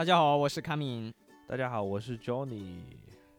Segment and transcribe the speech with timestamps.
[0.00, 1.12] 大家好，我是卡敏。
[1.46, 2.78] 大家好，我是 Johnny。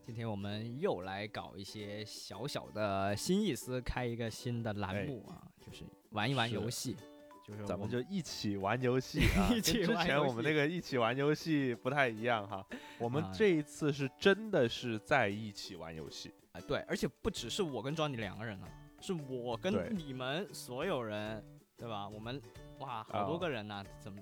[0.06, 6.96] 今天我们又来搞一些小小的新意思，开一个新的栏目啊，就是玩一玩游戏。
[7.44, 12.64] 就是咱们就一起玩游戏啊， 一起之前我们那个一起玩游戏不太一样哈。
[13.00, 18.68] 我们这一次是真的是在一起玩游戏啊，对，而且不只是我跟 Johnny 两个人啊，
[19.00, 21.44] 是我跟你们所有人，
[21.76, 22.08] 对吧？
[22.08, 22.40] 我们
[22.78, 24.22] 哇，好多个人呢，怎么？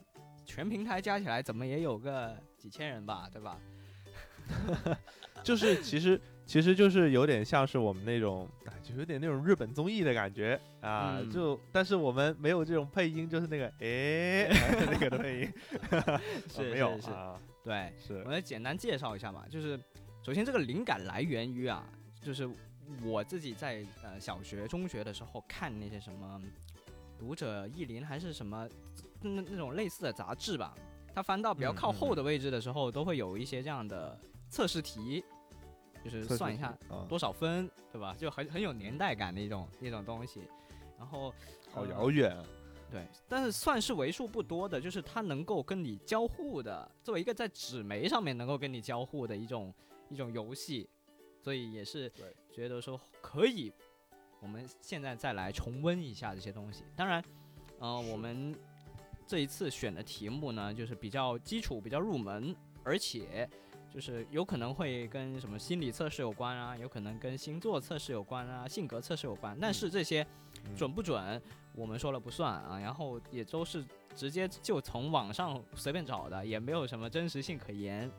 [0.49, 3.59] 全平台加起来怎么也有个几千人吧，对吧？
[5.43, 8.49] 就是其实其实就是有点像是我们那种，
[8.81, 11.21] 就有点那种日本综艺的感觉啊。
[11.31, 14.49] 就但是我们没有这种配音，就是那个哎
[14.91, 15.53] 那个的配音，
[16.51, 17.09] 是没有是，
[17.63, 18.23] 对，是。
[18.25, 19.79] 我来简单介绍一下吧，就是
[20.23, 21.87] 首先这个灵感来源于啊，
[22.23, 22.49] 就是
[23.03, 26.41] 我自己在呃小学、中学的时候看那些什么
[27.19, 28.67] 读者、意林还是什么。
[29.21, 30.73] 那那种类似的杂志吧，
[31.13, 34.17] 它翻到比较靠后的位置的时候，都会有一些这样的
[34.49, 35.21] 测试题，
[36.01, 36.73] 就是算一下
[37.09, 38.15] 多少分，对吧？
[38.17, 40.43] 就很很有年代感的一种一种东西。
[40.97, 41.33] 然后
[41.73, 42.33] 好遥远，
[42.89, 49.73] 对，但是算是为数不多的，就是它能够跟你交互的，作为一个在纸媒上面能够跟你交互的一种
[50.09, 50.89] 一种游戏，
[51.41, 52.09] 所以也是
[52.53, 53.69] 觉得说可以，
[54.41, 56.83] 我们现在再来重温一下这些东西。
[56.95, 57.23] 当然，
[57.79, 58.55] 嗯，我们。
[59.27, 63.47] 这一次选的题目呢，就是比较基础、比较入门，而且
[63.87, 69.55] 就是有可能会跟什么心理测试有关啊，有可能跟星座测试有关啊，性格测试有关。
[69.61, 70.25] 但是这些
[70.75, 71.39] 准不准，
[71.75, 72.79] 我们说了不算啊。
[72.79, 78.09] 然后也都是直接就从网上随便找的，也没有什么真实性可言。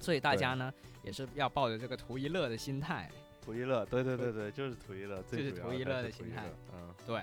[0.00, 3.08] 所以大家呢，也是要抱着这个图一乐的心态。
[3.50, 6.44] 图一乐，对对对对，就是图一乐，就是图一乐的心态。
[6.72, 7.20] 嗯，对。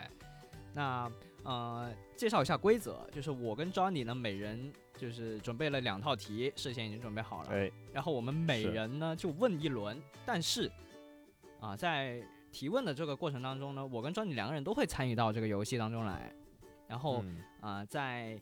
[0.73, 1.09] 那
[1.44, 7.50] 呃，介绍一下规则，就是我跟 Johnny 呢，每人就是准备了两套题，事先已经准备好了。
[7.52, 10.70] 哎，然后我们每人呢就问一轮，但是
[11.61, 16.32] 啊，在提问的这个过程当中呢，我跟 Johnny 两个人都会参与到这个游戏当中来。
[16.87, 17.23] 然后
[17.61, 18.39] 啊，在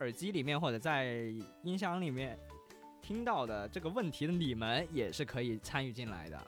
[0.00, 1.32] 耳机里面或者在
[1.62, 2.38] 音箱里面
[3.00, 6.46] 听到的这个问题的你们也是可以参与进来的。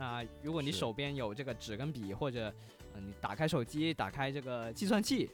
[0.00, 2.50] 那如果你手边有这个纸跟笔或者
[2.94, 5.28] 嗯，你打开手机，打开这个计算器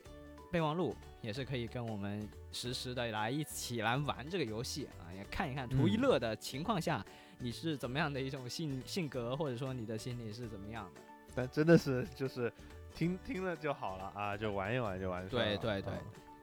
[0.51, 7.07] 备忘录，也是可以跟我们实时的来一起来玩这个游戏啊，也看一看图一乐的情况下，
[7.39, 11.01] 你是怎么样的一种性性格，或者说你的心理是怎么样的。
[11.33, 12.53] 但真的是就是
[12.93, 15.45] 听听了就好了啊，就玩一玩就完事了。
[15.45, 15.93] 对对对，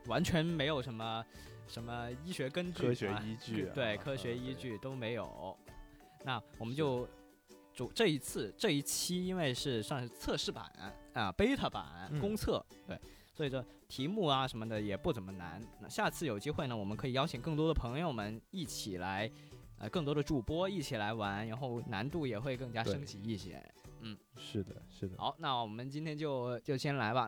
[0.06, 1.26] 完全没有什么
[1.68, 5.58] 什么医学根据、科学依据，对科学依据都没有。
[6.24, 7.06] 那我们就。
[7.74, 10.64] 主这一次这一期，因为是算是测试版
[11.14, 13.00] 啊，beta 版公测，对，
[13.34, 15.62] 所以说题目啊什么的也不怎么难。
[15.82, 19.30] 那下次有机会呢，我们可以邀请更多的朋友们一起来，
[19.80, 23.64] 呃，更多的主播一起来玩，然后难度也会更加升级一些。
[24.02, 25.16] 嗯，是的，是的。
[25.18, 27.28] 好，那我们今天就就先来吧。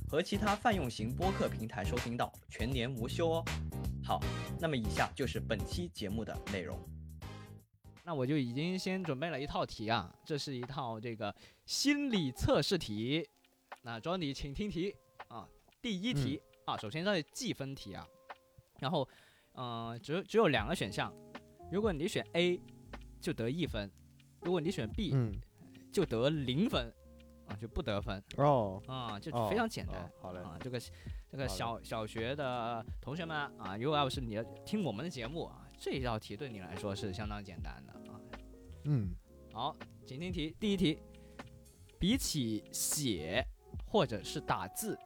[0.11, 3.45] 和其他泛用型播客平台收听到，全年无休哦。
[4.03, 4.19] 好，
[4.59, 6.77] 那么以下就是本期节目的内容。
[8.03, 11.33] 那我就已经先准备了一套题啊，这是一套这个
[11.65, 13.25] 心理测试题。
[13.83, 14.93] 那 Johnny，请听题
[15.29, 15.47] 啊。
[15.81, 18.05] 第一题啊，首先是计分题啊，
[18.81, 19.07] 然后
[19.53, 21.13] 嗯，只只有两个选项，
[21.71, 22.59] 如果你选 A
[23.21, 23.89] 就得一分，
[24.41, 25.15] 如果你选 B
[25.89, 26.93] 就得零分。
[27.59, 30.11] 就不得分哦，啊，就非常简单。
[30.21, 30.79] 好嘞，啊，这个
[31.29, 38.19] 这个小小学的同学们啊，如果要是你听我们的节目啊，这一道题对你来说是相当简单的啊。
[38.85, 39.09] 嗯，
[39.53, 39.75] 好，
[40.05, 40.99] 请听题，第一题，
[41.99, 43.45] 比起写
[43.85, 44.97] 或者是打字，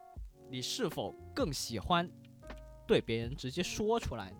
[0.48, 2.08] 你是否更喜欢
[2.86, 4.32] 对别人直接说出来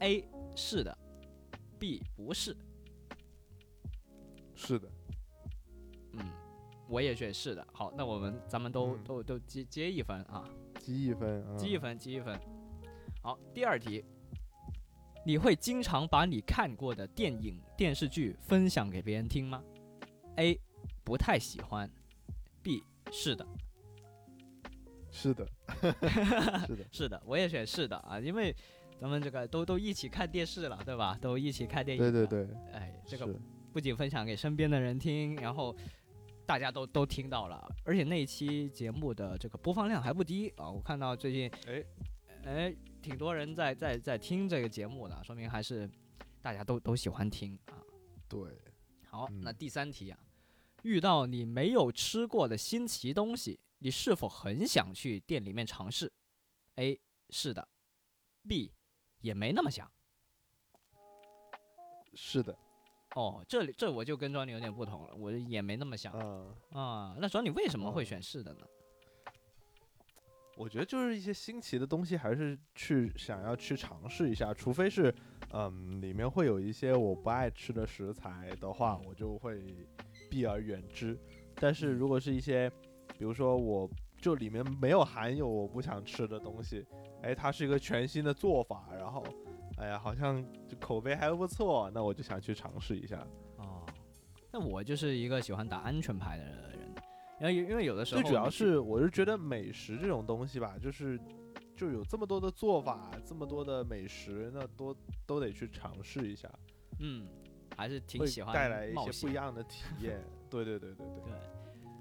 [0.00, 0.96] ？A 是的
[1.78, 2.56] ，B 不是。
[4.54, 4.91] 是的。
[6.92, 7.66] 我也觉得是的。
[7.72, 10.44] 好，那我们咱们都都都接接一分啊，
[10.78, 12.38] 积一分，积一分，积一分。
[13.22, 14.04] 好，第二题，
[15.24, 19.64] 你会经常把你看过的电影、电视剧分享给别人听吗
[20.36, 20.60] ？A，
[21.02, 21.90] 不太喜欢。
[22.62, 23.46] B，是的。
[25.10, 25.46] 是的，
[26.66, 28.54] 是的，是的，我也选是的啊，因为
[29.00, 31.16] 咱们这个都都一起看电视了，对吧？
[31.22, 32.02] 都一起看电影。
[32.02, 32.44] 对对。
[32.44, 33.34] 对，哎，这个
[33.72, 35.74] 不仅分享给身边的人听，然后
[36.52, 40.68] 大家都都听到了，而且那一期节目的这个播放量还不低啊！
[40.68, 41.82] 我看到最近哎
[42.44, 45.90] 哎，挺多人在在在听这个节目的，说明还是
[46.42, 47.80] 大家都都喜欢听啊。
[48.28, 48.38] 对，
[49.06, 50.18] 好，嗯那第三题啊，
[50.82, 56.12] 遇到你没有吃过的新奇东西，你是否很想去店里面尝试
[56.74, 57.00] ？A
[57.30, 57.66] 是的
[58.46, 58.74] ，B
[59.20, 59.90] 也没那么想。
[62.12, 62.54] 是的，
[63.14, 67.16] 哦，这里这我就跟庄你有点不同了，我也没那么想嗯，啊。
[67.18, 68.66] 那庄你为什么会哦选是的呢？
[70.56, 75.12] 我觉得就是一些新奇的东西，还是去想要去尝试一下，除非是，
[75.50, 79.62] 嗯，里面会有一些我不爱吃的食材的话，我就会
[80.30, 81.18] 避而远之。
[81.56, 82.70] 但是如果是一些，
[83.18, 83.88] 比如说我
[84.20, 86.84] 就里面没有含有我不想吃的东西，
[87.22, 89.24] 哎，它是一个全新的做法，然后，
[89.78, 93.26] 哎呀，好像就口碑还不错，那我就想去尝试一下。
[93.56, 93.84] 哦，
[94.52, 96.94] 那我就是一个喜欢打安全牌的人，
[97.40, 101.18] 因为因为有的时候最主要是我是觉得美食这种东西吧，就是
[101.76, 104.94] 就有这么多的做法，这么多的美食，那都
[105.26, 106.48] 都得去尝试一下，
[107.00, 107.26] 嗯，
[107.76, 110.22] 还是挺喜欢带来一些不一样的体验。
[110.50, 111.32] 对对对对对，对，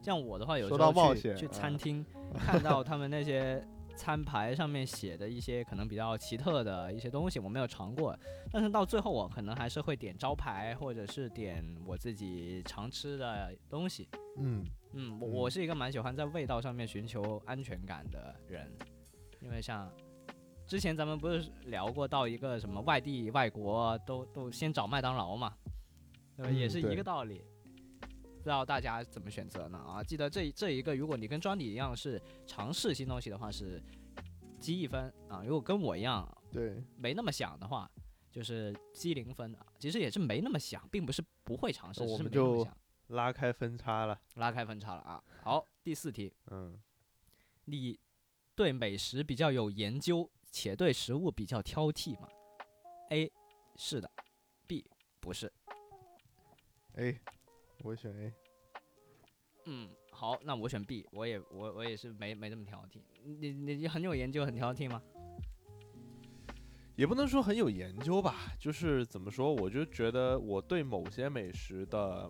[0.03, 2.05] 像我的话，有说时候去到冒险去餐啊厅
[2.37, 3.65] 看到他们那些
[3.95, 8.17] 餐牌上面写的一些可能比较奇特的一些东西，我没有尝过，
[8.51, 14.09] 但是到最后我可能还是会点招牌，或者是点我自己常吃的东西。
[14.37, 18.71] 嗯嗯，我是一个蛮喜欢在味道上面寻求安全感的人，
[19.41, 19.91] 因为像
[20.65, 25.53] 之前咱们不是聊过到一个什么外地外国都都先找麦当劳嘛，
[26.37, 26.51] 对吧？
[26.51, 27.43] 也是一个道理。
[28.41, 29.77] 不知道大家怎么选择呢？
[29.77, 33.79] 啊，记得这这一个，如果你跟庄里一样是尝试新东西的话，是
[34.59, 37.87] 积一分啊；如果跟我一样对，没那么想的话，
[38.31, 39.63] 就是积零分啊。
[39.77, 42.77] 其实也是没那么想，并不是不会尝试，只是没那么想。
[43.09, 44.19] 拉开分差了。
[44.35, 45.23] 拉开分差了啊。
[45.43, 46.81] 好，第四题，嗯，
[47.65, 47.99] 你
[48.55, 52.27] 对美食比较有研究，且对食物比较挑剔吗
[53.11, 53.31] ？A
[53.75, 54.09] 是的
[54.65, 54.83] ，B
[55.19, 55.53] 不是。
[56.95, 57.19] A，
[57.83, 58.33] 我选 A。
[59.65, 63.01] 嗯，好，那我选 B，我也我我也是没没这么挑剔。
[63.23, 65.01] 你你你很有研究，很挑剔吗？
[66.95, 72.29] 也不能说很有研究吧，就是怎么说，我就觉得我对某些美食的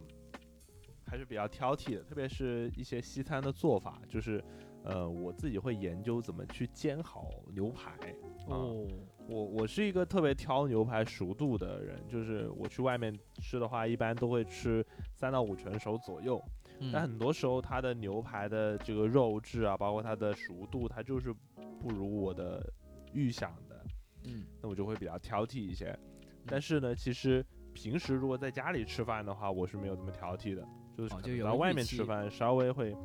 [1.05, 4.43] 还是比较挑剔的，特别是一些西餐的做法，就是
[4.83, 7.91] 呃我自己会研究怎么去煎好牛排。
[7.91, 8.87] 啊哦，
[9.27, 16.41] 我我是一个特别挑牛排熟度的人，就是我去外面吃的话，一般都会吃三到五成熟左右。
[16.91, 21.31] 但嗯很多时候它的牛排的这个肉质啊，包括它的熟度，它就是
[21.79, 22.67] 不如我的
[23.13, 23.85] 预想的。
[24.23, 25.97] 嗯那我就会比较挑剔一些。
[26.45, 30.67] 但是呢，其实平时如果在家里吃饭的话，我是没有这么挑剔的，
[30.97, 32.95] 就是可哦就有个能到外面吃饭稍微会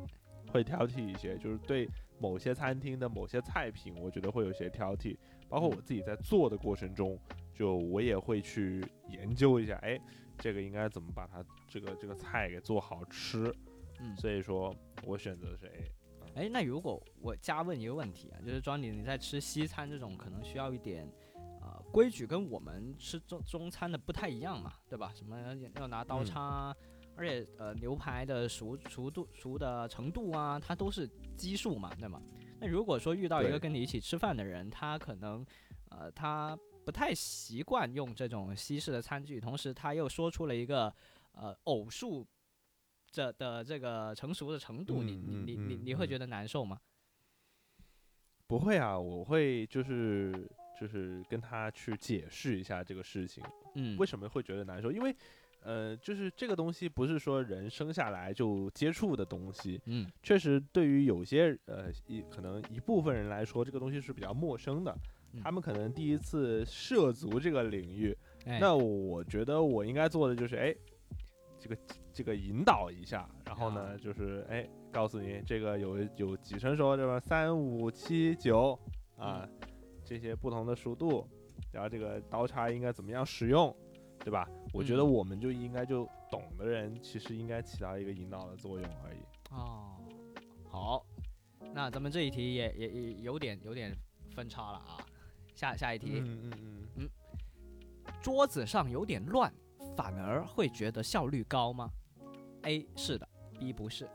[0.51, 1.87] 会挑剔一些，就是对
[2.19, 5.15] 某些餐厅的某些菜品，我觉得会有些挑剔。
[5.49, 7.19] 包括我嗯自己在做的过程中，
[7.53, 9.99] 就我也会去研究一下，哎，
[10.37, 13.53] 这个应该怎么把它这个这个菜给做好吃。
[13.99, 14.15] 嗯。
[14.17, 15.91] 所以说我选择的是 A。
[16.35, 21.11] 哎，那如果我加问一个问题啊，就是庄里你在吃西餐这种可能需要一点，
[21.61, 25.11] 呃，规矩跟我们吃中中餐的不太一样嘛，对吧？
[25.15, 25.39] 什么
[25.79, 26.75] 要拿刀嗯叉啊，
[27.15, 32.21] 而且呃牛排的熟熟度熟的程度啊，它都是基数嘛，对吗？
[32.59, 35.45] 那如果说遇到一个跟你一起吃饭的人，他可能
[35.89, 40.93] 呃他不太习惯用这种西式的餐具，同时他又说出了一个
[41.33, 42.25] 呃偶数
[43.11, 46.79] 这的这个成熟的程度，你嗯你你你你会觉得难受吗？
[48.47, 50.49] 不会啊，我会就是
[50.79, 53.43] 就是跟他去解释一下这个事情，
[53.75, 54.91] 嗯，为什么会觉得难受？
[54.91, 55.13] 因为
[55.67, 64.97] 呃，就是这个东西不是说人生下来就接触的东西，嗯确实对于有些呃一可能一部分人来说，这个东西是比较陌生的，
[65.33, 70.73] 嗯他们可能第一次涉足这个领域，哎那我觉得我应该做的就是哎。
[71.59, 71.77] 这个
[72.13, 77.19] 这个引导一下，然后呢，啊就是哎，告诉你这个有有几成熟，对吧？
[77.19, 78.79] 三五七九
[79.17, 79.45] 啊，
[80.05, 81.27] 这些不同的熟度，
[81.71, 83.75] 然后这个刀叉应该怎么样使用，
[84.19, 84.47] 对吧？
[84.77, 89.17] 我觉得嗯我们就应该就懂的人，其实应该起到一个引导的作用而已。
[89.49, 89.97] 哦，
[90.69, 91.05] 好，
[91.73, 93.91] 那咱们这一题也也也有点有点
[94.35, 95.03] 分叉了啊。
[95.55, 97.09] 下下一题，嗯嗯嗯嗯，
[98.21, 99.51] 桌子上有点乱，
[99.95, 101.89] 反而会觉得效率高吗
[102.61, 103.27] ？A 是的
[103.59, 104.07] ，B 不是。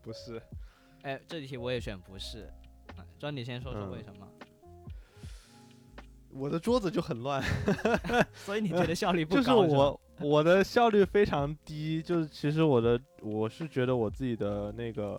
[0.00, 0.42] 不是，
[1.02, 2.50] 哎，这题我也选不是。
[2.96, 4.26] 啊庄你先说说嗯为什么？
[6.30, 7.42] 我的桌子就很乱
[8.34, 9.62] 所以你觉得效率不就是高？
[9.62, 15.18] 吧我我的效率非常低，就是其实我的我是觉得我自己的那个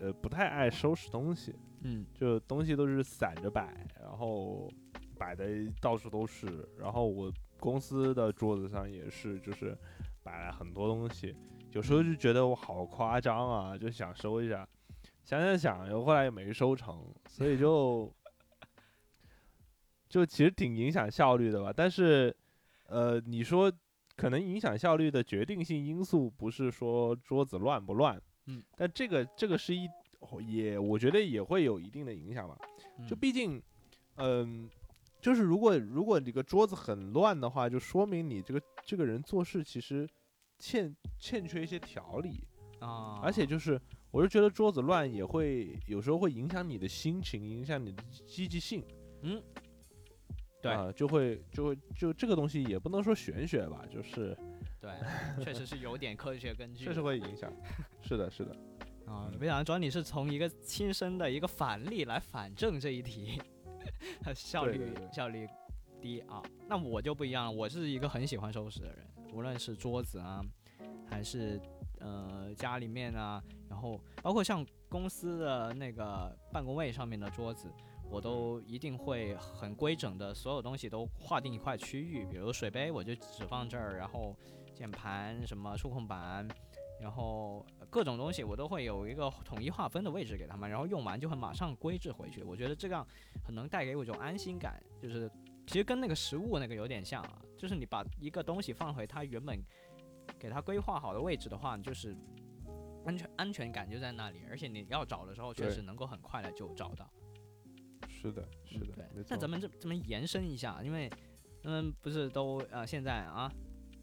[0.00, 4.68] 呃不太爱收拾东西，嗯就东西都是散着摆，然后
[5.16, 5.46] 摆的
[5.80, 9.76] 到处都是，然后我公司的桌子上也是，就是
[10.22, 11.34] 摆了很多东西，
[11.72, 14.68] 有时候就觉得我好夸张啊，就想收一下，
[15.24, 18.12] 想想想，又后来也没收成，所以就
[20.08, 21.72] 就其实挺影响效率的吧。
[21.74, 22.34] 但是，
[22.86, 23.72] 呃，你说
[24.16, 29.88] 可能影响效率的决定性因素不是说桌子乱不乱，嗯，但这个这个是一
[30.46, 32.56] 也我觉得也会有一定的影响吧。
[33.08, 33.62] 就嗯毕竟，
[34.16, 34.68] 嗯、
[35.20, 40.08] 就是如果如果你个桌子很乱的话，就说明你这个这个人做事其实
[40.58, 42.42] 欠欠缺一些条理，
[42.80, 48.82] 啊，而且就是我是觉得桌子乱也会有时候会影响你的心情，影响你的积极性。
[49.22, 49.40] 嗯，
[50.60, 54.36] 对啊、就会就会就这个东西也不能说玄学吧，就是
[54.80, 54.90] 对，
[55.44, 57.52] 确实是有点科学根据，确实会影响。
[58.02, 58.56] 是的，是的，
[59.06, 63.40] 啊，没想到庄你是从一个亲身的一个反例来反证这一题，
[64.34, 65.48] 效率对对对效率
[66.00, 66.42] 低啊。
[66.66, 70.44] 那我就不一样了，我是一个很喜欢收拾的人，无论是桌子啊，
[71.08, 71.60] 还是
[72.00, 77.70] 呃家里面啊，然后包括像公司的那个办公位上面的桌子。
[78.10, 84.34] 我都一定会很规整的，所有东西都划定一块区域，比如水杯我就只放这儿，然后
[84.74, 86.48] 键盘什么触控板，
[87.00, 92.42] 然后呃各种东西我都会有一个统一划分的位置给他们，然后用完就会马上归置回去。
[92.42, 93.06] 我觉得这样
[93.44, 95.30] 很能带给我一种安心感，就是
[95.66, 99.60] 其实跟那个食物那个有点像啊，就是你把一个东西放回它原本
[100.38, 102.16] 给它规划好的位置的话，你就是
[103.04, 107.08] 安全安全感就在那里，而且你要找的时候确实能够很快的就找到。
[108.20, 111.08] 是的，是的，对那咱们这咱们延伸一下，因为
[111.62, 113.50] 他们不是都呃现在啊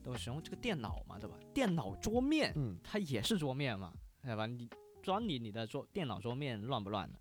[0.04, 1.38] 都使用这个电脑嘛，对吧？
[1.54, 3.94] 电脑桌面嗯，它也是桌面嘛，
[4.24, 4.46] 对吧？
[4.46, 4.70] 你
[5.04, 7.18] 装你你的桌电脑桌面乱不乱呢？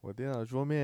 [0.00, 0.80] 我电脑桌面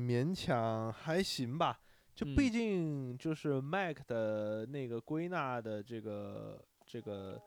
[0.00, 1.80] 勉强还行吧，
[2.14, 7.40] 就嗯毕竟就是 Mac 的那个归纳的这个这个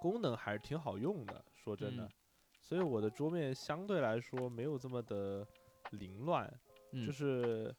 [0.00, 2.10] 功能还是挺好用的，说真的，嗯
[2.68, 5.46] 所以我的桌面相对来说没有这么的
[5.92, 6.46] 凌乱，
[6.92, 7.74] 嗯，就是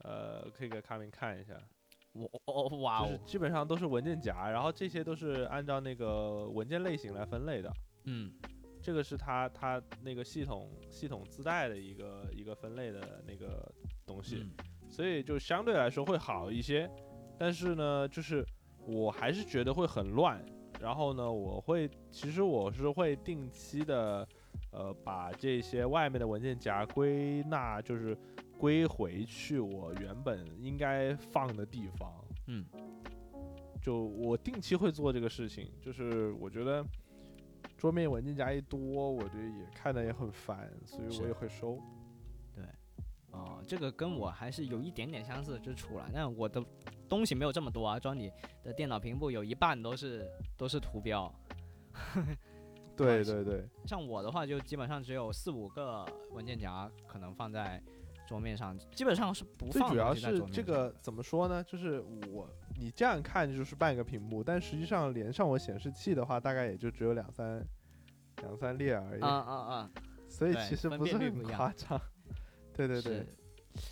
[0.00, 1.58] 呃可以给卡明看一下，
[2.12, 7.72] 我哦哇就是哦，基本上都是文件夹，然后这些都是按照那个文件类型来分类的。
[8.04, 8.30] 嗯
[8.82, 13.66] 这个是它它那个系统系统自带的一个一个分类的那个
[14.04, 14.52] 东西，嗯
[14.90, 16.86] 所以就相对来说会好一些。
[17.38, 18.46] 但是呢，就是
[18.86, 20.44] 我还是觉得会很乱。
[20.80, 24.26] 然后呢，我会其实我是会定期的，
[24.70, 28.16] 呃，把这些外面的文件夹归纳，就是
[28.58, 32.12] 归回去我原本应该放的地方。
[32.46, 32.64] 嗯
[33.80, 36.82] 就我定期会做这个事情，就是我觉得
[37.76, 38.78] 桌面文件夹一多，
[39.10, 41.78] 我觉得也看的也很烦，所以我也会收。
[43.34, 46.64] 哦，这个跟我还是有一点点相似之处了，但我的
[47.08, 48.30] 东西没有这么多啊，装你
[48.62, 51.32] 的电脑屏幕有一半都是都是图标，
[52.96, 57.82] 对对对，像我的话就基本上只有四五个文件夹可能放在
[58.26, 61.62] 桌面上，基本上是不放最主要是这个怎么说呢？
[61.64, 62.00] 就是
[62.30, 62.48] 我
[62.78, 67.66] 你这样看就是半个屏幕，但实际上连上我显示器的话，大概也就只有两三
[68.42, 69.90] 两三列而已，啊啊啊，
[70.28, 72.00] 所以其实不是很夸张。
[72.76, 73.26] 对对对，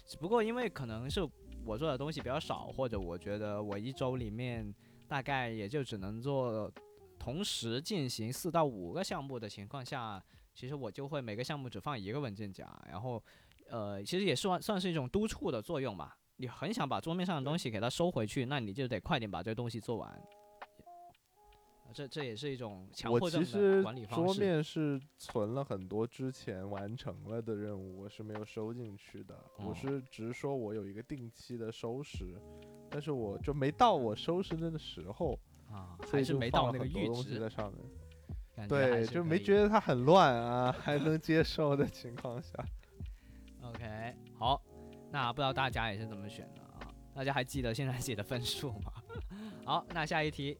[0.04, 1.20] 只不过因为可能是
[1.64, 4.74] 我做的东西比较少，或者我觉得我一周里面
[5.06, 6.70] 大概也就只能做
[7.18, 10.22] 同时进行四到五个项目的情况下，
[10.52, 13.22] 其实我就会每个项目只放一个文件夹，然后
[13.70, 16.16] 呃，其实也算算是一种督促的作用吧。
[16.36, 20.20] 你很想把桌面上的东西给它收回去，那你就得快点把这个东西做完。
[21.92, 24.34] 这这也是一种强迫症的其实管理方桌。
[24.34, 29.34] 面是存了很多之前完成了的任务，我是没有收进去的。
[29.34, 32.40] 哦我是只是说我有一个定期的收拾，
[32.90, 35.38] 但是我就没到我收拾的那时候，
[35.70, 37.80] 啊，所以还是没到那个阈很多东西值在，上面。
[38.68, 42.52] 对，就没觉得它很乱啊， 还能接受的情况下
[43.62, 44.62] ，OK，好，
[45.10, 46.92] 那不知道大家也是怎么选的啊？
[47.14, 48.92] 大家还记得现在自己的分数吗？
[49.64, 50.56] 好，那下一题，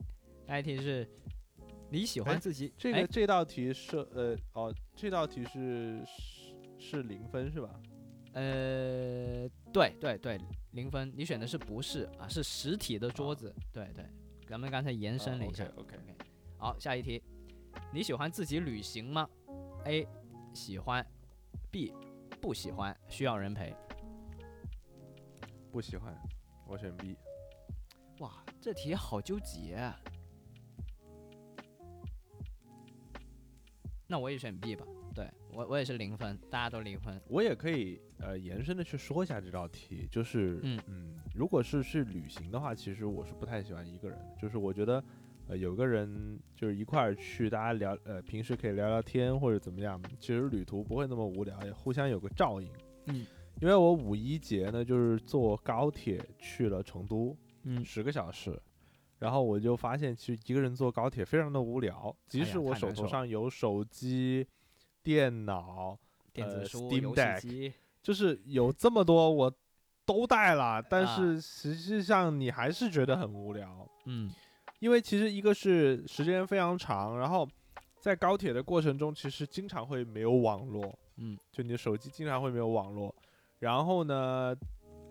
[0.46, 1.06] 下一题是
[1.92, 7.68] 你喜欢哎自己这哎个这道题是呃哦，这道题是是是零分是吧？
[8.32, 12.26] 呃，对对对，零分，你选的是不是啊？
[12.26, 14.06] 是实体的桌子，对对，
[14.48, 15.66] 咱们刚才延伸了一下。
[15.76, 16.16] OK OK，
[16.56, 17.22] 好，下一题，
[17.92, 19.28] 你喜欢自己旅行吗
[19.84, 20.08] ？A，
[20.54, 21.06] 喜欢
[21.70, 21.92] ，B
[22.40, 23.76] 不喜欢，需要人陪。
[25.70, 26.16] 不喜欢，
[26.66, 27.18] 我选 B。
[28.20, 30.00] 哇，这题好纠结啊。
[34.12, 34.84] 那我也选 B 吧。
[35.14, 37.18] 对我，我也是零分，大家都零分。
[37.28, 45.02] 我也可以呃延伸的去说一下这道题，就是嗯如果是去旅行的话，其实我是不太喜欢一个人，就是我觉得
[45.48, 52.70] 呃有个人就是一块儿去，大家聊呃平时可以聊聊天或者怎么样，其实旅途不会那么无聊，也互相有个照应。
[53.06, 53.26] 嗯，
[53.62, 58.60] 因为我五一节呢就是坐高铁去了成都，嗯十个小时。
[59.22, 64.44] 然后我就发现，其实一个人坐高铁非常的无聊，即使我手头上有手机、
[65.00, 65.98] 电脑，呃
[66.32, 69.54] 电子书、Steam 游 Deck 戏机，就是有这么多我
[70.04, 74.28] 都带了，但啊是实际上你还是觉得很无聊，嗯
[74.80, 77.48] 因为其实一个是时间非常长，然后
[78.00, 83.14] 在高铁的过程中，其实经常会没有网络，嗯，就你的手机经常会没有网络，
[83.60, 84.52] 然后呢，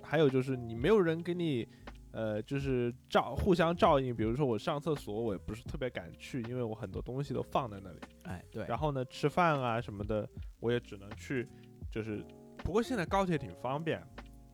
[0.04, 1.66] 还有就是你没有人给你。
[2.14, 8.00] 呃，就是照互相照应，比如说我上厕所，我也不是特别敢去，因为我很多东西都放在那里。
[8.24, 10.28] 哎对，然后呢，吃饭啊什么的，
[10.60, 11.48] 我也只能去，
[11.90, 12.24] 就是，
[12.58, 14.02] 不过现在高铁挺方便，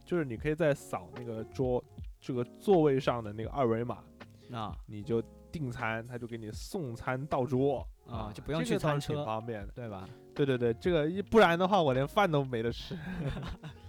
[0.06, 1.84] 就是你可以在扫那个桌
[2.20, 4.04] 这个座位上的那个二维码，
[4.52, 5.22] 啊你就
[5.52, 9.74] 订餐，他就给你送餐到桌啊就不用这个倒是挺去餐车方便的。
[9.74, 10.08] 对吧？
[10.36, 12.96] 对对对，这个一不然的话，我连饭都没得吃。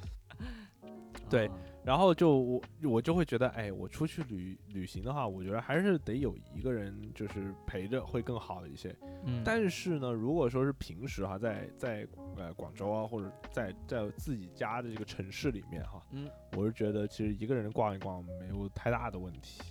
[1.28, 1.54] 对啊
[1.84, 8.94] 然后就我我就会觉得，哎，我出去旅旅行的话，我觉得还是得有一个人就是陪着会更好一些。
[9.24, 12.06] 嗯，但是呢，如果说是平时哈，在在
[12.36, 19.62] 呃广州啊，或者在在自己家的这个城市里面哈，嗯我是觉得其实一个人逛一逛没有太大的问题。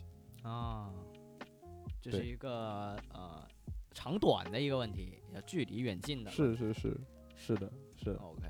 [0.42, 0.92] 啊，
[2.02, 3.46] 这是一个呃
[3.92, 6.32] 长短的一个问题，要距离远近的。
[6.32, 6.98] 是是是
[7.36, 8.20] 是的，是的。
[8.20, 8.44] OK，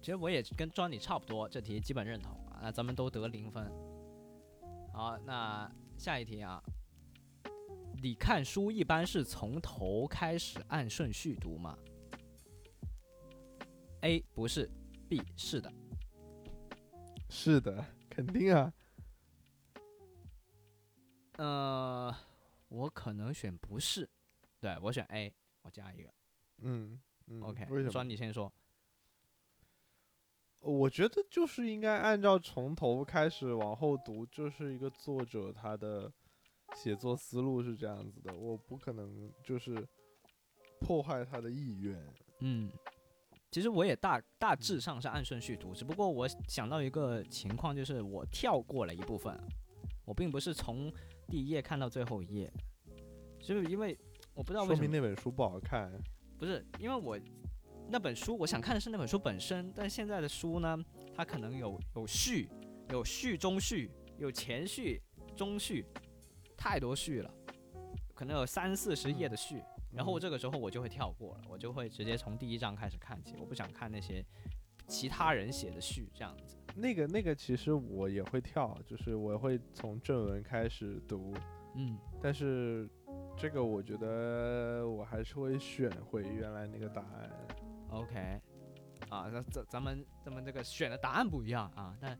[0.00, 2.62] 其实我也跟庄你差不多，这题基本认同啊。
[2.62, 3.70] 那咱们都得零分。
[4.92, 6.62] 好，那下一题啊，
[8.02, 11.78] 你看书一般是从头开始按顺序读吗
[14.00, 14.70] ？A 不是
[15.08, 15.72] ，B 是的。
[17.28, 18.72] 是的，肯定啊。
[21.38, 22.16] 呃，
[22.68, 24.08] 我可能选不是，
[24.60, 26.10] 对我选 A，我加一个。
[26.58, 28.08] 嗯嗯 OK，为什么庄？
[28.08, 28.50] 你先说。
[30.60, 36.12] 我觉得就是应该按照从头开始往后读，就是一个作者他的
[36.74, 39.86] 写作思路是这样子的，我不可能就是
[40.80, 41.96] 破坏他的意愿。
[42.40, 42.70] 嗯，
[43.50, 49.38] 其实我也大大致上是按顺序读，只不过我想到一个情况，就是我跳过了一部分，
[50.04, 50.92] 我并不是从
[51.28, 52.52] 第一页看到最后一页，
[53.40, 53.96] 就是因为
[54.34, 55.92] 我不知道为说明什么，那本书不好看。
[56.38, 57.18] 不是因为我
[57.88, 60.76] 那本书，我想看的是那本书本身，但现在的书呢，
[61.14, 62.48] 它可能有有序，
[62.90, 65.00] 有序中序，有前序、
[65.36, 65.84] 中序，
[66.56, 67.32] 太多序了，
[68.14, 69.62] 可能有三四十页的序。
[69.92, 74.22] 然后这个时候我就会跳过了，我就会直接从第一章开始看起，我不想看那些
[74.88, 76.58] 其他人写的序这样子。
[76.74, 81.32] 那个那个其实我也会跳，就是我会从正文开始读，
[81.76, 82.86] 嗯，但是
[83.38, 87.30] 这个我觉得我还是会选回原来那个答案。
[87.96, 88.40] OK，
[89.08, 92.18] 啊，那咱咱们咱们这个选的答案不一样啊，但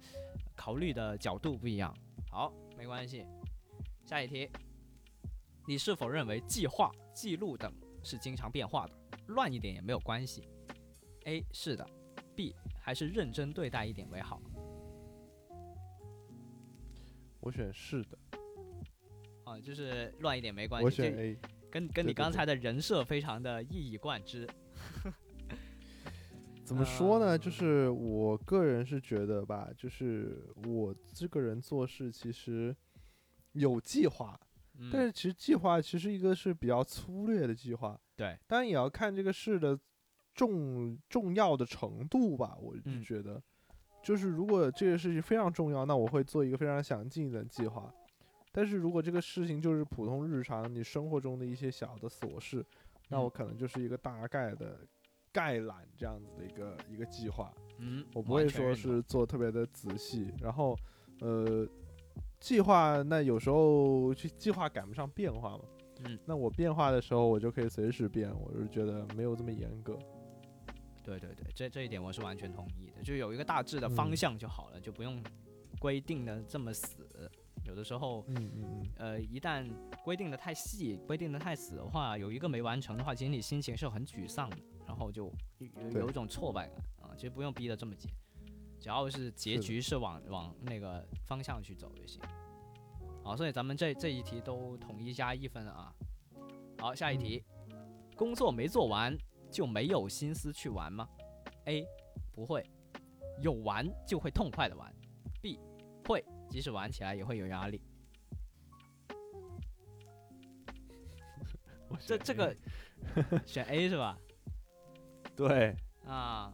[0.55, 1.95] 考虑的角度不一样。
[2.31, 3.27] 好，没关系。
[4.03, 4.51] 下一题，
[5.67, 7.71] 你是否认为计划、记录等
[8.03, 8.95] 是经常变化的，
[9.27, 10.49] 乱一点也没有关系
[11.25, 11.87] ？A 是的
[12.35, 14.41] ，B 还是认真对待一点为好。
[17.41, 18.19] 我选是的，
[19.45, 20.85] 啊，就是乱一点没关系。
[20.87, 21.39] 我选 A。
[21.71, 24.49] 跟跟你刚才的人设非常的一以贯之。
[26.66, 27.26] 怎么说呢？
[27.26, 32.74] 呃就是我个人是觉得吧，就是我这个人做事其实
[33.52, 34.38] 有计划，
[34.79, 39.79] 嗯，但是其实计划其实一个是比较粗略的计划，对，当然也要看这个事的
[40.35, 42.57] 重重要的程度吧。
[42.61, 43.40] 我就嗯觉得，
[44.02, 47.94] 就是如果这个事情非常重要，那我会做一个非常详尽的计划。
[48.52, 52.64] 但是如果这个事情就是普通日常你生活中的一些小的琐事，
[53.09, 54.81] 那我嗯可能就是一个大概的
[55.37, 57.53] 概览这样子的一个一个计划。
[57.79, 60.75] 嗯，我不会说是做特别的仔细，然后
[61.20, 61.68] 呃，
[62.40, 65.64] 计划那有时候去计划赶不上变化嘛，
[66.05, 69.99] 嗯，那我变化的时候我就可以随时变，我是觉得没有这么严格。
[71.05, 75.22] 对对对，这这一点我是完全同意的，就有一个大致的方嗯向就好了，就不用
[75.79, 76.96] 规定的这么死。
[77.66, 79.68] 有的时候，嗯嗯呃，一旦
[80.03, 84.57] 规定的太细、规定的太死的话，有一个没完成的话，其实你心情是很沮丧的。
[84.87, 87.14] 然后就有有一种挫败感啊。
[87.16, 88.11] 其实不用逼得这么紧，
[88.79, 92.20] 只要是结局是往往那个方向去走就行。
[93.22, 95.92] 好，所以咱们这这一题都统一加一分啊。
[96.79, 97.42] 好，下一题，
[98.14, 99.16] 工作没做完
[99.51, 101.09] 就没有心思去玩吗
[101.64, 101.85] ？A
[102.33, 102.70] 不会，
[103.40, 104.94] 有玩就会痛快的玩。
[105.42, 105.59] B
[106.07, 107.83] 会，即使玩起来也会有压力。
[112.07, 112.55] 这这个
[113.46, 114.18] 选 A 是吧？
[115.37, 115.77] 对。
[116.07, 116.53] 啊，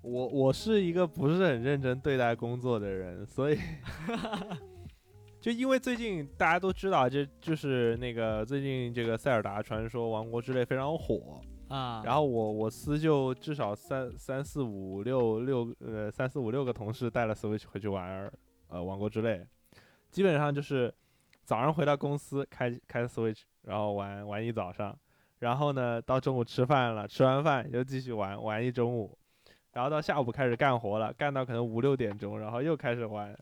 [0.00, 3.58] 我我是一个不是很认真对待工作的人，所以
[5.40, 18.32] 就因为最近大家都知道，就就是那个最近这个《塞尔达传说：王国之泪》非常火，啊，然后我我司就至少三三四五六六呃三四五六个同事带了 Switch 回去玩儿
[18.68, 19.44] 呃《王国之泪》，
[20.12, 20.94] 基本上就是
[21.44, 24.96] 早上回到公司开开 Switch，然后玩玩一早上，
[25.42, 29.18] 然后呢到中午吃饭了，吃完饭又继续玩玩一中午，
[29.72, 33.36] 然后到下午开始干活了，干到可能五六点钟，然后又开始玩。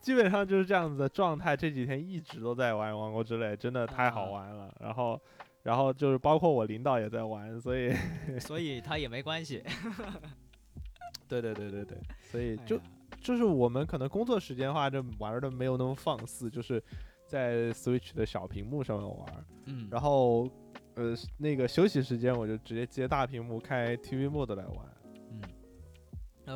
[0.00, 4.74] 基本上就是这样子的状态，这几天一直都在玩《王国之泪》，真的太好啊玩了。
[4.80, 5.20] 然后，
[5.62, 7.92] 然后就是包括我领导也在玩，所以
[8.40, 9.62] 所以他也没关系。
[11.28, 12.80] 对对对对对，所以就哎
[13.20, 16.82] 就是我们可能工作时间的话，就玩的没有那么放肆，就是
[17.26, 20.46] 在 Switch 的小屏幕上面玩，嗯，然后
[20.94, 24.96] 呃那个休息时间我就直接接大屏幕开 TV Mode 来玩。
[25.30, 25.42] 嗯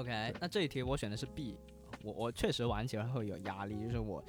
[0.00, 1.58] ，OK，那这一题我选的是 B，
[2.04, 4.24] 我我确实玩起来会有压力，就是我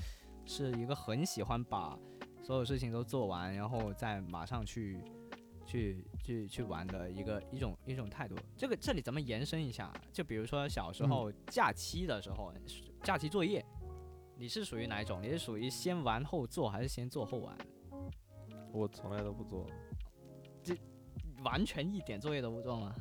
[0.46, 1.98] 是一个很喜欢把
[2.42, 5.00] 所有事情都做完，然后再马上去
[5.66, 8.36] 去去去玩的一个一种一种态度。
[8.58, 12.52] 这个这里咱们延伸一下，就比如说小时候假期的时候，
[13.04, 13.64] 假期作业，
[14.36, 15.22] 你是属于哪一种？
[15.22, 17.56] 你是属于先玩后做，还是先做后玩？
[18.72, 19.68] 我从来都不做。
[21.44, 22.94] 完全一点作业都不做吗？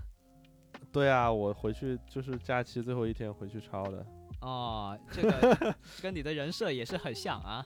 [0.93, 4.05] 对啊，我回去就是假期最后一天回去抄的。
[4.41, 7.65] 哦，这个 跟你的人设也是很像啊。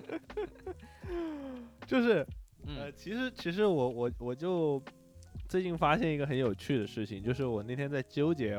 [1.86, 2.18] 就是
[2.66, 4.80] 呃，嗯其实其实我我我就
[5.48, 8.58] 最近发现一个很有趣的事情，就是我那天在纠结，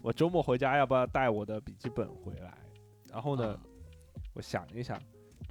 [0.00, 2.56] 我周末回家要不要带我的笔记本回来。
[3.10, 3.60] 然后呢，啊
[4.34, 4.98] 我想一想，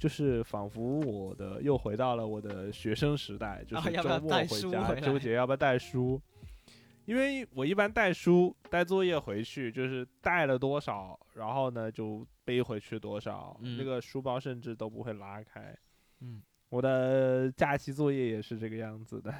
[0.02, 6.20] 就是仿佛我的又回到了我的学生时代，就啊是周末回家纠结要不要带书。
[7.04, 15.72] 因为我一般带书、带作业回去，就是带了多少，然后呢就背回去多少，嗯那个书包甚至都不会拉开。
[16.18, 19.32] 嗯我的假期作业也是这个样子的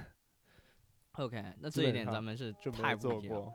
[1.14, 3.52] ，，OK，那这一点咱们是就没太不一样。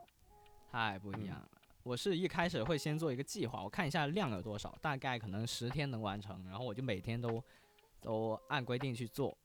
[0.70, 1.57] 太不一嗯样了。
[1.88, 7.42] 我是一开始会先做一个计划，我看一下量有多少，大概可能十天能完成，然后我就每天都
[8.02, 9.36] 都按规定去做，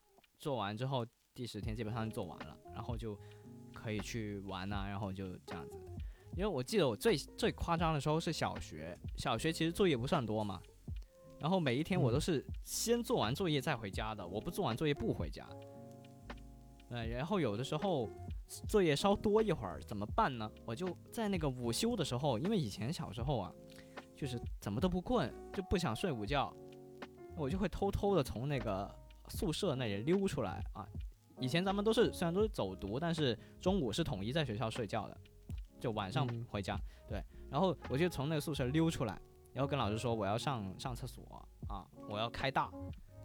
[0.41, 3.17] 做完之后第十天基本上就做完了，然后就
[3.73, 5.77] 可以去玩呐、然后就这样子。
[6.33, 10.61] 因为我记得我最最夸张的时候是小学，小学其实作业不算多嘛，
[11.39, 15.49] 然后每一天我都嗯是先做完作业再回家的，我不做完作业不回家。
[16.89, 18.11] 呃，然后有的时候
[18.69, 20.51] 作业稍多一会儿怎么办呢？
[20.65, 23.53] 我就在那个午休的时候，因为以前小时候啊，
[24.15, 26.53] 就是怎么都不困，就不想睡午觉，
[27.37, 28.93] 我就会偷偷的从那个
[29.29, 30.87] 宿舍那里溜出来啊。
[31.39, 35.17] 以前咱们都是虽然都是走读，但是中午是统一在学校睡觉的，
[35.81, 36.79] 就晚上嗯回家。
[37.09, 39.19] 对，然后我就从那个宿舍溜出来，
[39.53, 41.25] 然后跟老师说我要上上厕所
[41.69, 42.71] 啊，我要开大，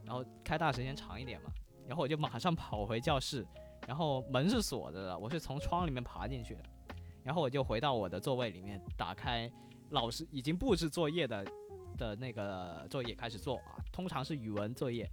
[0.04, 1.52] 然后开大时间长一点嘛，
[1.86, 3.46] 然后我就马上跑回教室，
[3.88, 6.63] 然后门是锁着的，我是从窗里面爬进去的，
[7.23, 9.50] 然后我就回到我的座位里面，打开
[9.91, 11.45] 老师已经布置作业的
[11.97, 15.10] 的那个作业开始做啊，通常是语文作业，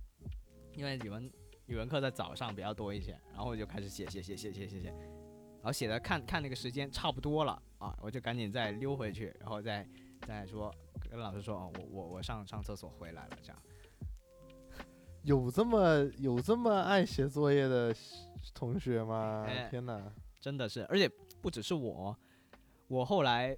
[0.74, 1.32] 因为语文
[1.66, 9.88] 语文课在早上比较多一些，然后我就开始写写写写写写写，然后写的看看那个时间差不多了啊，我就赶紧再溜回去，然后再
[10.26, 10.74] 再说
[11.08, 13.62] 跟老师说哦，我我我上上厕所回来了这样。
[15.22, 17.94] 有这么有这么爱写作业的
[18.52, 19.44] 同学吗？
[19.46, 20.12] 哎天哪！
[20.40, 21.08] 真的是，而且
[21.40, 22.14] 不只是我，
[22.88, 23.56] 我后来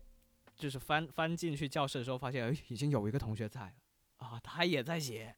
[0.55, 3.73] 就是翻翻进去教室的时候，发现哎，已经有一个同学在了
[4.19, 5.35] 啊，他也在写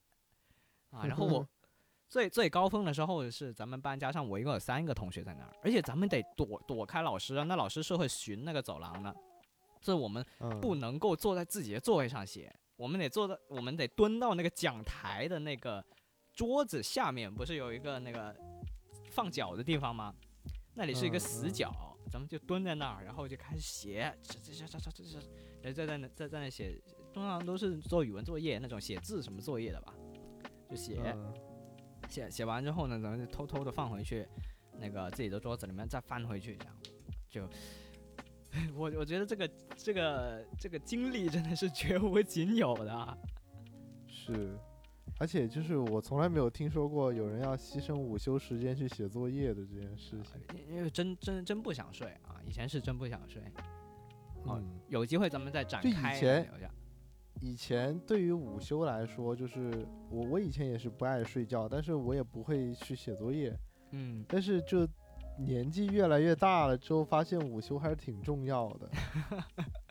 [0.91, 1.05] 啊。
[1.09, 1.49] 然后我
[2.09, 9.15] 最最高峰的时候是咱们班加上我一共有三个同学在那儿，而且咱们得躲躲开老师啊，那老师是会巡那个走廊的，
[9.81, 15.85] 所以我们嗯，不能够坐在自己的座位上写，我们得坐在，我们得蹲到那个讲台的那个
[16.35, 18.37] 桌子下面，不是有一个那个
[19.19, 20.15] 放脚的地方吗？
[20.75, 21.75] 那里是一个死角，
[22.09, 25.19] 咱们就蹲在那儿，然后就开始写，这这这这这这这，
[25.61, 26.81] 然后在在那在在那写，
[27.13, 29.93] 通常都是做语文作业那种写字什么作业的吧，
[30.71, 31.01] 就写。
[31.05, 31.35] 嗯
[32.09, 34.27] 写写完之后呢，咱们就偷偷的放回去，
[34.79, 36.75] 那个自己的桌子里面再翻回去这样，
[37.29, 37.43] 就
[38.75, 43.19] 我我觉得这个这个这个经历真的是绝无仅有的啊。
[44.07, 44.59] 是，
[45.19, 50.41] 而且就是我从来没有听说过有人要牺牲午休时间去写作业的这件事情。
[50.55, 53.43] 因因为真真真不想睡啊，以前是真不想睡。
[54.45, 56.71] 哦嗯，有机会咱们再展开以开前聊一下。
[57.41, 63.57] 以前对于午休来说，就是我我以前也是不爱睡觉，但是我也不会去写作业。
[63.91, 64.89] 嗯，但是就
[65.39, 68.91] 年纪越来越大了之后，发现午休还是挺重要的。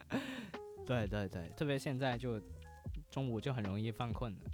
[0.85, 2.41] 对对对，特别现在就
[3.09, 4.45] 中午就很容易犯困的。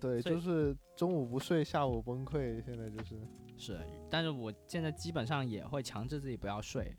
[0.00, 2.62] 对，就是中午不睡，下午崩溃。
[2.64, 3.20] 现在就是，
[3.56, 6.96] 是，但是我现在基本上也会强制自己不要睡，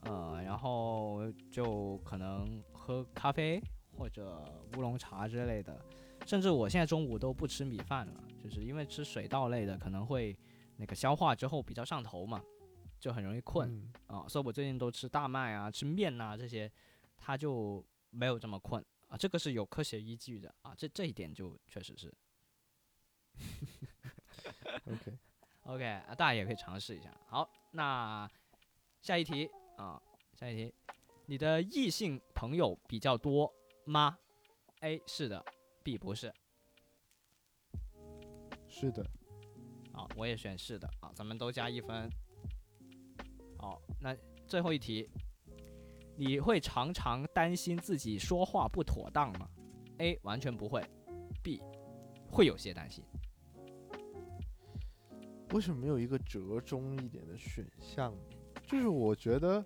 [0.00, 3.60] 呃，然后就可能喝咖啡
[3.92, 4.42] 或者
[4.76, 5.78] 乌龙茶之类的，
[6.26, 10.36] 甚至我现在中午都不吃米饭了，就是因为吃水稻类的可能会
[10.76, 12.42] 那个消化之后比较上头嘛，
[12.98, 16.70] 就很容易困嗯啊、所以我最近都吃大麦啊、吃面呐、这些，
[17.16, 22.10] 它就没有这么困啊，这个是有科学依据的啊，这这一点就确实是。
[25.64, 27.10] OK，OK，啊，大家也可以尝试一下。
[27.26, 28.30] 好，那
[29.00, 30.00] 下一题啊，
[30.34, 30.74] 下一题，
[31.26, 33.52] 你的异性朋友比较多
[33.84, 34.18] 吗
[34.80, 35.44] ？A 是的
[35.82, 36.32] ，B 不是。
[38.68, 39.04] 是的，
[39.92, 42.08] 好，我也选是的啊，咱们都加一分。
[43.58, 45.10] 好，那最后一题，
[46.16, 49.48] 你会常常担心自己说话不妥当吗
[49.98, 50.84] ？A 完全不会
[51.42, 51.60] ，B
[52.30, 53.04] 会有些担心。
[55.52, 58.14] 为什么没有一个折中一点的选项？
[58.66, 59.64] 就是我觉得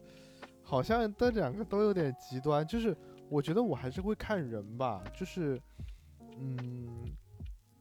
[0.63, 2.67] 好像这两个都有点极端。
[2.67, 2.97] 就是
[3.29, 5.61] 我觉得我还是会看人吧，就是
[6.39, 7.05] 嗯，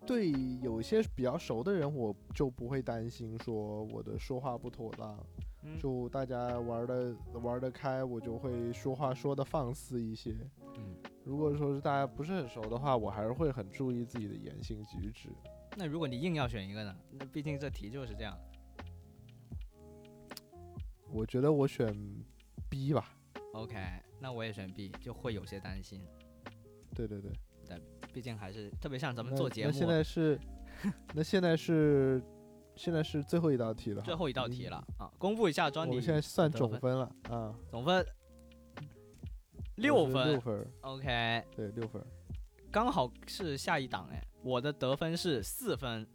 [0.06, 5.18] 对有些比较熟的人，我就不会担心说我的说话不妥当。
[5.64, 10.36] 嗯就大家玩的玩得开，我就会说话说的放肆一些。
[10.76, 15.30] 嗯，如果说是大家不是很熟的话，我还是会很注意自己的言行举止。
[15.78, 16.96] 那如果你硬要选一个呢？
[17.12, 18.38] 那毕竟这题就是这样。
[21.10, 21.96] 我觉得我选
[22.70, 23.18] B 吧。
[23.54, 23.76] OK，
[24.20, 26.02] 那我也选 B，就会有些担心，
[26.96, 27.32] 对对对，
[28.14, 30.40] 毕竟还是特别像咱们做节目，那现在是，
[31.14, 32.22] 那现在是，
[32.76, 34.02] 现在是最后一道题了。
[34.04, 35.92] 最后一道题了啊，公布一下专题。
[35.92, 38.06] 我们现在算总分了啊，总分
[39.76, 42.08] 六分六分，，OK，对，六分儿。
[42.72, 46.08] 刚好是下一档哎，我的得分是四分。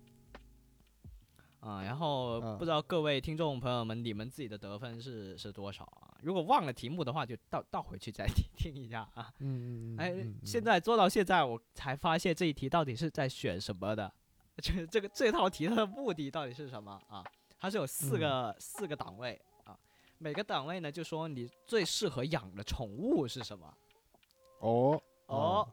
[1.60, 6.16] 啊，然后啊不知道各位听众朋友们，你们自己的得分是是多少啊？
[6.22, 9.32] 如果忘了题目的话，就倒倒回去再听听一下啊。
[9.40, 9.96] 嗯嗯嗯。
[9.98, 14.10] 哎嗯，现在做到现在，我才发现这一题到底是在选什么的，
[14.62, 17.24] 就 是这个这套题它的目的到底是什么啊？
[17.58, 19.76] 它是有四个、四个档位啊，
[20.18, 23.74] 每个档位呢就说你最适合养的宠物是什么
[24.60, 25.68] 哦哦。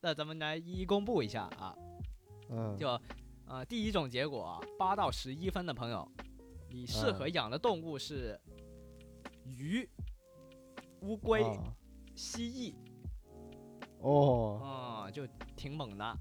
[0.00, 1.76] 那咱们来一一公布一下啊，
[2.48, 2.88] 嗯，就
[3.46, 6.10] 呃第一种结果啊，八到十一分的朋友，
[6.70, 8.40] 你适合嗯养的动物是
[9.44, 9.86] 鱼、
[11.02, 11.76] 乌龟、啊
[12.14, 12.74] 蜥蜴，
[14.00, 16.16] 哦，啊、就挺猛的。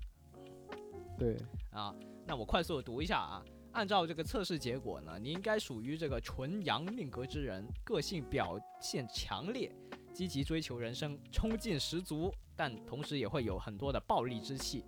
[1.17, 1.37] 对，
[1.71, 1.93] 啊，
[2.25, 3.43] 那我快速的读一下啊。
[3.71, 9.71] 按照这个测试结果呢，你应该属于这个纯阳命格之人，个性表现强烈，
[10.13, 14.83] 积极追求人生，冲劲十足，但同时也会有很多的暴力之气。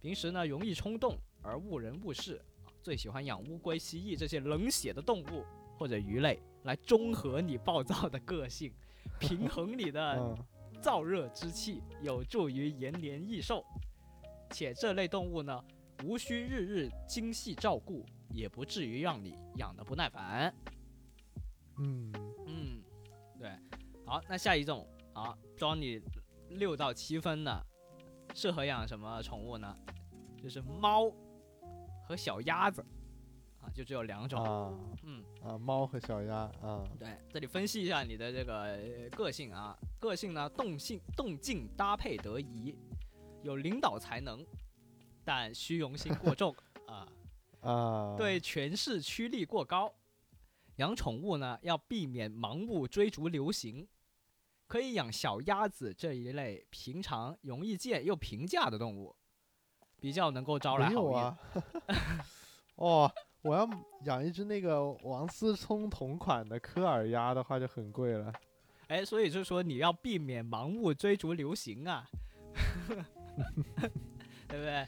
[0.00, 5.44] 平时呢，容易冲动而误人误事啊，最喜欢养乌龟、蜥蜴这些冷血的动物
[5.76, 8.72] 或者鱼类，来中和你暴躁的个性，
[9.20, 10.36] 平衡你的嗯
[10.80, 13.64] 燥热之气，有助于延年益寿。
[14.50, 15.64] 且这类动物呢，
[16.04, 20.54] 无需日日精细照顾，也不至于让你养得不耐烦。
[21.78, 22.12] 嗯。
[24.04, 26.00] 好，那下一种啊，装你
[26.50, 27.66] 六到七分的，
[28.34, 29.76] 适合养什么宠物呢？
[30.42, 31.10] 就是猫
[32.04, 32.84] 和小鸭子
[33.60, 34.42] 啊，就只有两种。
[34.42, 42.76] 啊嗯，啊，猫和小鸭啊，对，这里分析一下你的这个呃个性啊，个性呢动性动静搭配得宜，
[43.42, 44.44] 有领导才能，
[45.24, 46.54] 但虚荣心过重
[46.88, 47.08] 啊，
[47.62, 49.94] 啊，对权势趋利过高。
[50.76, 53.86] 养宠物呢要避免盲目追逐流行，
[54.66, 59.14] 可以养小鸭子这一类平常容易见又平价的动物，
[60.00, 61.36] 比较能够招来好运。
[62.76, 63.68] 哦，我要
[64.04, 68.32] 养一只那个王思聪同款的科尔鸭的话就很贵了。
[68.88, 72.08] 哎，所以就说你要避免盲目追逐流行啊，
[74.48, 74.86] 对不对？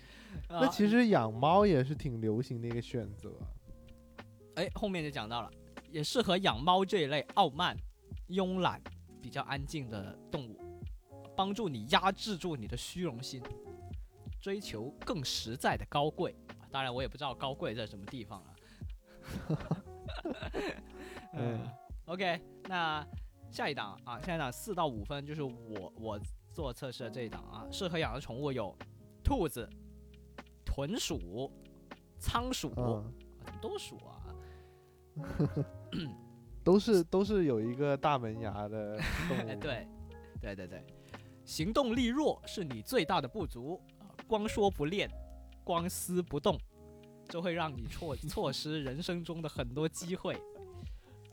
[0.49, 3.33] 那啊其实养猫也是挺流行的一个选择。
[4.57, 5.51] 哎，后面就讲到了，
[5.95, 7.77] 也适合养猫这一类傲慢、
[8.31, 8.83] 慵懒、
[9.23, 10.59] 比较安静的动物，
[11.37, 13.41] 帮助你压制住你的虚荣心，
[14.41, 16.35] 追求更实在的高贵。
[16.59, 18.57] 啊当然，我也不知道高贵在什么地方啊。
[21.35, 21.65] 嗯
[22.07, 23.07] ，OK，那
[23.49, 26.21] 下一档啊，下一档四到五分就是我我
[26.53, 28.77] 做测试的这一档啊，适合养的宠物有
[29.23, 29.71] 兔子、
[30.65, 31.53] 豚鼠、
[32.19, 34.14] 仓鼠，嗯，啊怎么都鼠啊？
[36.65, 38.97] 都是都是有一个大门牙的
[39.29, 39.61] 动 哎，物。
[39.61, 39.89] 对，
[40.41, 40.85] 对对对，
[41.45, 45.11] 行动力弱是你最大的不足啊，光说不练，
[45.63, 46.59] 光思不动，
[47.29, 50.41] 就会让你错错失人生中的很多机会。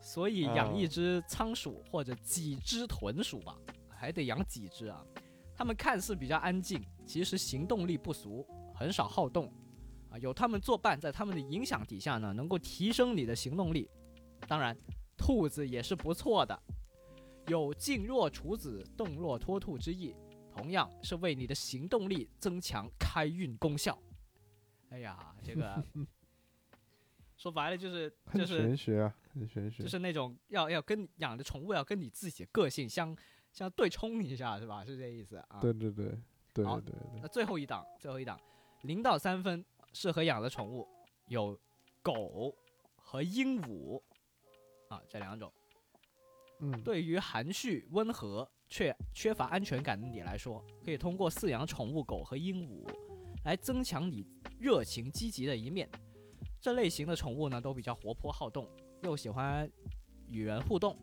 [0.01, 3.55] 所以养一啊只仓鼠或者几只豚鼠吧，
[3.87, 5.05] 还得养几只啊。
[5.55, 9.53] 它们看似比较安静，其实行动力不俗，很少好动
[10.11, 10.17] 啊。
[10.19, 13.89] 有他们作伴，在他们的影响底下呢，能够提升你的行动力。
[14.47, 14.77] 当然，
[15.17, 16.61] 兔子也是不错的，
[17.47, 20.15] 有静若处子，动若脱兔之意，
[20.55, 23.97] 同样是为你的行动力增强开运功效。
[24.89, 25.83] 哎呀，这个
[27.37, 29.81] 说白了就是就是玄学啊，很玄学。
[29.83, 33.15] 就是那种要要跟养的宠物要跟你自己的个性相
[33.51, 34.83] 相对冲一下，是吧？
[34.83, 35.59] 是这意思啊？
[35.61, 36.07] 对对对
[36.53, 36.93] 对对对。
[37.21, 38.39] 那最后一档，最后一档，
[38.81, 39.63] 零到三分
[39.93, 40.87] 适合养的宠物
[41.27, 41.59] 有
[42.01, 42.55] 狗
[42.95, 44.01] 和鹦鹉
[44.87, 45.51] 啊，这两种。
[46.59, 52.87] 嗯，对于含蓄、温和却缺乏安全感的你来说，可以通过饲养宠物狗和鹦鹉
[53.45, 54.25] 来增强你
[54.59, 55.89] 热情积极的一面。
[56.59, 58.69] 这类型的宠物呢，都比较活泼好动，
[59.01, 59.69] 又喜欢
[60.27, 60.95] 与人互动。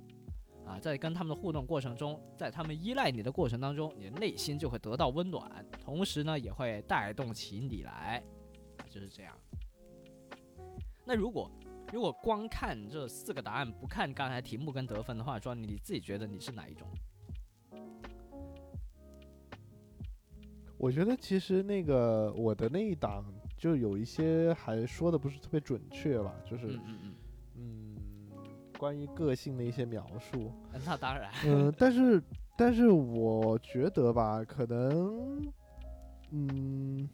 [0.64, 8.37] 啊，在跟他们的互动过程中，在他们依赖你的过程当中，你的内心就会得到温暖，同时呢，也会带动起你来，啊，
[8.88, 9.34] 就是这样。
[11.04, 11.50] 那如果
[11.92, 16.88] 如果光看这四个答案，不看刚才题目跟得分的话，说你自己觉得你是哪一种？
[20.76, 23.24] 我觉得其实那个我的那一档
[23.56, 27.14] 就有一些还说的不是特别准确吧，就是嗯嗯嗯，
[27.56, 27.96] 嗯，
[28.78, 30.52] 关于个性的一些描述。
[30.84, 32.22] 那当然，嗯，但是
[32.56, 35.42] 但是我觉得吧，可能
[36.30, 37.08] 嗯，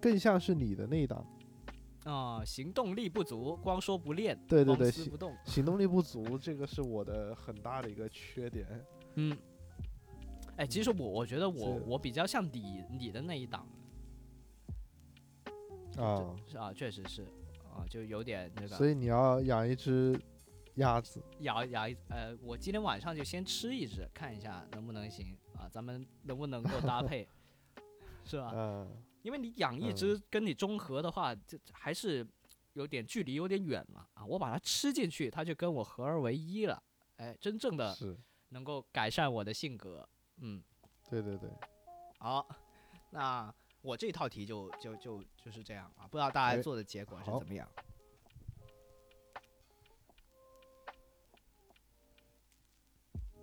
[0.00, 1.26] 更像是你的那一档，
[2.04, 5.12] 啊、行动力不足，光说不练，对对对行
[5.44, 8.66] 行动力不足，这个是我的很大的一个缺点。
[9.14, 9.36] 嗯。
[10.56, 13.64] 哎，其实我我觉得我我比较像你你的那一档
[15.96, 17.22] 啊，是啊，确实是
[17.72, 20.20] 啊，就有点那个所以你要养一只
[20.74, 27.28] 鸭子，养养一呃，我今天晚上就先吃一只，看一下能不能行啊，咱们能不能够搭配，
[28.24, 28.50] 是吧？
[28.52, 28.90] 嗯，
[29.22, 32.26] 因为你养一只跟你中和的话，这还是
[32.74, 34.24] 有点距离，有点远了啊。
[34.24, 36.82] 我把它吃进去，它就跟我合而为一了。
[37.16, 37.96] 哎，真正的，
[38.50, 40.08] 能够改善我的性格。
[40.36, 40.62] 嗯，
[41.10, 41.50] 对对对，
[42.18, 42.48] 好，
[43.10, 43.52] 那
[43.82, 47.68] 我这套题就就就就是这样啊，不知道大家哎做的结果是怎么样？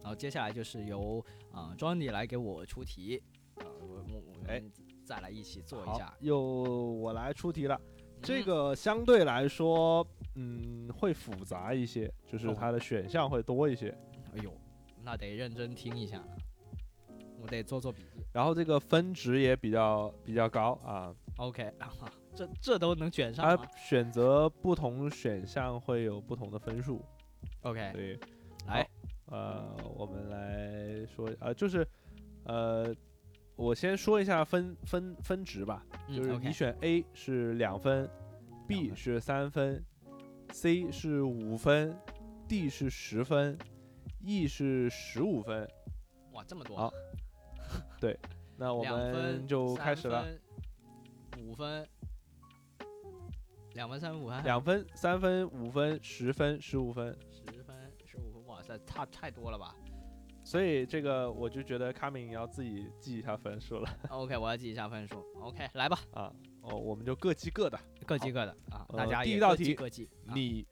[0.02, 3.22] 然后接下来就是由啊、Johnny 来给我出题，
[3.56, 4.72] 啊、我我我哎们
[5.06, 7.80] 再来一起做一下。，又我来出题了。
[8.22, 13.96] 这嗯个相对来说，嗯，会复杂一些，就是哦它的选项会多一些。
[14.34, 14.52] 哎呦，
[15.04, 16.28] 那得认真听一下了，
[17.40, 18.26] 我得做做笔记。
[18.34, 21.90] 然后这个分值也比较比较高啊，OK， 啊，
[22.34, 27.02] 这这都能卷上选择不同选项会有不同的分数。
[27.62, 28.20] ？OK，对，
[28.68, 28.88] 来，
[29.28, 31.88] 呃，我们来说，呃，就是，
[32.46, 32.94] 呃，
[33.56, 38.10] 我先说一下分分分值吧，嗯就是你选 A 是两分
[38.68, 39.84] ，B 是三分
[40.52, 41.98] ，C 是五分
[42.50, 43.58] ，D 是十分
[44.22, 45.68] ，E 是十五分。
[46.34, 46.94] 哇，这么多，好。
[48.00, 48.18] 对
[48.58, 50.28] 那我们就开始了，
[51.40, 51.88] 五分，
[53.74, 57.18] 两分、三分、五分，两分、三分、五分、十分、十五分。
[57.32, 57.76] 十分、
[58.06, 59.76] 十五分，哇塞，差太多了吧
[60.46, 65.26] 所以这个我就觉得卡敏要自己记一下分数了？OK，我要记一下分数。
[65.42, 66.32] OK，来吧，啊。
[66.62, 67.80] 哦，我们就各记各的。
[68.06, 70.28] 各记各的啊，呃大家也第一道题各记各记。
[70.28, 70.68] 啊你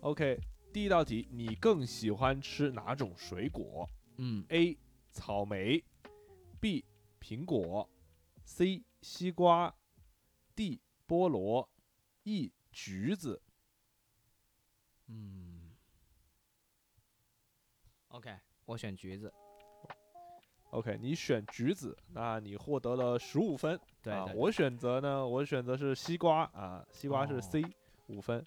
[0.00, 0.38] ，OK，
[0.72, 3.88] 第一道题，你更喜欢吃哪种水果
[4.18, 4.76] 嗯？A.
[5.12, 5.82] 草莓
[6.60, 6.84] ，B.
[7.18, 7.88] 苹果
[8.44, 8.84] ，C.
[9.00, 9.74] 西瓜
[10.54, 10.80] ，D.
[11.06, 11.68] 菠萝
[12.24, 12.52] ，E.
[12.70, 13.40] 橘子。
[15.06, 15.72] 嗯
[18.08, 18.34] ，OK，
[18.68, 19.32] 我选橘子。
[20.72, 23.80] OK，你选橘子，那你获得了十五分。
[24.02, 27.64] 对对，啊我选择呢，我选择是西瓜啊，西瓜是哦 C，
[28.08, 28.44] 五、分。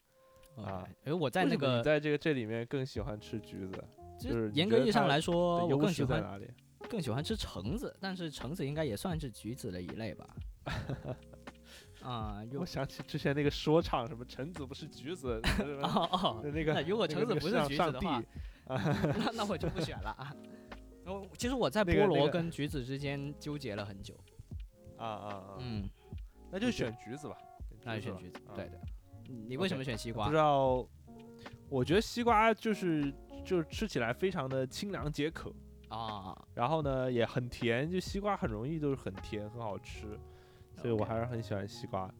[0.56, 3.84] 啊为我在那个你在这个这里面更喜欢吃橘子，
[4.20, 6.48] 就是严格意义上来说，我更喜欢哪里？
[6.88, 10.36] 更喜欢吃橙子，但是橙子应该也算是橘子的一类吧。
[12.04, 15.42] 啊，有我想起之前那个说唱，什么橙子不是橘子，
[15.82, 18.28] 哦 哦，那个那如果橙子不是橘子的话帝，
[19.18, 20.36] 那那我就不选了啊。
[21.04, 24.16] 然后其实我在菠萝跟橘子之间纠结了很久。
[24.98, 25.90] 啊啊啊，嗯，
[26.52, 27.36] 那就选橘子吧，
[27.84, 28.40] 那就选橘子。
[28.48, 28.80] 啊对的。
[29.28, 30.38] 你为什么选西瓜不知？
[30.38, 30.86] 道，
[31.70, 33.14] 我觉得西瓜就是
[33.44, 35.52] 就是吃起来非常的清凉解渴，
[35.88, 40.20] 啊，然后呢也很甜，就西瓜很容易就是很甜很好吃，
[40.76, 42.14] 所以我还是很喜欢西瓜。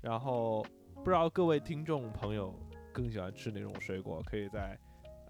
[0.00, 2.54] 然后不知道各位听众朋友
[2.92, 4.78] 更喜欢吃哪种水果，可以在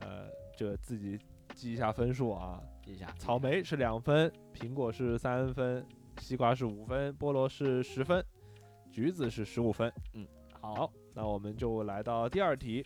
[0.02, 1.18] 呃这自己
[1.54, 2.62] 记一下分数啊。
[2.84, 3.12] 记一下。
[3.18, 5.86] 草莓是两分，苹果是三分，
[6.18, 8.24] 西瓜是五分，菠萝是十分，
[8.90, 9.92] 橘子是十五分。
[10.14, 10.26] 嗯，
[10.60, 12.84] 好，那我们就来到第二题。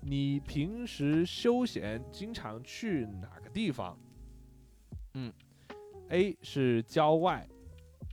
[0.00, 3.98] 你平时休闲经常去哪个地方？
[5.14, 5.32] 嗯
[6.10, 7.46] ，A 是郊外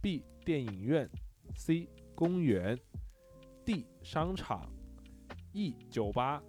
[0.02, 1.08] ，B 电影院
[1.56, 2.80] ，C 公园
[3.64, 4.68] ，D 商场
[5.52, 6.42] ，E 酒吧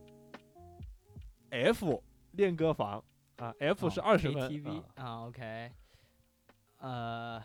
[1.55, 2.03] ，F
[2.33, 3.03] 练歌房
[3.37, 5.73] 啊，F 是哦二十分 KTV 啊啊，OK。
[6.79, 7.45] 呃，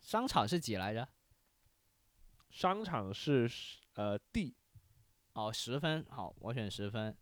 [0.00, 1.08] 商场是几来着？
[2.50, 3.48] 商场是
[3.94, 4.54] 呃 D，
[5.34, 6.04] 哦，十分。
[6.10, 7.16] 好，我选十分。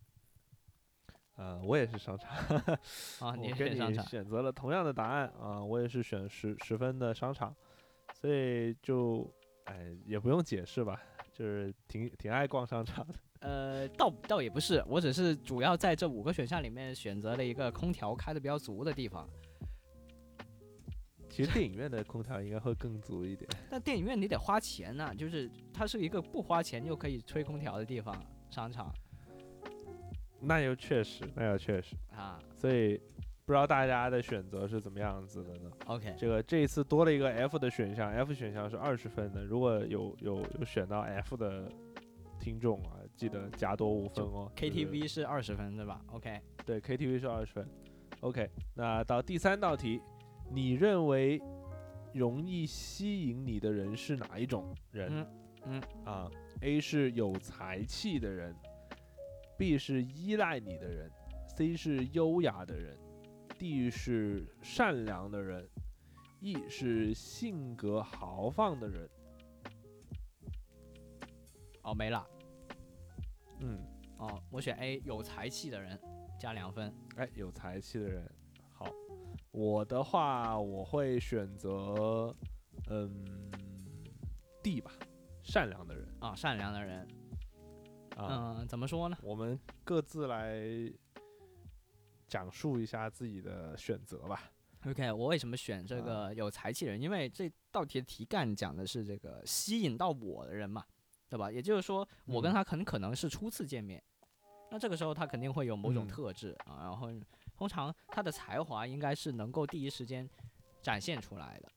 [1.37, 2.31] 呃，我也是商场。
[3.21, 4.05] 啊， 你选商场。
[4.05, 7.55] 你选择了同样的答案啊，我也是选十十分的商场，
[8.15, 9.29] 所以就
[9.65, 11.01] 哎也不用解释吧，
[11.33, 13.15] 就是挺挺爱逛商场的。
[13.45, 19.29] 呃，倒倒也不是，我只是主要在这五个选项里面选择了一个空调开的比较足的地方。
[21.29, 23.51] 其实电影院的空调应该会更足一点。
[23.69, 28.17] 但电影院你得花钱呐、就是它是一个不花钱就可以吹空调的地方，
[28.51, 28.91] 商场
[30.41, 32.41] 那又确实，那又确实，啊。
[32.57, 32.97] 所以
[33.45, 41.69] 不知道大家的选择是怎么样子的呢？OK，这个这一次多了一个 F 的选项，F 选项是二十分的，如果有有有选到 F 的
[42.39, 44.51] 听众啊，记得加多五分哦。
[44.57, 47.69] KTV 是二十分对吧？OK，对，KTV 是二十分。
[48.21, 50.01] OK，那到第三道题，
[50.51, 51.41] 你认为
[52.13, 55.09] 容易吸引你的人是哪一种人？
[55.13, 55.27] 嗯
[55.67, 58.55] 嗯啊，A 是有才气的人
[59.57, 61.11] ，B 是依赖你的人
[61.57, 62.99] ，C 是优雅的人
[63.59, 65.67] ，D 是善良的人
[66.41, 69.09] ，E 是性格豪放的人。
[71.83, 72.27] 哦没了。
[73.67, 73.83] 嗯，
[74.19, 75.99] 哦，我选 A，有才气的人
[76.39, 76.95] 加两分。
[77.17, 78.31] 哎，有才气的人。
[78.75, 78.87] 好，
[79.53, 82.37] 我的话我会选择，
[82.91, 83.51] 嗯
[84.63, 84.93] ，D 吧，
[85.43, 87.09] 善良的人啊，善良的人。
[88.17, 88.59] 啊。
[88.59, 89.17] 嗯，怎么说呢？
[89.23, 90.63] 我们各自来
[92.29, 94.53] 讲述一下自己的选择吧。
[94.85, 97.01] OK，我为什么选这啊个有才气的人？
[97.01, 100.85] 因为这道题的题干讲的是这个吸引到我的人嘛，
[101.35, 101.51] 对吧？
[101.51, 102.55] 也就是说，我跟嗯。
[102.55, 104.01] 他很可能是初次见面，
[104.71, 106.07] 那这个时候他肯定会有某种嗯。
[106.07, 107.09] 特质啊，然后
[107.57, 110.31] 通常他的才华应该是能够第一时间
[110.81, 111.73] 展现出来的，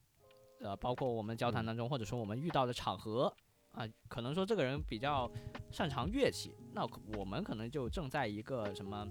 [0.59, 1.65] 呃，包括我们交谈嗯。
[1.65, 3.35] 当中，或者说我们遇到的场合
[3.71, 5.27] 啊，可能说这个人比较
[5.71, 6.87] 擅长乐器，那
[7.17, 9.07] 我们可能就正在一个什么，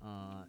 [0.00, 0.44] 嗯、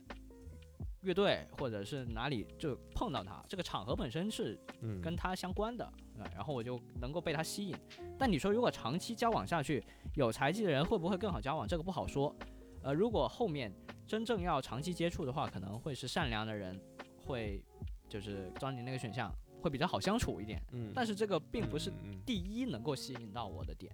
[1.02, 5.88] 乐队或者是哪里就碰到他，这个场合本身是嗯，跟他相关的，
[6.20, 7.76] 啊，然后我就能够被他吸引。
[8.18, 9.84] 但你说如果长期交往下去，
[10.16, 11.68] 有才气的人会不会更好交往？
[11.68, 12.36] 这个不好说。
[12.82, 13.74] 呃，如果后面
[14.06, 16.80] 真正要长期接触的话，可能会是善良的人，
[17.26, 17.64] 会
[18.08, 20.62] 就是张你那个选项会比较好相处一点。
[20.72, 21.92] 嗯，但是这个并不是
[22.26, 23.92] 第一能够吸引到我的点。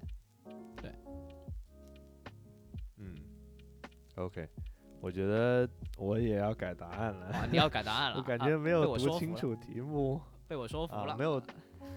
[0.82, 0.92] 对
[2.98, 3.16] 嗯
[4.16, 4.48] OK，
[5.00, 5.68] 我觉得
[5.98, 7.28] 我也要改答案了。
[7.28, 11.42] 啊，你要改答案了， 我感啊觉没有读清楚题目被我说服了，啊没有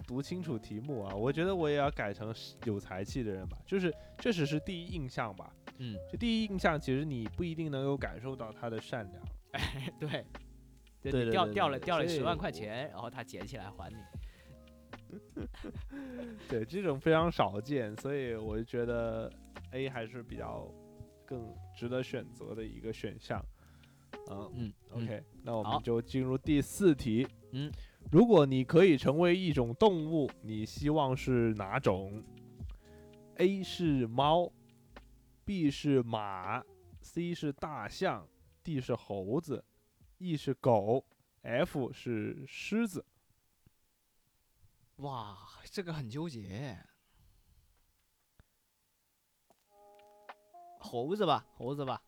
[0.06, 1.14] 读清楚题目啊。
[1.14, 2.34] 我觉得我也要改成
[2.64, 5.54] 有才气的人吧，就是确实是第一印象吧。
[5.78, 9.22] 嗯，就第一印象，其实你不一定能够感受到他的善良。
[9.98, 10.24] 对，
[11.02, 13.96] 对对你掉掉了掉了十万块钱，然后他捡起来还你。
[16.48, 19.30] 对，这种非常少见，所以我就觉得
[19.72, 20.68] A 还是比较
[21.24, 23.44] 更值得选择的一个选项。
[24.30, 27.26] 嗯嗯，OK，、那我们就进入第四题。
[27.52, 27.70] 嗯，
[28.10, 32.22] 如果你可以成为一种动物，你希望是哪种
[33.38, 34.52] ？A 是猫
[35.44, 36.64] ，B 是马
[37.00, 38.28] ，C 是大象
[38.62, 39.64] ，D 是猴子
[40.18, 41.04] ，E 是狗
[41.42, 43.04] ，F 是狮子。
[44.96, 46.78] 哇，这个很纠结。
[50.78, 52.00] 猴子吧，猴子吧，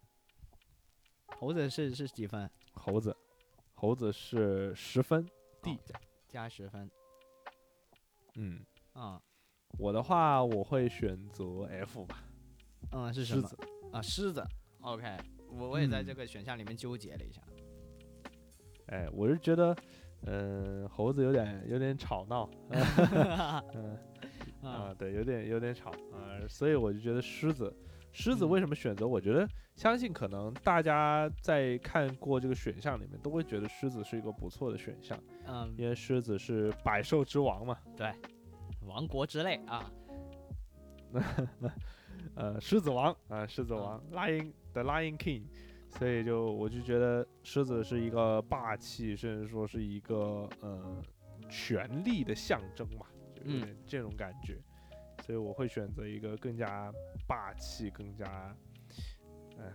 [1.26, 2.49] 猴子是是几分？
[2.72, 3.16] 猴子，
[3.74, 5.28] 猴子是十分。
[5.67, 6.91] D 哦加加十分。
[8.37, 9.21] 嗯，啊
[9.79, 12.23] 我的话我会选择 F 吧。
[12.93, 13.49] 嗯，是什么
[13.93, 14.01] 啊？
[14.01, 14.45] 狮子。
[14.81, 15.17] OK，
[15.51, 17.43] 我我也在这嗯个选项里面纠结了一下。
[18.87, 19.77] 哎，我是觉得，
[20.27, 22.81] 嗯、猴子有点有点吵闹， 嗯
[23.21, 23.64] 啊、
[24.62, 27.75] 啊，对，有点有点吵啊、所以我就觉得狮子，
[28.17, 28.49] 狮子嗯。
[28.49, 29.07] 为什么选择？
[29.07, 38.11] 我觉得相信可能大家在看过这个选项里面，都会觉得狮子是一个不错的选项，嗯，因为狮子是百兽之王嘛，对，
[38.87, 39.93] 王国之泪啊，
[41.12, 41.71] 那
[42.35, 45.43] 呃，狮子王啊、狮子王、Lion the Lion King，
[45.99, 51.03] 所以就我就觉得狮子是一个霸气，甚至说是一个呃
[51.51, 53.61] 权力的象征嘛，就有嗯。
[53.61, 54.59] 点这种感觉，
[55.27, 56.93] 所以我会选择一个更加
[57.27, 58.57] 霸气、更加
[59.59, 59.72] 呃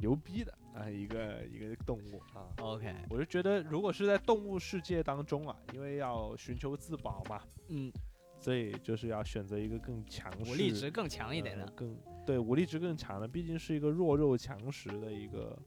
[0.00, 2.46] 牛逼的啊、一个一个动物啊。
[2.60, 7.92] OK，我就觉得，如果是在动物世界当中啊，因为要寻求自保嘛，嗯，
[8.38, 11.64] 所以就是要选择一个更强势、武力值更强一点的。
[11.64, 15.58] 呃更对武力值更强的，毕竟是一个弱肉强食的一个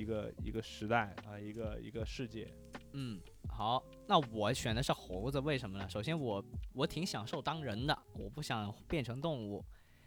[0.00, 2.50] 一个一个时代啊，一个一个世界。
[2.92, 5.86] 嗯，好，那我选的是猴子，为什么呢？
[5.90, 6.42] 首先我
[6.72, 9.62] 我挺享受当人的，我不想变成动物，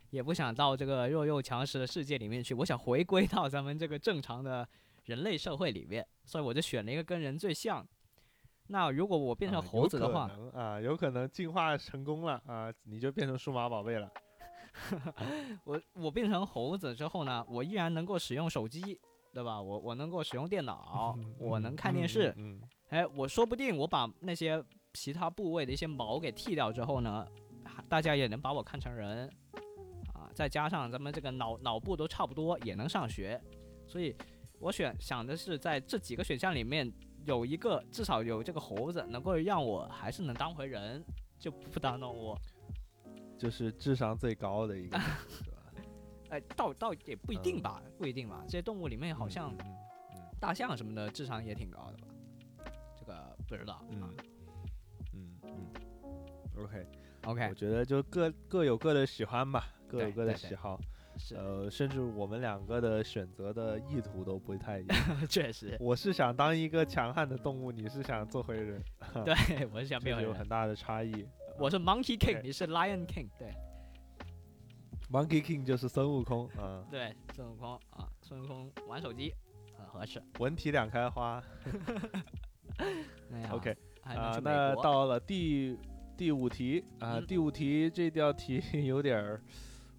[0.10, 4.68] 也不想到这个弱肉强食的世界里面去，我想回归到咱们这个正常的
[5.06, 7.88] 人类社会里面，所以我就选了一个跟人最像。
[8.68, 14.10] 那如果我变成啊猴子的话，有可能啊，有可能进化成功了啊，你就变成数码宝贝了。
[15.66, 19.00] 我我变成猴子之后呢，我依然能够使用手机，
[19.34, 19.60] 对吧？
[19.60, 24.64] 我我能够使用电脑，我能看电视，嗯，嗯哎，我说不定我把那些
[24.94, 27.26] 其他部位的一些毛给剃掉之后呢，
[27.66, 29.28] 还大家也能把我看成人
[30.14, 30.30] 啊。
[30.36, 33.42] 再加上咱们这个脑脑部都差不多，也能上学。
[33.88, 34.16] 所以，
[34.60, 36.92] 我选想的是在这几个选项里面
[37.26, 41.04] 有一个，至少有这个猴子能够让我还是能当回人，
[41.40, 42.38] 就不当动物。
[43.38, 45.00] 就是智商最高的一个？
[46.34, 48.42] 哎，倒倒也不一定吧，不一定吧。
[48.46, 49.56] 这些动物里面好像
[50.40, 52.08] 大象什么的智商也挺高的吧？
[53.00, 53.86] 这个不知道。
[53.92, 54.10] 嗯啊
[55.14, 55.74] 嗯嗯
[56.04, 56.88] 嗯，OK。
[57.26, 60.80] OK，我觉得就各各有各的喜欢吧，各有各的喜好。
[61.20, 64.98] 是，呃，甚至我们两个的选择的意图都不太一样。
[65.30, 68.82] 确实，我是想当一个强悍的动物，你是想做回人，
[69.24, 70.48] 对我是想这变回 人有很。
[70.48, 71.28] 大的差异。
[71.60, 73.54] 我是 Monkey King，你是 Lion King，对
[75.14, 79.32] Monkey King 就是孙悟空，嗯，对，孙悟空啊，孙悟空玩手机
[79.78, 80.20] 很合适。
[80.40, 81.42] 文体两开花。
[83.52, 85.78] OK 啊、那到了第
[86.18, 89.40] 第五题啊、嗯第五题这道题 有点儿，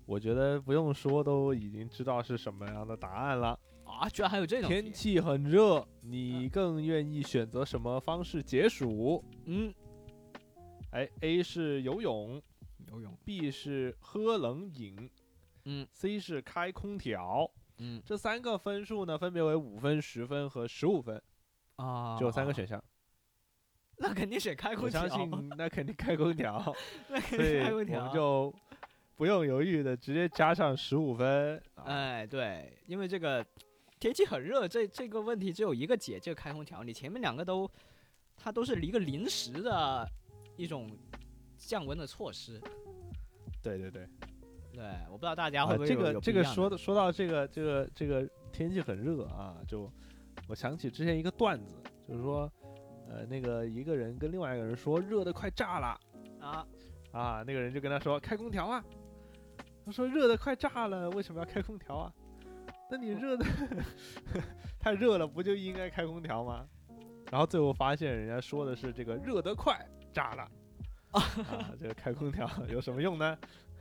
[0.04, 3.56] 我觉得不用说都已经知道是什么样的答案了。
[3.84, 9.24] 啊，居然还有这种天气很热，你更愿意选择什么方式解暑？
[9.44, 9.72] 嗯，
[10.90, 12.42] 哎，A 是游泳
[12.94, 15.10] 游泳，，B 是喝冷饮，
[15.64, 17.50] 嗯，C 是开空调。
[17.78, 21.20] 嗯这三个分数呢，分别为五分、十分和十五分，
[21.76, 22.82] 啊，只有三个选项。
[23.96, 26.74] 那肯定选开空调，相信那肯定开空调，
[27.08, 28.14] 那肯定开空调我们。
[28.14, 28.54] 就
[29.16, 31.56] 不用犹豫的直接加上十五分。
[31.74, 33.44] 啊哎，对，因为这个
[33.98, 36.82] 天气很热，这这个问题只有一个解，就是开空调。
[36.84, 37.70] 你前面两个都，
[38.36, 40.08] 它都是一个临时的
[40.56, 40.90] 一种
[41.66, 42.60] 降温的措施。
[43.62, 44.06] 对对对，
[44.72, 49.90] 对，我不知道大家啊会不会有、这个这个说的说到这个这个这个天气很热啊，就
[50.48, 51.74] 我想起之前一个段子，
[52.06, 52.50] 就是说，
[53.08, 55.98] 呃，那个一个人跟另外一个人说热的快炸了
[56.40, 56.66] 啊，
[57.12, 58.84] 啊，那个人就跟他说开空调啊，
[59.86, 62.12] 他说热的快炸了，为什么要开空调啊？
[62.90, 63.46] 那你热的
[64.78, 66.68] 太热了，不就应该开空调吗？
[67.30, 70.46] 然后最后发现人家说的是这个热得快炸了。
[71.14, 73.38] 啊，这个开空调有什么用呢？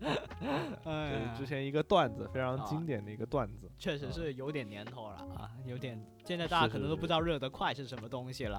[0.00, 3.70] 这哎是之前一个段子，非常啊经典的一个段子。
[3.78, 8.58] 确实是有点年头了啊，有点，现在大家可能都不知道热得快是什么东西了。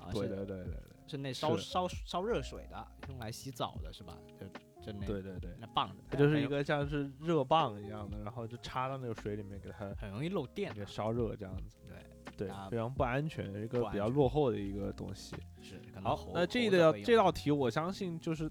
[0.00, 0.74] 啊，对对对对对
[1.06, 4.16] 是那烧烧烧热水的，用来洗澡的是吧？
[4.38, 4.46] 就
[4.80, 11.78] 就那对对对，那棒子，它就是一个像是热棒一样的，然后就插到那个水里面给它很容易漏电的，给烧热这样子。
[11.88, 11.96] 对
[12.38, 15.34] 对啊，非常不安全，一个比较落后的一个东西。
[15.60, 18.48] 是好，那这猴子会用道这道题我相信就是，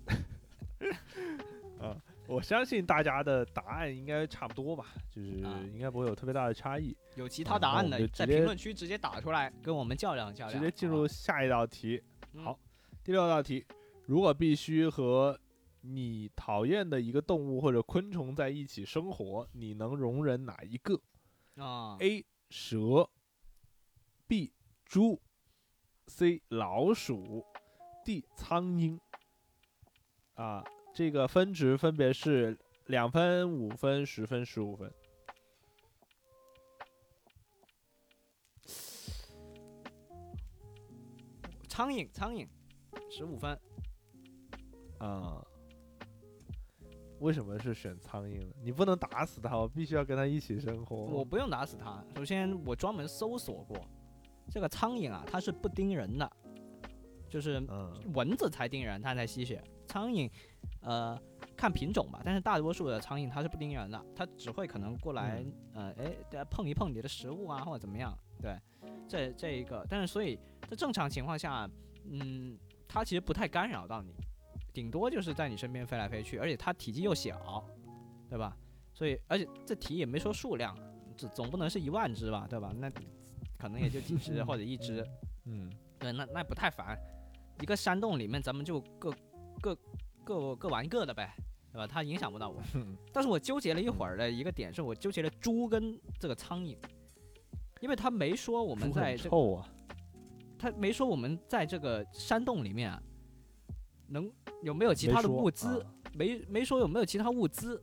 [1.79, 1.95] 啊，
[2.27, 6.93] 我相信大家的答案应该差不多吧，就是啊应该不会有特别大的差异。
[7.15, 10.59] 有其他答案的，在评论区直接打出来，跟我们较量较量。
[10.59, 12.03] 直接进入下一道题。
[12.33, 12.59] 嗯好，
[13.05, 13.65] 第六道题，
[14.05, 15.39] 如果必须和
[15.79, 20.99] 你讨厌的一个动物或者昆虫在一起生活，你能容忍哪一个
[21.55, 22.25] 啊，？A.
[22.49, 23.09] 蛇
[24.27, 24.53] ，B.
[24.85, 25.21] 猪
[26.07, 26.41] ，C.
[26.49, 27.45] 老鼠
[28.05, 28.25] ，D.
[28.35, 28.99] 苍蝇。
[30.35, 30.63] 啊，
[30.93, 34.93] 这个分值分别是两分、五分、十分、十五分。
[41.67, 42.47] 苍蝇，苍蝇，
[43.09, 43.59] 十五分。
[44.99, 45.45] 啊、
[47.19, 48.53] 为什么是选苍蝇呢？
[48.63, 50.95] 你不能打死它，我必须要跟它一起生活。
[50.95, 52.03] 我不用打死它。
[52.15, 53.77] 首先，我专门搜索过，
[54.49, 56.31] 这个苍蝇啊，它是不叮人的，
[57.29, 59.63] 就是嗯蚊子才叮人，它才吸血。
[59.87, 60.29] 苍蝇，
[60.81, 61.17] 呃，
[61.55, 65.43] 看品种吧，但是大多数的苍蝇它是不叮人的，它只会可能过来，
[65.73, 68.17] 呃，哎，碰一碰你的食物啊，或者怎么样。
[68.41, 68.57] 对，
[69.07, 70.37] 这这一个，但是所以
[70.69, 71.69] 在正常情况下，
[72.03, 74.13] 嗯，它其实不太干扰到你，
[74.73, 77.63] 顶多就是在你身边飞来飞去，而且它体积又小，
[78.29, 78.55] 对吧？
[78.93, 80.77] 所以，而且这题也没说数量，
[81.15, 82.73] 这总不能是一万只吧，对吧？
[82.77, 82.91] 那
[83.57, 85.05] 可能也就几只 或者一只，
[85.45, 86.97] 嗯对，那那不太烦。
[87.61, 89.11] 一个山洞里面，咱们就各
[89.59, 89.75] 各
[90.23, 91.33] 各各玩各的呗，
[91.71, 91.87] 对吧？
[91.87, 92.61] 它影响不到我。
[93.11, 96.77] 但是我纠结了一会儿的一个点是我纠结了猪跟这个苍蝇，
[97.81, 99.67] 因为他没说我们在这个臭啊。
[100.59, 103.01] 他没说我们在这个山洞里面啊，
[104.07, 104.31] 能
[104.63, 107.81] 有没有其他的物资，啊没没说有没有其他物资。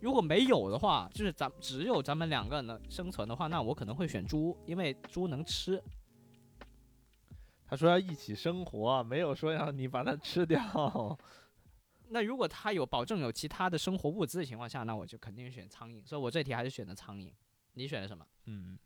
[0.00, 5.82] 如果没有的话，就是咱只有咱们两个能生存的话，那我可能会选猪，因为猪能吃。
[7.66, 11.18] 他说要一起生活啊，没有说要你把它吃掉。
[12.10, 16.06] 那如果他有保证有其他的生活物资的情况下，那我就肯定选苍蝇。
[16.06, 17.30] 所以我这题还是选的苍蝇。
[17.74, 18.26] 你选的什么？
[18.46, 18.78] 嗯，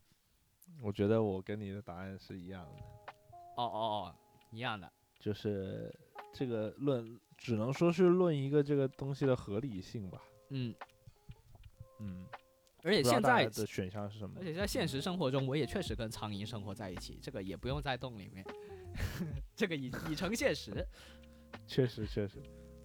[0.82, 2.82] 我觉得我跟你的答案是一样的，
[3.56, 4.14] 哦哦哦，
[4.50, 4.90] 一样的。
[5.20, 5.94] 就是
[6.32, 10.20] 这个论只能说是论一个这个东西的合理性吧。
[10.48, 10.74] 嗯，
[12.02, 12.26] 嗯，
[12.82, 14.44] 而且现在的选项是什么而？
[14.44, 18.44] 且在现实生活中，我也确实跟苍蝇生活在一起，这个也不用在洞里面，
[19.54, 20.86] 这个已已成现实。
[21.66, 22.42] 确实确实。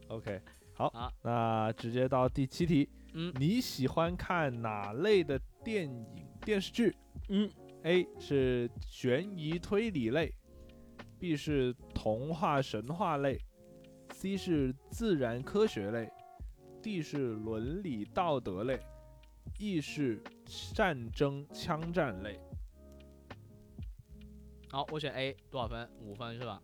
[0.09, 0.39] OK，
[0.73, 2.89] 好，好那直接到第七题。
[3.13, 6.05] 嗯你喜欢看哪类的电影
[6.41, 6.95] 电视剧？
[7.29, 7.49] 嗯
[7.83, 10.31] ，A 是悬疑推理类
[11.17, 13.39] ，B 是童话神话类
[14.11, 16.09] ，C 是自然科学类
[16.83, 18.79] ，D 是伦理道德类
[19.57, 20.21] ，E 是
[20.73, 22.39] 战争枪战类。
[24.69, 25.89] 好，我选 A，多少分？
[25.99, 26.61] 五分是吧？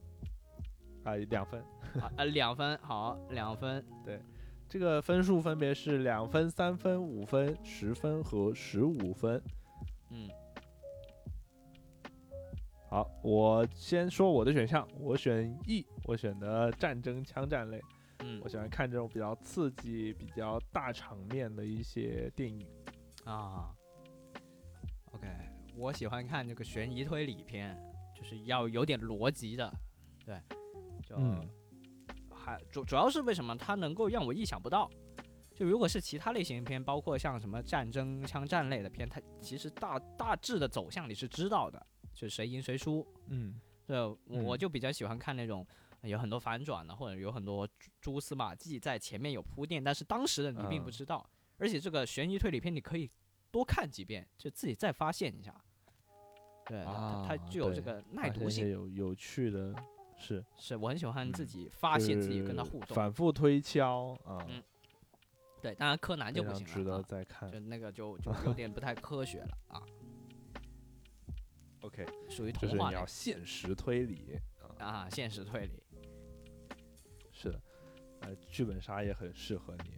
[1.03, 1.61] 啊，两分。
[2.01, 3.85] 啊，呃，两分，好，两分。
[4.03, 4.19] 对
[4.67, 9.41] 这个分数分别是两分、三分、五分、十分和十五分。
[10.09, 10.27] 嗯，
[12.89, 17.79] 好，我先说我的选项，我选 E，我选的战争枪战类。
[18.23, 22.65] 嗯我喜欢看这种比较刺激、比较大场面的一些电影。
[23.25, 23.75] 啊
[25.11, 25.27] ，OK，
[25.75, 27.77] 我喜欢看这个悬疑推理片，
[28.15, 29.73] 就是要有点逻辑的，
[30.25, 30.41] 对，
[31.05, 31.47] 就、嗯
[32.33, 34.89] 还主主要是为什么它能够让我意想不到。
[35.55, 43.07] 就如果是其他类型的片，包括像什么战争枪战类的片，它其实大大致的走向你是知道的，就是谁赢谁输。
[43.27, 43.97] 嗯对，
[44.27, 45.65] 我就比较喜欢看那种
[46.09, 51.27] 有很多反转的，或者有很多蛛蛛丝马迹在前面有铺垫，但是当时的你并不嗯知道。
[51.57, 53.09] 而且这个悬疑推理片你可以
[53.51, 55.53] 多看几遍，就自己再发现一下。
[56.65, 59.73] 对，它啊，它具有这个耐读性，有有趣的，
[60.17, 62.95] 是是我很喜欢自嗯己发现自己跟他互动。
[62.95, 64.63] 反复推敲啊，嗯
[65.61, 67.59] 对，当然柯南就不行了值得再看就。
[67.59, 69.83] 那个就 就有点不太科学了啊，
[71.81, 74.39] OK，属于就是你童话类要现实推理
[74.79, 75.82] 啊，啊，现实推理。
[78.23, 79.91] 呃，剧本杀也很适合你。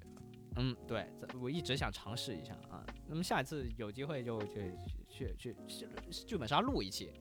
[0.57, 2.85] 嗯，对，这我一直想尝试一下啊。
[3.07, 4.73] 那么下一次有机会就去
[5.09, 5.87] 去去去
[6.25, 7.11] 剧本杀录一期。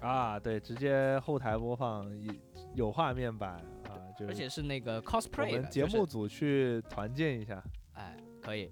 [0.00, 2.34] 啊，对，直接后台播放，有
[2.74, 3.54] 有画面版
[3.88, 7.62] 啊，就是而且是那个 cosplay 我们节目组去团建一下。
[7.94, 8.70] 哎，可以，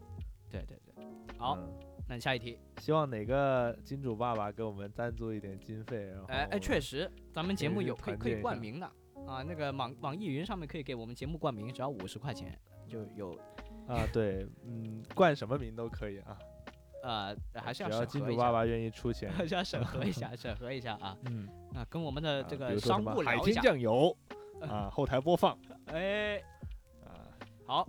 [0.51, 0.95] 对对对，
[1.39, 1.73] 好，嗯
[2.09, 8.89] 那下一题，希望哪个金主爸爸给我们赞助一点经费，然后哎哎，确实，咱们节目有可以可以冠名的
[9.27, 12.59] 啊，那个网网易云上面可以给我们节目冠名，只要五十块钱
[12.89, 13.33] 就有，
[13.87, 16.39] 啊，对，嗯，冠什么名都可以啊，
[17.03, 19.31] 呃，还是要只要金主爸爸愿意出钱。
[19.33, 24.17] 还是要审核一下， 审核一下啊嗯，啊，跟我们的这个商务聊一下，海天酱油
[24.63, 26.39] 啊，后台播放 哎，
[27.05, 27.27] 啊，
[27.67, 27.89] 好，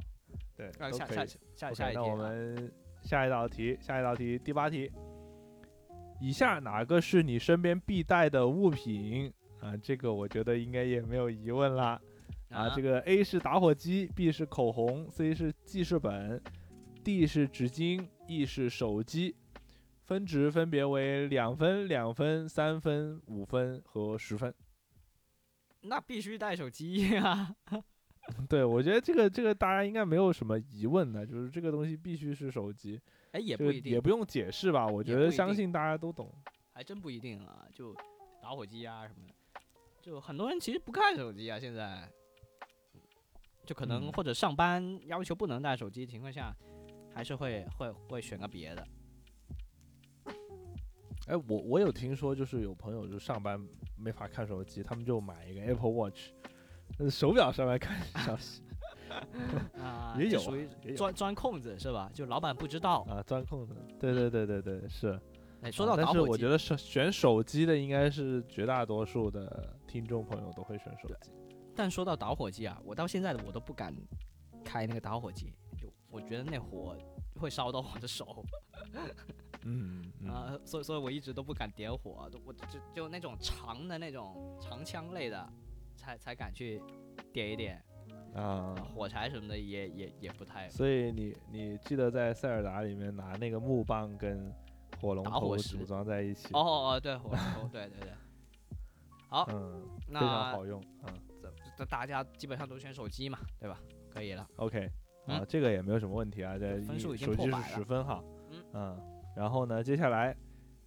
[0.55, 1.25] 对，那下下。
[1.55, 2.71] 下下一题啊，们
[3.01, 4.91] 下一道题，下一道题，第八题，
[6.19, 9.75] 以下哪个是你身边必带的物品啊？
[9.77, 11.99] 这个我觉得应该也没有疑问啦。
[12.49, 16.41] 啊，这个 A 是打火机，B 是口红，C 是记事本
[17.03, 19.35] ，D 是纸巾，E 是手机，
[20.03, 24.53] 分值分别为两分、两分、三分、五分和十分。
[25.81, 27.55] 那必须带手机呀、
[28.49, 32.99] 对，我觉得这个这个大家应该没有什么疑问的，就是这个东西必须是手机，
[33.31, 34.87] 哎，也不一定，也不用解释吧？
[34.87, 36.33] 我觉得相信大家都懂。
[36.73, 37.65] 还真不一定啊。
[37.73, 37.93] 就
[38.41, 39.33] 打火机啊什么的，
[40.07, 42.09] 就很多人其实不看手机啊，现在
[43.65, 46.55] 就可能嗯或者上班要求不能带手机的情况下，
[47.13, 48.87] 还是会会会选个别的。
[51.27, 53.59] 哎，我我有听说，就是有朋友就上班
[53.97, 56.29] 没法看手机，他们就买一个 Apple Watch，
[56.99, 58.63] 呃手表上面看消息
[59.77, 62.09] 啊，也有啊属于钻钻空子是吧？
[62.13, 63.01] 就老板不知道。
[63.09, 63.75] 啊，钻空子。
[63.99, 65.19] 对对对对对，是。
[65.61, 71.31] 哎，说啊但是到打火机，我觉得是选手机的应该是绝大多数的听众朋友都会选手机。
[71.75, 73.95] 但说到打火机啊，我到现在的我都不敢
[74.63, 76.95] 开那个打火机，就我觉得那火
[77.35, 78.43] 会烧到我的手
[79.69, 85.49] 嗯嗯啊、所以所以我一直都不敢点火，都我就就那种长的那种长枪类的，
[85.95, 86.81] 才才敢去
[87.33, 87.83] 点一点，
[88.33, 94.53] 啊啊，火柴什么的也也也不太所以你你记得在塞尔达里面拿那个木棒跟
[94.99, 98.11] 火龙头组装在一起，哦哦哦，对火龙头，对对对，
[99.29, 103.79] 好，嗯，非那常好用，嗯这这大家基本上都选手机嘛，对吧？
[104.09, 104.79] 可以了，，OK，
[105.27, 108.23] 啊嗯，这个也没有什么问题啊，这分数已经手机是十分哈，
[108.73, 108.99] 嗯
[109.35, 110.35] 然后呢，接下来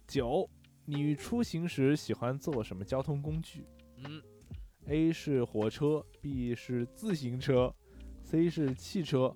[0.07, 0.49] 九，
[0.85, 3.65] 你出行时喜欢坐什么交通工具
[4.03, 4.21] 嗯
[4.87, 7.73] ，？A 是火车，B 是自行车
[8.23, 9.33] ，C 是汽车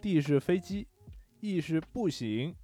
[0.00, 0.88] ，D 是飞机
[1.40, 2.54] ，E 是步行。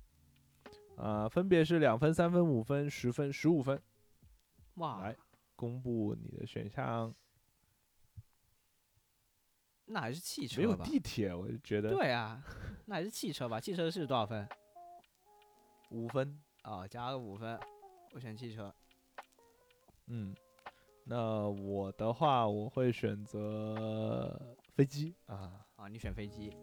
[0.96, 3.80] 啊、分别是两分、三分、五分、十分、十五分。
[4.74, 5.16] 哇来，
[5.56, 7.14] 公布你的选项。
[9.86, 10.76] 那还是汽车没有？
[10.76, 12.42] 地铁，我就觉得对啊，
[12.86, 13.60] 那还是汽车吧？
[13.60, 14.48] 汽车是多少分？
[15.90, 16.40] 五分。
[16.64, 17.58] 哦，加个五分，
[18.12, 18.72] 我选汽车。
[20.06, 20.32] 嗯，
[21.04, 25.66] 那我的话，我会选择飞机啊。
[25.74, 26.56] 啊，你选飞机，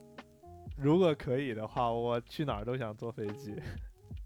[0.77, 3.61] 如果可以的话，我去哪儿都想坐飞机。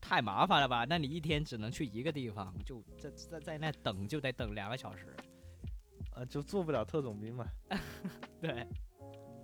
[0.04, 0.86] 太麻烦了吧？
[0.88, 5.08] 那你一天只能去一个地方，就在在在那等就得等两个小时。
[6.14, 7.48] 呃，就做不了特种兵嘛。
[8.42, 8.68] 对，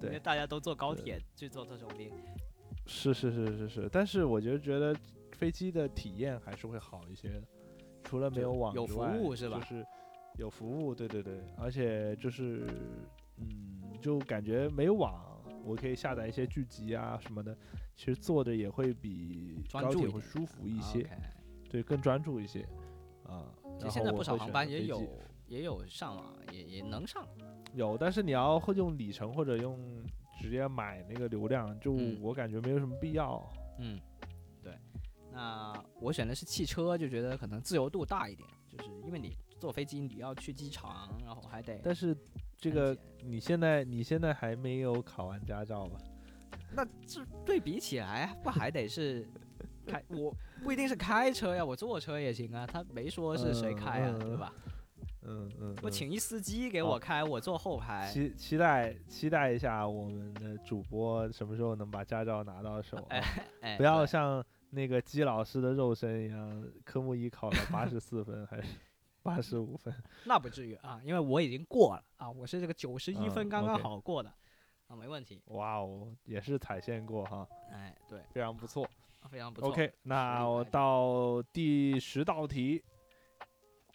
[0.03, 2.11] 因为，大家都坐高铁去做特种兵。
[2.85, 4.93] 是是是是是，但是我就觉得
[5.31, 7.43] 飞机的体验还是会好一些的，
[8.03, 9.85] 除了没有网有服务是吧就是
[10.35, 12.67] 有服务，对对对，而且就是
[13.37, 15.28] 嗯，就感觉没有网，
[15.69, 17.55] 我可以下载一些剧集啊什么的，
[17.95, 21.07] 其实坐着也会比高铁会舒服一些
[21.69, 22.67] 对，更专注一些
[23.23, 23.53] 啊。
[23.77, 25.07] 其然实现在不少航班也有
[25.47, 27.27] 也有上网，也也能上。
[27.75, 29.77] 有，但是你要会用里程或者用
[30.41, 33.47] 直接买那个流量，就嗯我感觉没有什么必要。
[33.77, 33.99] 嗯，
[34.63, 34.73] 对。
[35.31, 42.17] 那我选的是汽车，就觉得可能自由度大一点，就是因为你坐飞机你要去机场，然后还得但是
[42.59, 45.99] 这个你现在你现在还没有考完驾照吧？
[46.75, 49.27] 那这对比起来，不还得是
[49.87, 50.03] 开？
[50.09, 50.33] 我
[50.63, 52.67] 不一定是开车呀，我坐车也行啊。
[52.67, 54.53] 他没说是谁开啊，嗯对吧？
[55.21, 58.09] 嗯嗯，嗯我请一司机给我开，我坐后排。
[58.11, 63.23] 期期待期待一下我们的主播什么时候能把驾照拿到手、啊，哎
[63.61, 68.67] 哎，不要像那个姬老师的肉身一样，科目一考了八十四分还是
[69.35, 69.93] 八十五分？
[70.25, 74.33] 那不至于啊，因为我已经过了啊，我是这个九十一嗯分刚刚好过的
[74.87, 75.41] 啊，没问题。
[75.47, 78.89] 哇哦，也是踩线过哈，哎，对，非常不错。
[79.29, 79.69] 非常不错。
[79.69, 82.81] OK，那我到第十道题，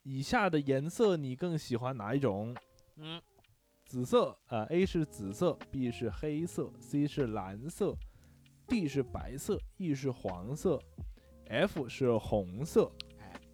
[0.02, 2.54] 以下的颜色你更喜欢哪一种？
[2.96, 3.20] 嗯，
[3.86, 7.96] 紫色，呃，A 是紫色，B 是黑色，C 是蓝色
[8.68, 10.78] ，D 是白色，E 是黄色
[11.48, 12.92] ，F 是红色。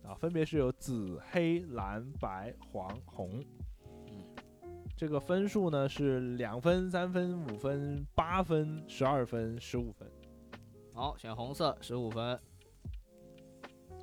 [0.04, 3.44] 哎，啊，分别是有紫、黑、蓝、白、黄、红。
[4.06, 4.24] 嗯，
[4.96, 10.10] 这个分数呢是两分、三分、五分、八分、十二分、十五分。
[10.92, 12.38] 好，选红色十五分。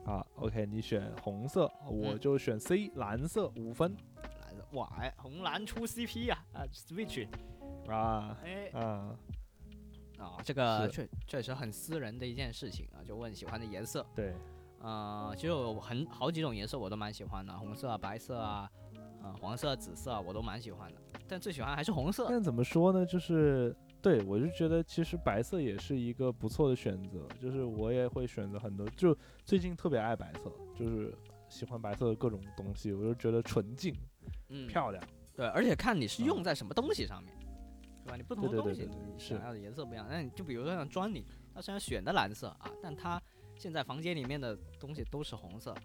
[0.05, 3.93] 啊，OK，你选红色，我嗯就选 C 蓝色五分
[4.23, 7.27] 蓝色，哇，哎，红蓝出 CP 啊啊，Switch，
[7.89, 9.19] 啊哎啊，
[10.17, 14.05] 啊，这个确确实很私人的一件事情啊，就问喜欢的颜色。
[14.15, 14.33] 对，
[14.79, 18.69] 呃，其实有很好几种颜色我都蛮喜欢的，红色啊、白色啊、
[19.23, 22.27] 呃、黄色、紫色啊我都蛮喜欢的，但最喜欢还是红色。
[22.29, 23.05] 但怎么说呢？
[23.05, 31.13] 就是对我就觉得其实白色也是一个不错的选择，就是我也会选择很多，就最近特别爱白色，就是
[31.49, 33.95] 喜欢白色的各种东西，我就觉得纯净
[34.49, 35.03] 嗯，漂亮。
[35.35, 37.33] 对，而且看你是用在什么东西上面，
[38.03, 38.15] 是吧？
[38.15, 40.05] 你不同的对对东西想要的颜色不一样。
[40.09, 43.21] 那你就比如说像砖里，它虽然选的蓝色啊，但它
[43.57, 45.75] 现在房间里面的东西都是红色，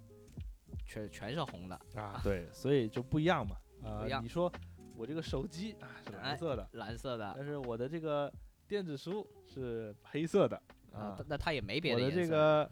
[0.87, 3.57] 全全是红的，啊，对，所以就不一样嘛。
[3.83, 4.53] 啊你说
[4.95, 8.33] 我这个手机啊是哎蓝色的，蓝色的但是我的这个
[8.68, 10.61] 电子书是黑色的
[10.93, 12.31] 啊，那它也没别我的的颜色。
[12.31, 12.70] 这个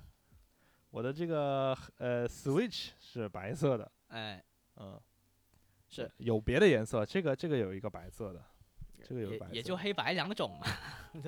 [0.91, 4.45] 我的这个呃 Switch 是白色的，哎，
[4.77, 5.01] 嗯，
[5.89, 8.45] 是有别的颜色，这个这个有一个白色的，
[9.03, 10.67] 这个有也白色也就黑白两种嘛。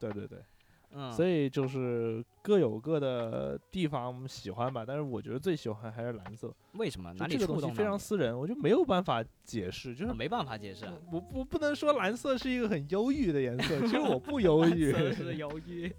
[0.00, 0.44] 对对对对，
[0.90, 10.94] 嗯，所以就是各有各的地方喜欢吧，但是我觉得最喜欢还是蓝色，为什么就哪里这个东西非常私人，我就没有办法解释，就是我没办法解释啊。
[11.12, 15.92] 我我不能说蓝色是一个很忧郁的颜色，其实我不忧郁，是忧郁。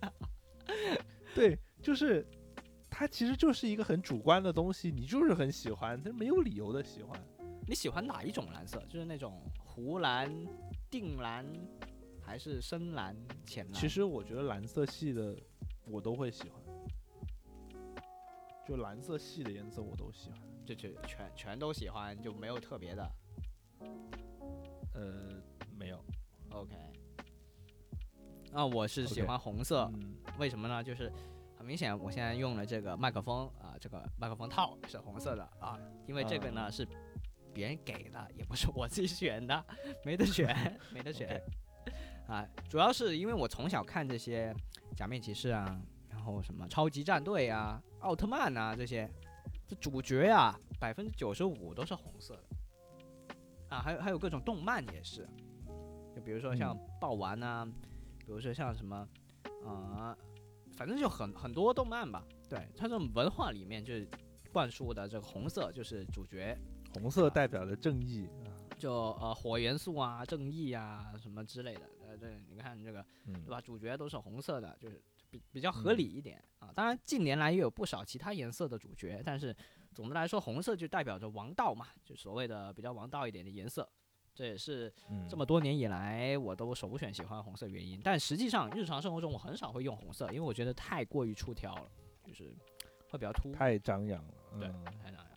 [1.36, 2.26] 对，就是
[2.90, 7.20] 它其实就是一个很主观的东西，你就是很喜欢，但是没有理由的喜欢。
[7.68, 8.82] 你喜欢哪一种蓝色？
[8.90, 10.28] 就是那种湖蓝、
[10.90, 11.46] 靛蓝，
[12.30, 13.74] 还是深蓝、浅蓝？
[13.74, 15.36] 其实我觉得蓝色系的
[15.88, 16.62] 我都会喜欢，
[18.68, 20.40] 就蓝色系的颜色我都喜欢。
[20.64, 23.12] 就就全全都喜欢，就没有特别的。
[24.94, 25.42] 呃，
[25.76, 26.00] 没有
[26.52, 26.76] ，OK。
[28.52, 30.84] 那，我是喜欢红色嗯，为什么呢？
[30.84, 31.12] 就是
[31.58, 36.88] 很明显，我现在用了这个麦克风啊，这个麦克风套是红色的啊，因为这个呢、啊是
[37.52, 39.66] 别人给的，也不是我自己选的，
[40.06, 41.42] 没得选， 没得选。
[42.30, 44.56] 啊，主要是因为我从小看这些
[44.96, 49.10] 假面骑士啊，然后什么超级战队啊、奥特曼啊这些，
[49.68, 52.44] 这主角啊，百分之九十五都是红色的。
[53.70, 55.28] 啊，还有还有各种动漫也是，
[56.16, 57.66] 就比如说像嗯爆丸啊，
[58.20, 59.08] 比如说像什么，
[59.66, 60.16] 啊、
[60.78, 62.24] 反正就很很多动漫吧。
[62.48, 64.08] 对，它这种文化里面就是
[64.54, 66.56] 灌输的这个红色就是主角，
[66.94, 71.82] 红色代表的正义啊，就呃火元素啊、正义啊什么之类的。
[72.22, 73.62] 呃，对，你看这个嗯对吧？
[73.62, 76.72] 主角都是红色的，就是比比较合理一点、啊。
[76.76, 79.56] 当然，近年来也有不少其他颜色的主角，但是
[79.94, 83.90] 总的来说，红色就代表着王道嘛，就所谓的比较王道一点的颜色。
[84.36, 88.00] 这也是嗯这么多年以来我都首选喜欢红色原因。
[88.02, 91.92] 但实际上，日常生活中我很少会用红色，因为我觉得太过于出挑了，
[92.24, 92.56] 就是
[93.10, 93.54] 会比较突兀。
[93.54, 94.34] 太张扬了。
[94.58, 95.28] 对嗯，太张扬。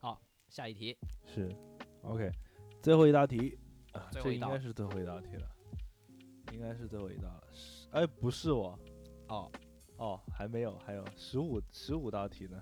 [0.00, 1.54] 好，下一题，是
[2.02, 2.30] ，OK，
[2.82, 3.58] 最后一道题
[3.92, 5.48] 啊，最后一道这应该是最后一道题了，
[6.58, 7.44] 应该是最后一道了。
[7.52, 8.76] 是哎，不是我，
[9.28, 9.50] 哦，
[9.96, 12.60] 哦，还没有，还有十五十五道题呢。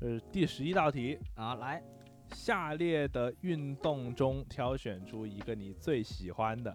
[0.00, 1.82] 这是第十一道题，啊，来，
[2.30, 6.74] 下列的运动中挑选出一个你最喜欢的，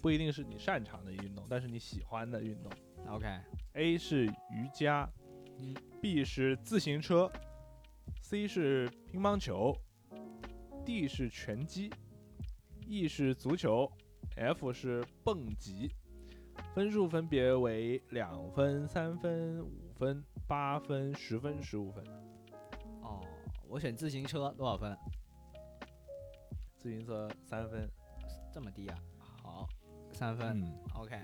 [0.00, 2.72] 不一定是你擅长的运动，但是你喜欢的运动。
[3.06, 5.06] OK，A 是瑜伽
[6.00, 7.30] ，B 是自行车
[8.22, 9.76] ，C 是乒乓球
[10.86, 11.90] ，D 是拳击
[12.86, 13.92] ，E 是足球
[14.36, 15.90] ，F 是蹦极。
[16.74, 22.04] 分数分别为两分、三分、五分、八分、十分、十五分。
[23.02, 23.20] 哦，
[23.68, 24.96] 我选自行车多少分？
[26.76, 27.88] 自行车三分。
[28.52, 28.98] 这么低啊？
[29.42, 29.66] 好，
[30.12, 30.62] 三分。
[30.62, 31.20] 嗯，OK，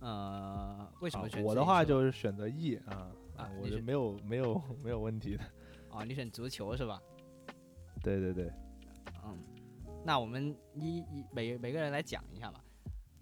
[0.00, 5.44] 呃，为什么选我的话就是选择 E 啊我啊你选就没有没有没有问题的。
[5.90, 7.00] 哦，你选足球是吧？
[8.02, 8.50] 对对对，
[9.24, 9.38] 嗯，
[10.04, 12.64] 那我们一一每每个人来讲一下吧。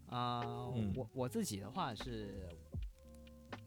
[0.09, 0.41] 啊、
[0.75, 2.49] 嗯我我自己的话是，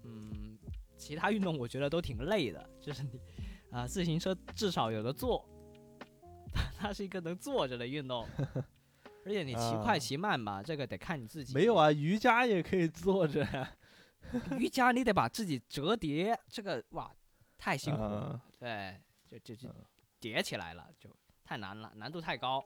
[0.04, 0.58] 嗯，
[0.98, 3.20] 其他运动我觉得都挺累的，就是你
[3.70, 5.48] 啊、自行车至少有的坐，
[6.76, 8.28] 它是一个能坐着的运动，
[9.24, 11.54] 而且你骑快 啊骑慢吧，这个得看你自己。
[11.54, 13.76] 没有，啊，瑜伽也可以坐着呀。
[14.58, 17.14] 瑜伽你得把自己折叠，这个哇
[17.58, 18.10] 太辛苦了。
[18.10, 19.00] 啊对，
[19.30, 19.86] 就就就嗯
[20.20, 21.10] 叠起来了，就
[21.44, 22.64] 太难了，难度太高，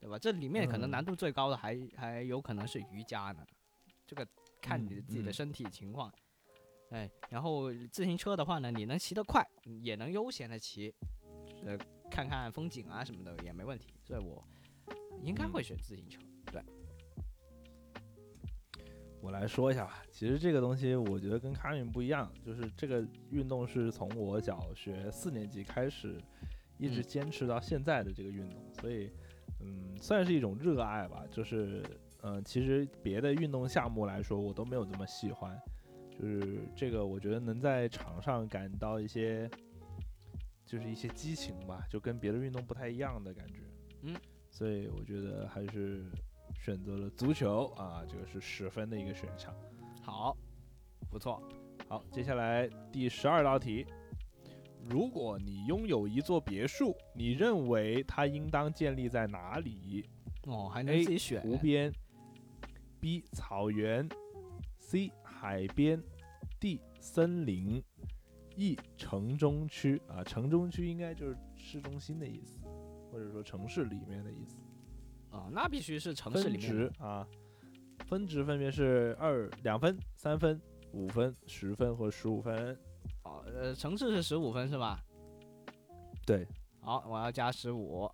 [0.00, 0.18] 对吧？
[0.18, 3.46] 这里面可能嗯难度最高的还、还有可能是瑜伽呢，
[4.06, 4.26] 这个
[4.60, 6.12] 看你自己的身体情况。
[6.88, 9.46] 哎，然后自行车的话呢，你能骑得快，
[9.82, 10.92] 也能悠闲的骑，
[11.64, 11.78] 呃，
[12.10, 13.94] 看看风景啊什么的也没问题。
[14.02, 14.42] 所以我
[15.22, 16.20] 应该嗯会选自行车。
[16.50, 16.60] 对，
[19.20, 20.02] 我来说一下吧。
[20.10, 26.20] 其实这个东西我觉得跟卡米不一样，就是这个运动是从我小学四年级开始，
[26.78, 29.12] 一直嗯坚持到现在的这个运动，所以
[29.60, 31.24] 嗯，算是一种热爱吧。
[31.30, 31.82] 就是
[32.22, 35.58] 嗯、呃其实别的运动项目来说，我都没有这么喜欢。
[36.10, 39.50] 就是这个，我觉得能在场上感到一些，
[40.66, 43.60] 就是一些激情吧，就跟别的运动不太一样的感觉。
[44.02, 44.14] 嗯，
[44.50, 46.04] 所以我觉得还是
[46.54, 49.54] 选择了足球啊，这个是十分的一个选项。
[50.02, 50.36] 好，
[51.10, 51.42] 不错。
[51.88, 53.86] 好，接下来第十二道题，
[54.88, 60.08] 如果你拥有一座别墅，你认为它应当建立在哪里
[60.46, 61.40] 哦，还能自己选。
[61.42, 61.92] 湖边
[63.00, 64.08] ，B 草原
[64.78, 66.02] ，C 海边
[66.58, 67.82] ，D 森林
[68.56, 72.58] ，E 城中区啊，城中区应该就是市中心的意思，
[73.12, 74.56] 或者说城市里面的意思。
[75.30, 77.24] 啊、那必须是城市分里面值啊，
[78.06, 80.60] 分值分别是二两分、三分、
[80.92, 82.76] 五分、十分和十五分。
[83.24, 85.02] 哦，呃，城市是十五分是吧？
[86.26, 86.46] 对
[86.80, 88.10] 好，我要加十五。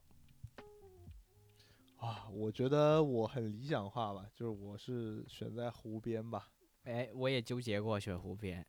[1.99, 6.49] 啊，我觉得我很理想化吧，就是我是选在湖边吧。
[6.85, 8.65] 哎，我也纠结过选湖边。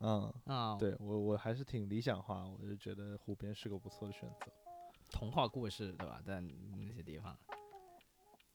[0.00, 4.52] 嗯，啊、， 对我我还是挺理想化，我就觉得湖边是个不错的选择。
[5.10, 6.20] 童话故事对吧？
[6.26, 7.36] 在那些地方。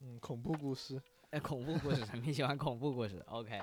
[0.01, 1.01] 嗯，恐怖故事。
[1.31, 3.59] 哎，恐怖故事， 你喜欢恐怖故事？OK。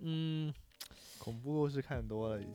[0.00, 0.52] 嗯，
[1.18, 2.52] 恐怖故事看多了已经。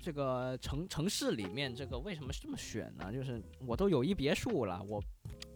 [0.00, 3.12] 这个城城市里面，这个为什么是这么选呢？
[3.12, 5.02] 就是我都有一别墅了，我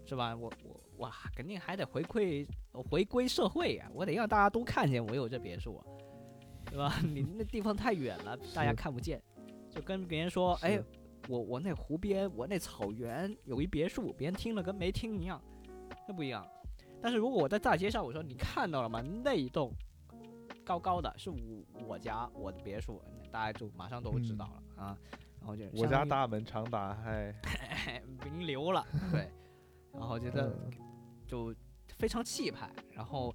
[0.04, 0.34] 是吧？
[0.34, 5.86] 我我哇肯定还得回馈回归社会呀、我得让大家都看见我有这别墅啊，
[6.66, 6.98] 对吧？
[7.06, 9.22] 你那地方太远了，大家看不见，
[9.70, 10.82] 就跟别人说，哎，
[11.28, 15.40] 我我那湖边，我那草原有一别墅，别人听了跟没听一样，
[16.08, 16.44] 那不一样。
[17.00, 19.00] 但是如果我在大街上，我说你看到了吗？
[19.00, 19.72] 那一栋
[20.70, 21.36] 高高的是我
[21.88, 23.02] 我家我的别墅，
[23.32, 24.96] 大家就马上都知道了、啊。
[25.40, 27.34] 然后就我家大门常打开。
[28.24, 29.28] 名流了， 对，
[29.92, 30.70] 然后觉得嗯
[31.26, 31.52] 就
[31.98, 33.34] 非常气派，然后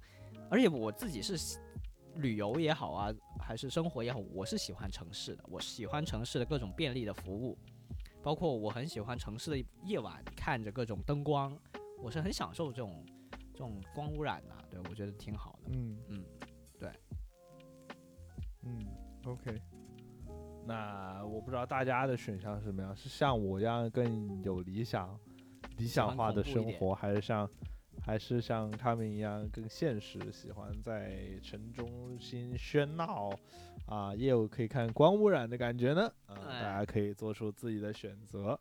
[0.50, 1.58] 而且我自己是
[2.14, 7.58] 旅游也好啊，还是生活也好，我是喜欢城市的，我喜欢城市的各种便利的服务，
[8.22, 11.54] 包括我很喜欢城市的夜晚，看着各种灯光，
[12.02, 13.04] 我是很享受这种
[13.52, 15.70] 这种光污染的，对我觉得挺好的。
[15.74, 16.35] 嗯嗯，对。
[18.66, 18.84] 嗯
[19.24, 19.62] ，OK。
[20.66, 25.16] 那我不知道大家的选项是什么样，是像我一样更有理想、
[25.78, 27.48] 理想化的生活，还是像，
[28.02, 33.30] 还是像他们一样更现实，喜欢在城中心喧闹，
[33.86, 36.12] 啊，也有可以看光污染的感觉呢？
[36.26, 38.58] 啊，哎大家可以做出自己的选择。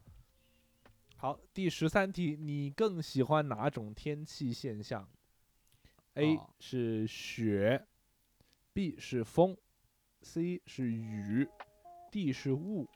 [1.17, 5.09] 好，第十三题，你更喜欢哪种天气现象
[6.13, 7.87] ？A 哦是雪
[8.73, 9.57] ，B 是风
[10.25, 11.47] ，C 是雨
[12.11, 12.87] ，D 是雾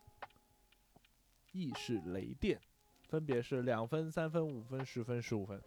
[1.51, 2.59] ，E 是雷电，
[3.07, 5.61] 分别是两分、三分、五分、十分、十五分。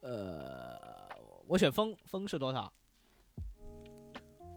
[0.00, 1.08] 呃，
[1.46, 2.72] 我选风，风是多少？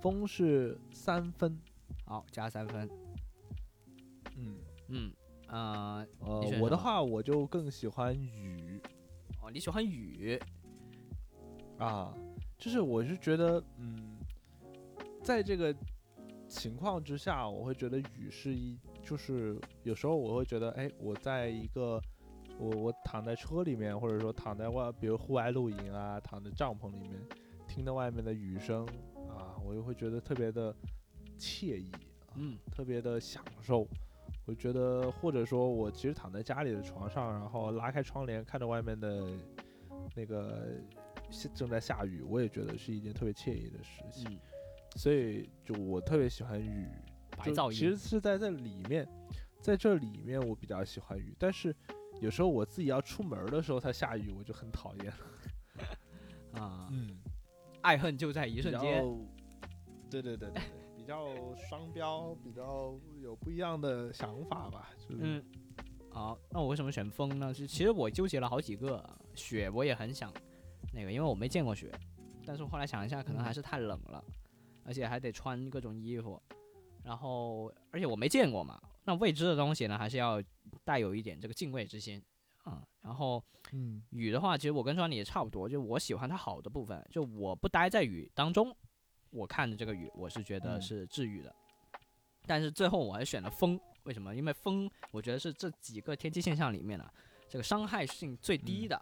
[0.02, 1.58] 风是三分，
[2.06, 2.90] 好，加三分。
[4.36, 5.14] 嗯，嗯，
[5.48, 8.82] 呃，呃我的话我就更喜欢雨
[9.42, 10.40] 哦，你喜欢雨，
[11.78, 12.14] 啊，
[12.58, 14.18] 就是我是觉得，嗯，
[15.24, 15.74] 在这个
[16.50, 22.00] 情况之下，我会觉得雨是一，就是有时候我会觉得，哎，我在一个
[22.60, 27.14] 我我躺在车里面，或者说躺在外，比如户外露营啊，躺在帐篷里面，
[27.68, 28.86] 听到外面的雨声
[29.30, 30.76] 啊，我就会觉得特别的
[31.40, 31.90] 惬意，
[32.28, 33.88] 啊嗯，特别的享受。
[34.46, 39.26] 我觉得，或者说我其实躺在家里的床上，然后拉开窗帘，看着外面的
[40.16, 40.68] 那个
[41.56, 44.26] 正在下雨，我也觉得是一件特别惬意的事情。
[44.30, 44.40] 嗯，
[44.96, 46.88] 所以就我特别喜欢雨，
[47.38, 49.08] 白噪音，其实是在这里面，
[49.62, 51.76] 在这里面我比较喜欢雨，但是
[52.22, 55.14] 有时候我自己要出门的时候它下雨，我就很讨厌。
[56.54, 57.18] 啊，嗯，
[57.82, 59.04] 爱恨就在一瞬间。。
[60.10, 60.62] 对对对对对，
[60.96, 64.92] 比较双标，比较有不一样的想法吧。
[65.00, 65.44] 就是、嗯，
[66.12, 67.52] 好，那我为什么选风呢？
[67.52, 70.32] 是其实我纠结了好几个，雪我也很想
[70.94, 71.92] 那个，因为我没见过雪，
[72.46, 74.24] 但是后来想一下，可能还是太冷了，
[74.86, 76.42] 而且还得穿各种衣服，
[77.04, 80.42] 然后而且我没见过嘛，那未知的东西呢，还是要
[80.84, 82.22] 带有一点这个敬畏之心
[82.64, 88.74] 啊、然后嗯雨的话，其实我跟庄里也差不多，就我喜欢它好的部分，就我不待在雨当中，
[89.32, 91.54] 我看着这个雨，我是觉得嗯是治愈的。
[92.46, 94.34] 但是最后我还选了风，为什么？
[94.34, 97.10] 因为风，我觉得是这几个天气现象里面呢、
[97.50, 99.02] 这个伤害性最低的。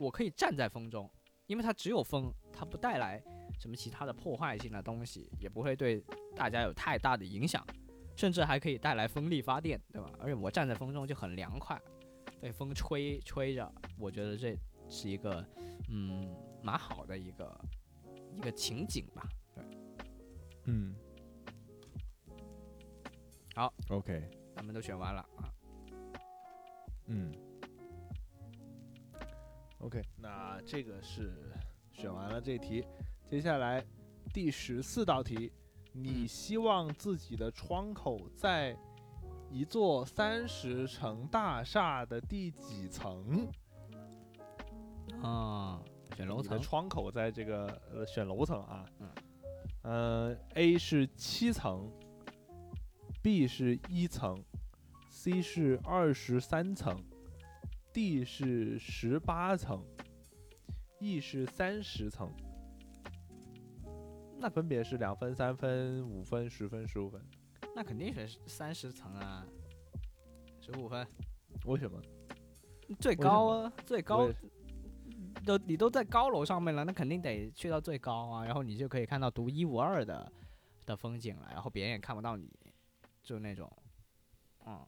[0.00, 1.08] 我可以站在风中，
[1.46, 3.22] 因为它只有风，它不带来
[3.58, 6.02] 什么其他的破坏性的东西，也不会对
[6.36, 7.64] 大家有太大的影响，
[8.16, 10.10] 甚至还可以带来风力发电，对吧？
[10.18, 11.80] 而且我站在风中就很凉快，
[12.40, 14.56] 被风吹吹着，我觉得这
[14.88, 15.44] 是一个
[15.88, 17.60] 嗯蛮好的一个
[18.32, 19.28] 一个情景吧。
[19.54, 19.64] 对，
[20.64, 20.94] 嗯，
[23.54, 24.22] 好，OK，
[24.54, 25.52] 咱们都选完了啊。
[27.06, 27.32] 嗯
[29.78, 31.32] ，OK，那这个是
[31.90, 32.84] 选完了这题，
[33.30, 33.84] 接下来
[34.32, 35.52] 第十四道题，
[35.92, 38.74] 你嗯希望自己的窗口在
[39.50, 43.46] 一座三十层大厦的第几层？
[45.22, 45.78] 啊，
[46.16, 49.10] 选楼层窗口在这个呃选楼层啊，嗯
[49.82, 51.92] 呃，A 是七层
[53.22, 54.42] ，B 是一层
[55.10, 56.98] ，C 是二十三层
[57.92, 59.84] ，D 是十八层
[60.98, 62.32] ，E 是三十层。
[64.40, 67.20] 那分别是两分、三分、五分、十分、十五分。
[67.74, 69.46] 那肯定选三十层啊，
[70.60, 71.06] 十五分，
[71.66, 72.00] 为什么？
[73.00, 74.28] 最高啊，最高
[75.44, 80.30] 都你都在高楼上面了，那肯定得去到最高啊，然后你就可以看到独一无二的
[80.86, 82.50] 的风景了，然后别人也看不到你，
[83.22, 83.70] 就那种，
[84.66, 84.86] 嗯，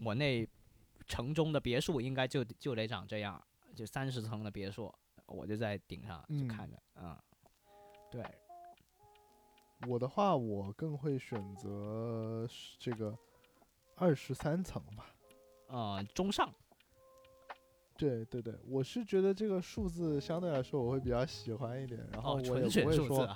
[0.00, 0.48] 我那
[1.06, 3.42] 城中的别墅应该就就得长这样，
[3.74, 4.94] 就三十层的别墅，
[5.26, 7.16] 我就在顶上就嗯看着，嗯，
[8.10, 8.24] 对，
[9.86, 12.46] 我的话，我更会选择
[12.78, 13.16] 这个
[13.96, 15.14] 二十三层吧。
[15.68, 16.52] 呃，中上，
[17.96, 23.28] 对对对，我是觉得这个数字相对来说我会比较喜欢一点，然后哦，我也不会说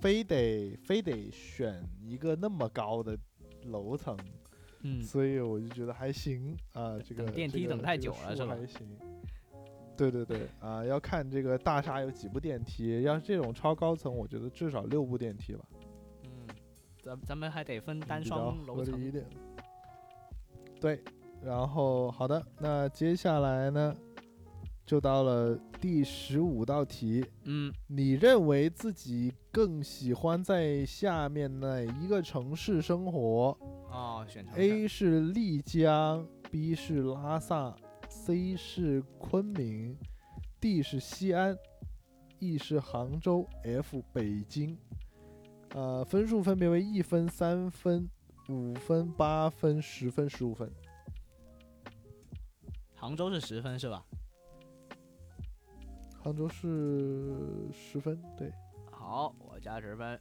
[0.00, 3.18] 非得非得选一个那么高的
[3.64, 4.16] 楼层，
[4.82, 6.98] 嗯，所以我就觉得还行啊。
[6.98, 8.86] 这个电梯等太久了是吧还行。
[9.96, 15.64] 对对对啊，要看这个大厦有几部电梯，要是这种超高层，我觉得至少六部电梯吧，
[16.24, 16.46] 嗯，
[17.02, 19.24] 咱咱们还得分单双楼层一，点。
[20.80, 21.00] 对，
[21.42, 23.94] 然后好的，那接下来呢，
[24.84, 27.24] 就到了第十五道题。
[27.44, 33.56] 嗯，你认为自己更喜欢在下面哪一个城市生活
[33.90, 37.74] 哦，选？A 是丽江，B 是拉萨
[38.24, 39.94] ，C 是昆明
[40.58, 41.54] ，D 是西安
[42.38, 44.78] ，E 是杭州，F 北京。
[45.74, 48.08] 呃，分数分别为一分、三分、
[48.48, 50.72] 五分、八分、十分、十五分。
[52.94, 54.02] 杭州是十分是吧？
[56.22, 58.50] 杭州是十分，对
[58.90, 60.18] 好，我加十分。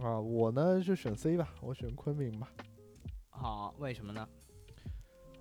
[0.00, 2.52] 啊，我呢就选 C 吧，我选昆明吧。
[3.30, 4.28] 好，为什么呢？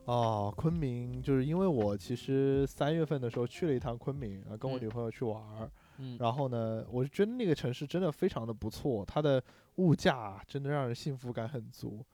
[0.05, 4.81] 哦，昆明就是因为我其实三月份的时候去了一趟昆明，啊，跟我嗯。
[4.81, 9.43] 女朋友去玩儿，嗯，然后呢，我就觉得那个城市真的非常的不错，它的
[9.75, 12.05] 物价真的让人幸福感很足，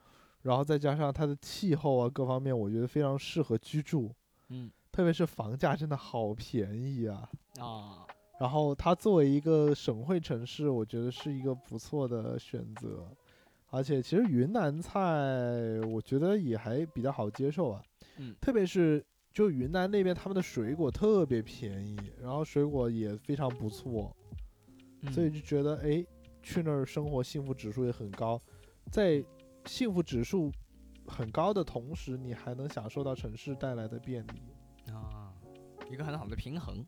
[0.44, 4.12] 然后再加上它的气候啊各方面，我觉得非常适合居住，
[4.50, 4.72] 嗯。
[4.92, 7.30] 特别是房价真的好便宜啊。
[7.60, 8.06] 啊，
[8.42, 13.08] 然后它作为一个省会城市，我觉得是一个不错的选择。
[13.72, 14.99] 而且其实云南菜
[15.89, 17.82] 我觉得也还比较好接受啊，
[18.17, 19.03] 嗯特别是
[19.34, 24.15] 就云南那边他们的水果特别便宜，然后水果也非常不错，
[25.11, 26.05] 所以嗯就觉得哎，
[26.43, 28.39] 去那儿生活幸福指数也很高，
[28.91, 29.24] 在
[29.65, 30.51] 幸福指数
[31.07, 34.91] 很高的同时，你还能享受到城市带来的便利。
[34.91, 35.34] 啊，
[35.89, 36.86] 一个很好的平衡。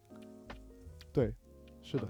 [1.13, 1.33] 对
[1.81, 2.07] 是的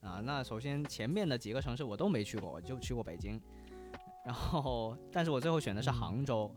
[0.00, 3.40] 啊，那首先前面的几个城市我都没去过，我就去过北京，
[4.24, 6.54] 然后但是我最后选的是嗯杭州，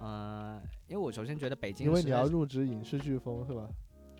[0.00, 3.68] 嗯、因为我首先觉得北京因为你要入职影视飓风是吧？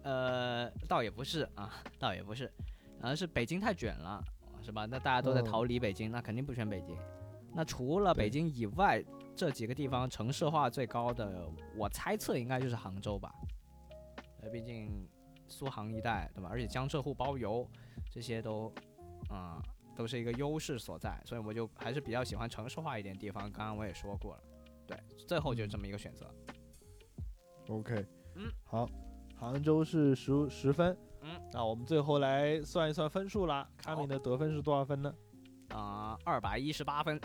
[0.03, 2.53] 呃，倒也不是啊，倒也不是，
[3.01, 4.23] 而是北京太卷了，
[4.63, 4.85] 是吧？
[4.85, 6.97] 那大家都在嗯逃离北京，那肯定不选北京。
[7.55, 9.03] 那除了北京以外，
[9.37, 13.33] 这几个地方城市化最高的，我猜测应该就是杭州吧。
[14.41, 15.09] 呃，毕竟
[15.49, 16.49] 苏杭一带，对吧？
[16.51, 17.69] 而且江浙沪包邮，
[18.11, 18.73] 这些都，
[19.29, 19.63] 啊、
[20.03, 23.43] 都是一个优势所在，所以我就还是比较喜欢城市化一点地方。
[23.53, 24.43] 刚刚我也说过了，
[24.85, 24.99] 对，
[25.29, 26.29] 最后就是这么一个选择。
[27.69, 28.05] OK，
[28.35, 28.91] 嗯，好，
[29.37, 33.71] 杭州是十十分，嗯，那我们最后来算一算分数啦。
[33.77, 35.15] 卡米的得分是多少分呢？
[35.69, 37.21] 啊、二百一十八分，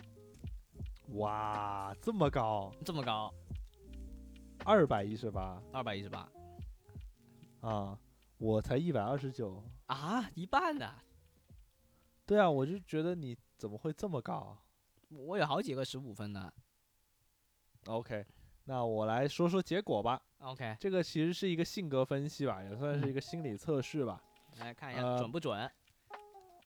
[1.16, 3.34] 哇，这么高，这么高，
[4.64, 6.30] 二百一十八二百一十八
[7.62, 7.98] 啊，
[8.38, 9.64] 我才一百二十九。
[9.88, 10.88] 啊，一半的。
[12.28, 14.60] 对啊，我就觉得你怎么会这么高啊
[15.10, 16.54] 我有好几个十五分的。
[17.86, 18.26] ？OK，
[18.66, 20.22] 那我来说说结果吧。
[20.40, 24.22] OK，这个其实是一个性格分析吧，也算是嗯一个心理测试吧。
[24.60, 25.72] 来看一下呃准不准。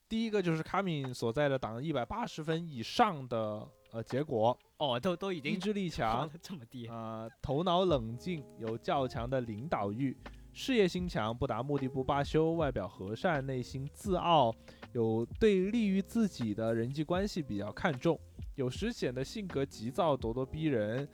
[0.10, 6.88] 第一个就是卡敏所在的党一百八十分以上的呃结果，哦，都都已经意志力强，的这么低。
[6.88, 10.18] 呃，头脑冷静，有较强的领导欲，
[10.52, 14.54] 事业心强，不达目的不罢休，外表和善，内心自傲，
[14.94, 18.20] 有对利于自己的人际关系比较看重，
[18.56, 21.08] 有时显得性格急躁，咄咄逼人，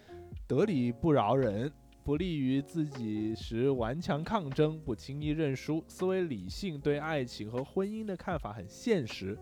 [0.48, 1.72] 得理不饶人。
[2.04, 9.38] 不利于自己时顽强抗争，不轻易认输，思维理性，对爱情和婚姻的看法很现实，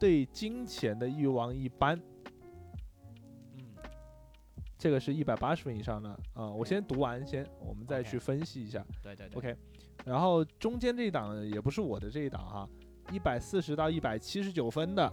[0.00, 1.96] 对金钱的欲望一般，
[3.54, 3.68] 嗯，
[4.76, 8.84] 这个是一百八十分以上的啊、我先读完先，我们再去分析一下。
[9.00, 9.56] 对对对 OK，
[10.04, 12.68] 然后中间这一档也不是我的这一档哈，
[13.10, 15.12] 一百四十到一百七十九分的，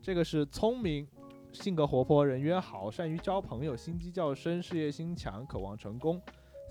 [0.00, 1.06] 这个是聪明、
[1.52, 6.20] 性格活泼、人缘好、善于交朋友、心机较深、事业心强、渴望成功、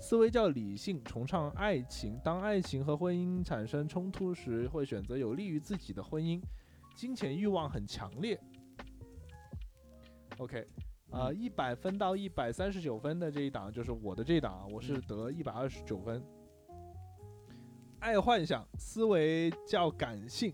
[0.00, 2.18] 思维较理性、崇尚爱情。
[2.24, 6.42] 当爱情和婚姻产生冲突时，会选择有利于自己的婚姻。
[6.96, 8.38] 金钱欲望很强烈。
[10.38, 10.66] OK，
[11.10, 16.20] 呃，一百分到一百三十九分的这一档就是我的这一档，我是得一百二十九分。
[18.04, 20.52] 爱幻想，思维较感性，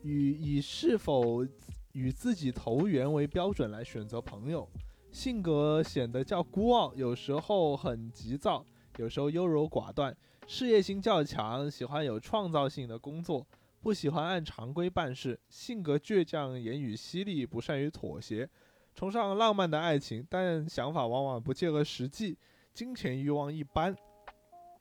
[0.00, 1.46] 与以是否
[1.92, 4.66] 与自己投缘为标准来选择朋友，
[5.12, 8.64] 性格显得较孤傲，有时候很急躁，
[8.96, 10.16] 有时候优柔寡断，
[10.46, 13.46] 事业心较强，喜欢有创造性的工作，
[13.82, 18.48] 不喜欢按常规办事，性格倔强，言语犀利，不善于妥协，
[18.94, 22.38] 崇尚浪漫的爱情，但想法往往不切合实际，
[22.72, 23.94] 金钱欲望一般。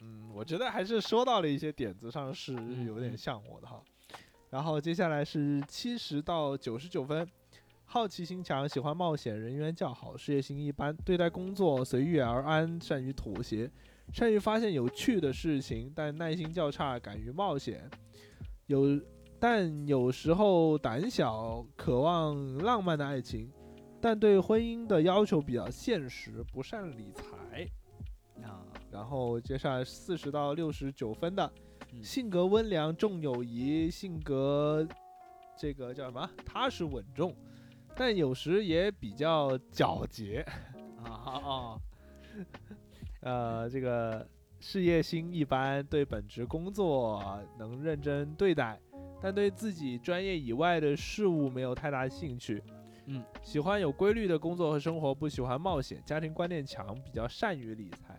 [0.03, 2.53] 嗯，我觉得还是说到了一些点子上是
[2.83, 3.81] 有点嗯像我的哈。
[4.49, 7.25] 然后接下来是七十到九十九分，
[7.85, 13.71] 好奇心强，喜欢冒险，人缘较好，事业心一般，对待工作随遇而安，善于妥协，
[14.11, 17.89] 善于发现有趣的事情，但耐心较差，敢于冒险，
[18.67, 18.99] 有
[19.39, 23.51] 但有时候胆小，渴望浪漫的爱情，
[23.99, 27.67] 但对婚姻的要求比较现实，不善理财。
[28.43, 31.51] 啊，然后接下来四十到六十九分的，
[31.91, 34.87] 嗯性格温良，重友谊，性格
[35.57, 36.29] 这个叫什么？
[36.45, 37.35] 踏实稳重，
[37.95, 40.45] 但有时也比较皎洁。
[41.03, 41.81] 啊哦，
[43.21, 44.25] 呃，这个
[44.59, 48.79] 事业心一般，对本职工作能认真对待，
[49.19, 52.63] 但对自己专业以外的事物没有太大兴趣。
[53.07, 58.12] 嗯，喜欢有规律的工作和生活，不喜欢冒险，家庭观念强，比较善于理财。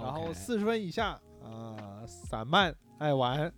[0.00, 3.52] 然后四十分以下啊、散漫，爱玩，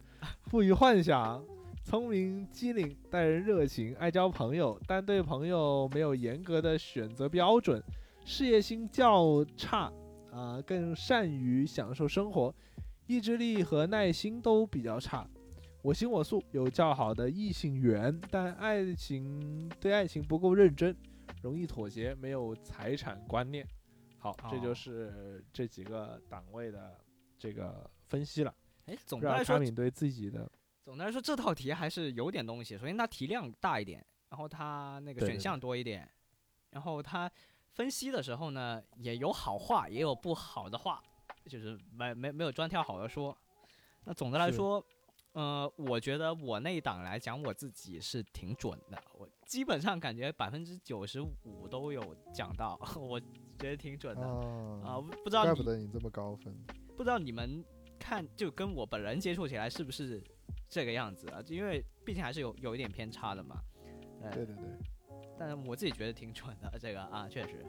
[0.45, 1.45] 富于幻想，
[1.85, 7.83] 聪明机灵，待人热情，爱交朋友，但对朋友没有严格的选择标准，
[8.25, 9.93] 事业心较差
[10.33, 12.55] 啊、更善于享受生活，
[13.07, 15.29] 意志力和耐心都比较差。
[15.83, 20.95] 我行我素，有较好的异性缘，但爱情对爱情不够认真，
[21.43, 23.67] 容易妥协，没有财产观念。
[24.21, 27.01] 好，这就哦是这几个档位的
[27.39, 28.55] 这个分析了。
[28.87, 30.51] 哎，总的来说，卡敏对自己的
[30.85, 32.77] 总的来说，这套题还是有点东西。
[32.77, 36.11] 首先，它题量大一点，然后它那个选项对对对多一点，
[36.71, 37.31] 然后它
[37.73, 41.03] 分析的时候呢，也有好话，也有不好的话，
[41.47, 43.37] 就是没没没有专挑好的说。
[44.05, 44.85] 那总的来说，
[45.33, 53.21] 呃，我觉得我那一档来讲，我自己是挺准的，我基本上感觉百分之九十五都有讲到， 我
[53.61, 54.27] 觉得挺准的。
[54.27, 56.53] 啊、啊，不不知道怪不得你这么高分。
[56.97, 57.63] 不知道你们
[57.99, 60.23] 看就跟我本人接触起来是不是
[60.69, 61.43] 这个样子啊？
[61.49, 63.61] 因为毕竟还是有有一点偏差的嘛。
[64.23, 64.65] 呃对对对，
[65.39, 67.65] 但是我自己觉得挺准的，这个啊，确实。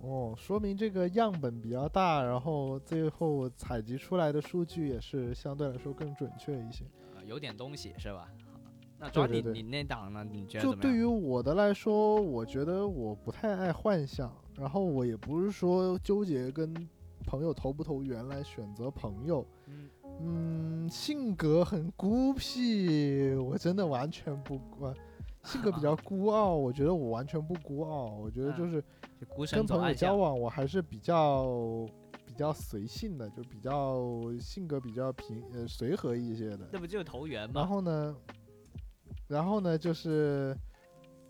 [0.00, 6.84] 哦，说明这个样本比较大，然后最后采集出来的数据也是相对来说更准确一些。
[7.14, 8.28] 呃有点东西是吧？
[8.98, 10.24] 好那主要你你那档呢？
[10.24, 10.74] 你觉得就？
[10.74, 16.74] 对于我的来说，我觉得我不太爱幻想，然后我也不是说纠结跟
[17.26, 19.46] 朋友投不投缘来选择朋友。
[19.66, 24.94] 嗯嗯，性格很孤僻，我真的完全不呃，
[25.44, 28.82] 性格比较孤傲，我觉得我完全不孤傲，我觉得嗯就是
[29.54, 29.92] 跟朋友。
[29.92, 31.86] 交往，我还是比较
[32.24, 34.02] 比较随性的，就比较
[34.40, 36.66] 性格比较平呃随和一些的。
[36.72, 37.68] 这不就是投缘吗然？
[37.68, 38.16] 后呢，
[39.28, 40.56] 然后呢就是，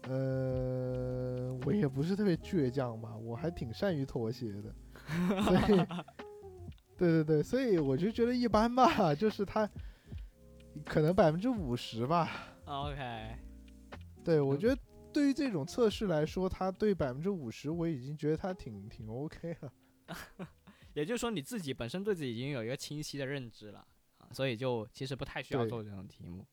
[0.03, 4.75] 呃，我也不是特别倔强吧，我还挺善于妥协的，
[5.43, 5.87] 所以，
[6.97, 9.69] 对对对，所以我就觉得一般吧，就是他
[10.85, 12.31] 可能百分之五十吧。
[12.67, 13.37] OK，
[14.25, 14.79] 对我嗯觉得
[15.13, 19.73] 对于这种测试来说，他对百分之五十我已经觉得他挺挺 OK 了。
[20.95, 23.87] 也就是说你自己本身对自己已经有一个清晰的认知了
[24.19, 26.45] 啊，所以就其实不太需要做这种题目。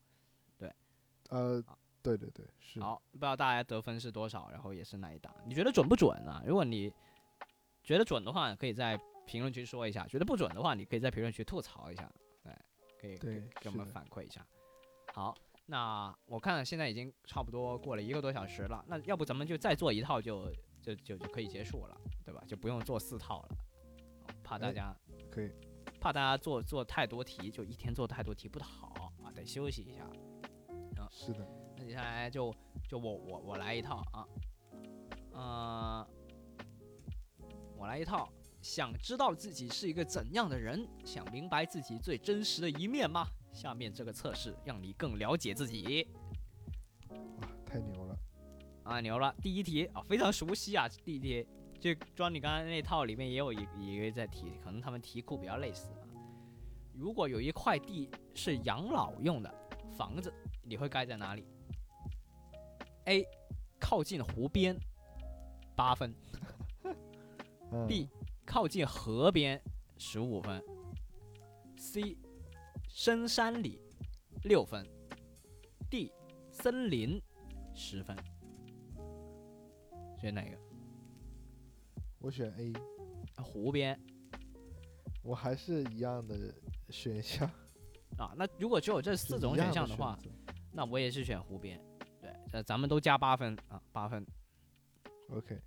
[1.30, 1.62] 呃，
[2.02, 2.80] 对对对，是。
[2.80, 5.34] 好，不知道大家得分是多少，然后也是哪一档？
[5.46, 6.42] 你觉得准不准呢？
[6.46, 6.92] 如果你
[7.82, 12.10] 觉得准的话，可以在评论区说一下；觉得不准的话，你可以在评论区吐槽一下。
[12.42, 12.52] 对，
[13.00, 14.46] 可以对给给我们反馈一下。
[15.14, 15.34] 好，
[15.66, 20.52] 那我看现在已经差不多过了一个多小时了，那要不咱们就再做一套就
[20.82, 22.42] 就就就可以结束了，对吧？
[22.46, 23.56] 就不用做四套了，
[24.42, 24.94] 怕大哎家
[25.30, 25.50] 可以，
[26.00, 30.06] 怕大家做做太多题，就一天做太多题不好啊，得休息一下。
[31.16, 31.46] 是的，
[31.78, 32.52] 那接下来就
[32.88, 34.26] 就我我我来一套啊，
[35.32, 36.06] 呃，
[37.78, 38.28] 我来一套。
[38.60, 43.26] 想知道自己是一个怎样的人，想明白自己最真实的一面吗？
[43.52, 46.08] 下面这个测试让你更了解自己
[47.10, 48.16] 哇，太牛了！
[48.84, 49.34] 啊，牛了！
[49.42, 51.46] 第一题啊，非常熟悉啊，第一题
[51.78, 56.08] 就装你刚才那套里面也有一一个在提，可能他们题库比较类似啊。
[56.94, 59.54] 如果有一块地是养老用的
[59.92, 60.32] 房子，
[60.64, 61.46] 你会盖在哪里
[63.04, 63.26] ？A.
[63.78, 64.76] 靠近湖边，
[65.76, 66.14] 八分
[67.70, 68.08] 嗯；B.
[68.46, 69.62] 靠近河边，
[69.98, 70.62] 十五分
[71.76, 72.16] ；C.
[72.88, 73.80] 深山里，
[74.44, 74.86] 六分
[75.90, 76.10] ；D.
[76.50, 77.20] 森林，
[77.74, 78.16] 十分。
[80.18, 80.58] 选哪个？
[82.20, 82.72] 我选 A，
[83.42, 84.00] 湖边
[85.22, 86.54] 我还是一样的
[86.88, 87.46] 选项。
[88.16, 88.32] 啊。
[88.34, 90.18] 那如果只有这四种选项的话，
[90.74, 91.80] 那我也是选湖边。
[92.20, 94.26] 对，呃，咱们都加八分啊，八分。
[95.30, 95.60] ，OK，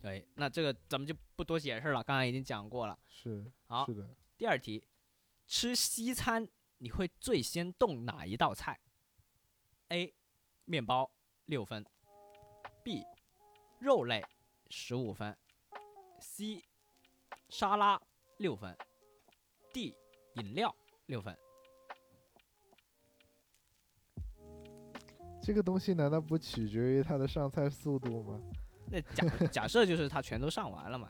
[0.00, 2.98] 对，那这个咱们就不多解释了，刚才已经讲过了。
[3.08, 4.82] 是好是，的，第二题，
[5.46, 6.48] 吃西餐
[6.78, 8.80] 你会最先动哪一道菜
[9.88, 10.14] ？A.
[10.64, 11.10] 面包
[11.44, 11.84] 六分
[12.82, 13.04] ，B.
[13.80, 14.24] 肉类
[14.70, 15.36] 十五分
[16.20, 16.64] ，C.
[17.48, 18.00] 沙拉
[18.38, 18.76] 六分
[19.72, 19.94] ，D.
[20.34, 20.74] 饮料
[21.06, 21.36] 六分。
[25.48, 28.38] 这个东西难道不取决于它的上菜速度吗？
[28.90, 31.08] 那假假设就是它全都上完了嘛？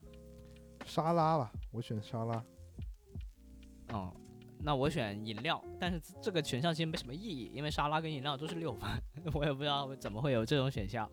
[0.86, 2.42] 沙拉吧，我选沙拉。
[3.92, 4.16] 哦，
[4.60, 8.88] 那我选饮料，但是这个选项其实没什么意义，因为沙拉跟饮料都是六分，
[9.34, 11.06] 我也不知道怎么会有这种选项，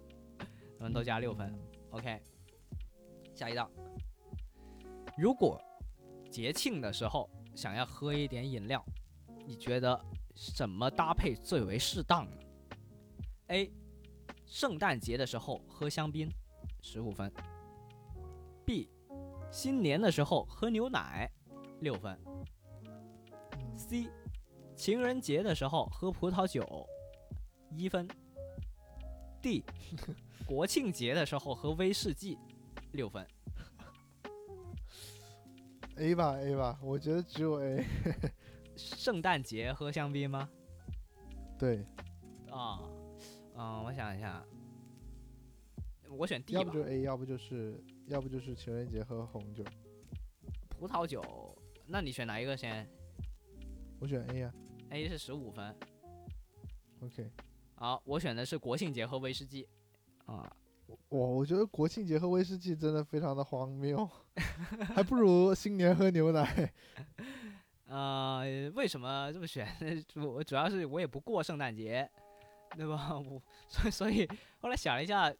[0.79, 1.53] 我们都加六分。
[1.89, 2.17] OK，
[3.35, 3.69] 下一道，
[5.17, 5.61] 如果
[6.31, 8.81] 节庆的时候想要喝一点饮料，
[9.45, 9.99] 你觉得
[10.37, 12.37] 什么搭配最为适当呢
[13.47, 13.71] ？A.
[14.45, 16.31] 圣诞节的时候喝香槟，
[16.83, 17.33] 十五分。
[18.63, 18.87] B.
[19.51, 21.27] 新年的时候喝牛奶，
[21.79, 22.15] 六分。
[22.85, 24.07] 嗯 C.
[24.75, 26.87] 情人节的时候喝葡萄酒，
[27.71, 28.07] 一分。
[29.41, 29.63] D.
[30.45, 32.37] 国庆节的时候喝威士忌，
[32.91, 33.27] 六分。
[35.95, 37.83] A 吧 A 吧，我觉得只有 A。
[38.77, 40.47] 圣诞节喝香槟吗？
[41.57, 41.83] 对，
[42.51, 42.79] 啊，
[43.55, 44.45] 嗯，我想一下，
[46.09, 46.71] 我选 D 吧要不。
[46.71, 49.63] 就是 A，要不就是要不就是情人节喝红酒。
[50.69, 51.23] 葡萄酒，
[51.87, 52.87] 那你选哪一个先
[53.99, 54.53] 我选 A 呀、
[54.91, 55.75] ？A 是十五分。
[57.01, 57.31] OK，
[57.73, 59.67] 好，我选的是国庆节喝威士忌。
[60.25, 60.55] 啊，
[61.09, 64.07] 我我觉得国庆节喝威士忌真的非常的荒谬，
[64.93, 66.71] 还不如新年喝牛奶。
[67.87, 69.67] 呃，为什么这么选？
[70.15, 72.09] 我主要是我也不过圣诞节，
[72.75, 73.15] 对吧？
[73.17, 74.27] 我所以所以
[74.59, 75.33] 后来想了一下，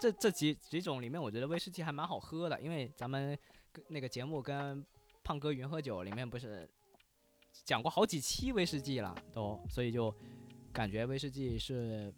[0.00, 3.38] 这这几几种里面，我觉得威士忌还蛮好喝的，因为咱们
[3.72, 4.84] 跟那个节目跟
[5.22, 6.68] 胖哥云喝酒里面不是
[7.64, 10.14] 讲过好几期威士忌了，都，所以就
[10.72, 12.12] 感觉威士忌是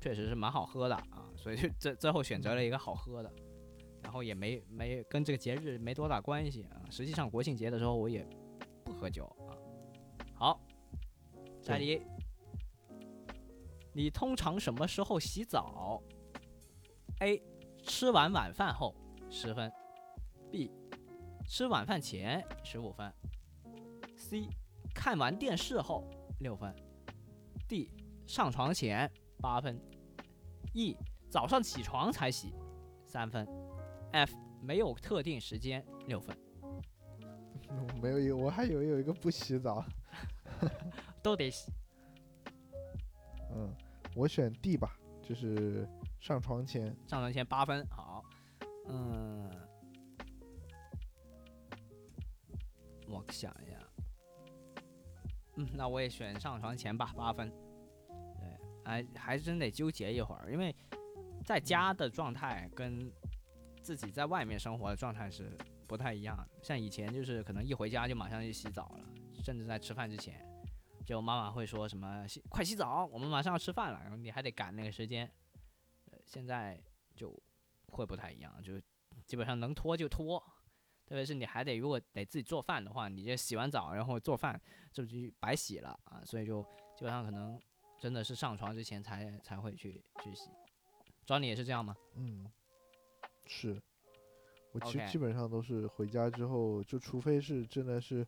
[0.00, 3.32] 确实是蛮好喝的啊，所以就最最后选择了一个好喝的。
[4.02, 6.80] 然后也没没跟这个节日没多大关系啊。
[6.90, 8.24] 实际上国庆节的时候我也
[8.86, 9.50] 不喝酒啊。
[10.32, 10.60] 好，
[11.60, 12.02] 下一题，
[13.92, 16.00] 你通常什么时候洗澡
[17.18, 17.42] ？A.
[17.82, 18.94] 吃完晚饭后
[19.28, 19.72] 十分
[20.50, 20.70] ，B.
[21.48, 23.12] 吃晚饭前十五分
[24.16, 24.48] ，C.
[24.94, 26.08] 看完电视后
[26.40, 26.74] 六分
[27.68, 27.90] ，D.
[28.24, 29.10] 上床前
[29.40, 29.80] 八分
[30.74, 30.96] ，E.
[31.28, 32.54] 早上起床才洗
[33.04, 33.46] 三分
[34.12, 34.36] ，F.
[34.60, 36.36] 没有特定时间六分，
[37.68, 39.84] 我没有一，我还以为有一个不洗澡。
[41.22, 41.72] 都得洗。
[43.52, 43.74] 嗯，
[44.14, 45.88] 我选 D 吧，就是
[46.20, 46.86] 上床前。
[47.06, 48.24] 上床前八分，好，
[48.86, 49.50] 嗯，
[53.08, 53.78] 我想一下，
[55.56, 57.50] 嗯，那我也选上床前吧，八分。
[58.08, 60.74] 对，还还真得纠结一会儿，因为
[61.44, 63.10] 在家的状态跟
[63.82, 65.56] 自己在外面生活的状态是
[65.86, 66.36] 不太一样。
[66.62, 69.04] 像以前就是可能一回家就马上就洗澡了，
[69.42, 70.44] 甚至在吃饭之前，
[71.04, 75.30] 就妈妈会说什么洗快洗澡，我们马上要吃饭了，然后你还得赶那个时间。
[76.10, 76.80] 呃现在
[77.14, 77.32] 就
[77.86, 78.80] 会不太一样，就
[79.26, 80.38] 基本上能拖就拖，
[81.06, 84.60] 特别是你还得如果得自己做饭的话，你这洗完澡然后做饭，
[84.92, 86.22] 这不就白洗了啊？
[86.24, 86.62] 所以就
[86.96, 87.60] 基本上可能
[88.00, 90.50] 真的是上床之前才才会去去洗。
[91.24, 91.96] 庄你也是这样吗？
[92.14, 92.50] 嗯，
[93.46, 93.80] 是。
[94.76, 98.26] 我其 OK 基本上都是回家之后，就除非是真的是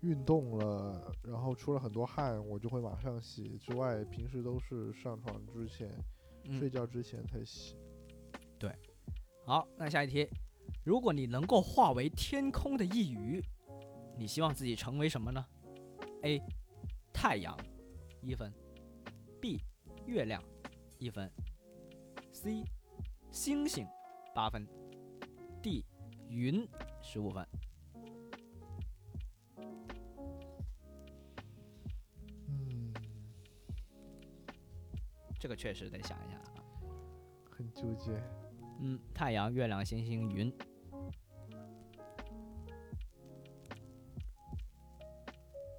[0.00, 3.58] 运动了，然后出了很多汗，我就会马上洗。
[3.58, 5.90] 之外，平时都是上床之前、
[6.44, 7.76] 睡嗯，觉之前才洗。
[8.58, 8.72] 对
[9.44, 10.28] 好，那下一题，
[10.84, 13.42] 如果你能够化为天空的一隅，
[14.16, 15.44] 你希望自己成为什么呢
[16.22, 16.40] ？A.
[17.12, 17.56] 太阳，
[18.22, 18.52] 一分
[19.40, 19.60] ；B.
[20.06, 20.40] 月亮，
[20.98, 21.28] 一分
[22.32, 22.64] ；C.
[23.32, 23.86] 星星，
[24.34, 24.66] 八分
[25.62, 25.84] ；D.
[26.28, 26.68] 云，
[27.02, 27.46] 十五分。
[32.46, 32.92] 嗯，
[35.38, 36.64] 这个确实得想一下啊。
[37.50, 38.22] 很纠结。
[38.80, 40.52] 嗯，太阳、月亮、星星、云。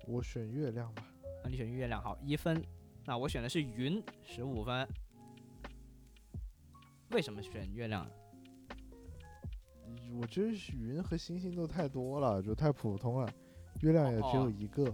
[0.06, 1.06] 我选月亮吧。
[1.44, 2.62] 那你选月亮好一分，
[3.06, 4.88] 那我选的是云，十五分。
[7.12, 8.12] 为什么选月亮呢？
[10.18, 13.30] 我觉得云和星星都太多了，就太普通了。
[13.82, 14.92] 月亮也只有哦一个。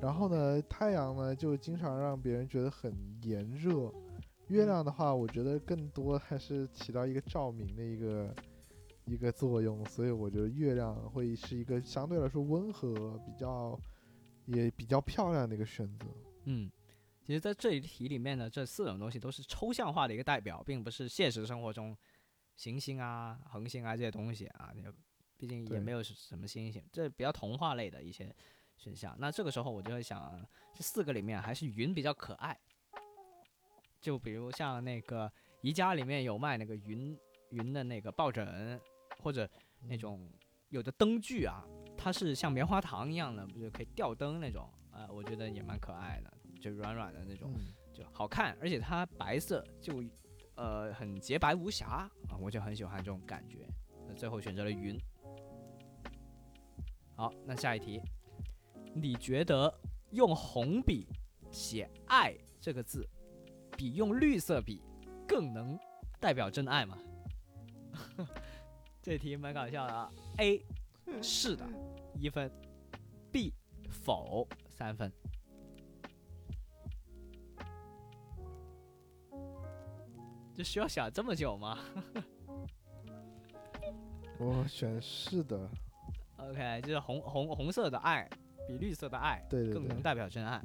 [0.00, 3.92] 然后呢，太阳呢就经常让别人觉得很炎热。
[4.48, 8.34] 月嗯亮的话，我觉得更多还是起到一个照明的一个
[9.06, 13.76] 一个作用，所以我觉得月亮会是一个相对来说温和、比较
[14.44, 16.06] 也比较漂亮的一个选择。
[16.44, 16.70] 嗯，
[17.24, 21.96] 其实在这一题里面呢，这四种东西都是抽象化的一个代表，并不是现实生活中
[22.56, 24.82] 行星啊、恒星啊这些东西啊，也
[25.36, 28.34] 毕竟也没有是什么星星，这比较童话类的一些
[28.76, 29.14] 选项。
[29.18, 32.58] 那这个时候我就会想，这四个里面还是云比较可爱。
[34.00, 35.30] 就比如像那个
[35.62, 37.18] 宜家里面有卖那个云
[37.50, 38.80] 云的那个抱枕，
[39.20, 39.48] 或者
[39.80, 40.30] 那种
[40.68, 41.64] 有的灯具啊，
[41.96, 50.02] 它是像棉花糖一样的，不就可以吊灯那种，呃，我觉得也蛮可爱的，就软软的那种，嗯，就好看，而且它白色就
[50.56, 52.10] 呃很洁白无瑕啊，
[52.40, 53.66] 我就很喜欢这种感觉。
[54.08, 54.98] 那最后选择了云。
[57.14, 58.00] 好，那下一题，
[58.94, 59.72] 你觉得
[60.10, 61.06] 用红笔
[61.50, 63.08] 写“爱”这个字，
[63.76, 64.82] 比用绿色笔
[65.26, 65.78] 更能
[66.20, 66.98] 代表真爱吗？
[69.00, 70.12] 这题蛮搞笑的啊。
[70.38, 70.62] A
[71.22, 71.66] 是的，
[72.18, 72.50] 一分
[73.32, 73.52] ；B
[73.88, 75.10] 否，三分。
[80.56, 81.78] 这需要想这么久吗
[84.38, 85.68] 我选是的
[86.36, 88.28] ，？OK，就是红红红色的爱
[88.66, 90.62] 比绿色的爱对更能代表真爱。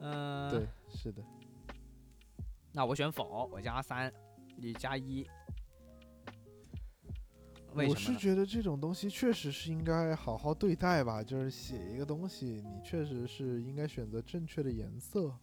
[0.00, 1.22] 嗯、对，是的。
[2.72, 4.12] 那我选否，我加三，
[4.56, 5.26] 你加一。
[7.72, 8.16] 我是？
[8.16, 15.34] 觉得这种东西确实是应该好好对待吧，就是写一个东西，你确实是应该选择正确的颜色。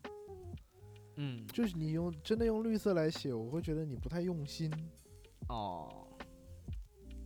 [1.16, 4.72] 嗯，就是你用真的用绿色来写，我会觉得你不太用心。
[5.48, 6.08] 哦，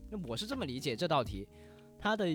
[0.10, 1.48] 那我是这么理解这道题，
[1.98, 2.26] 它的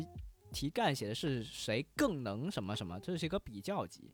[0.51, 4.11] 题干写的是谁更能什么什么，这是一个比较级。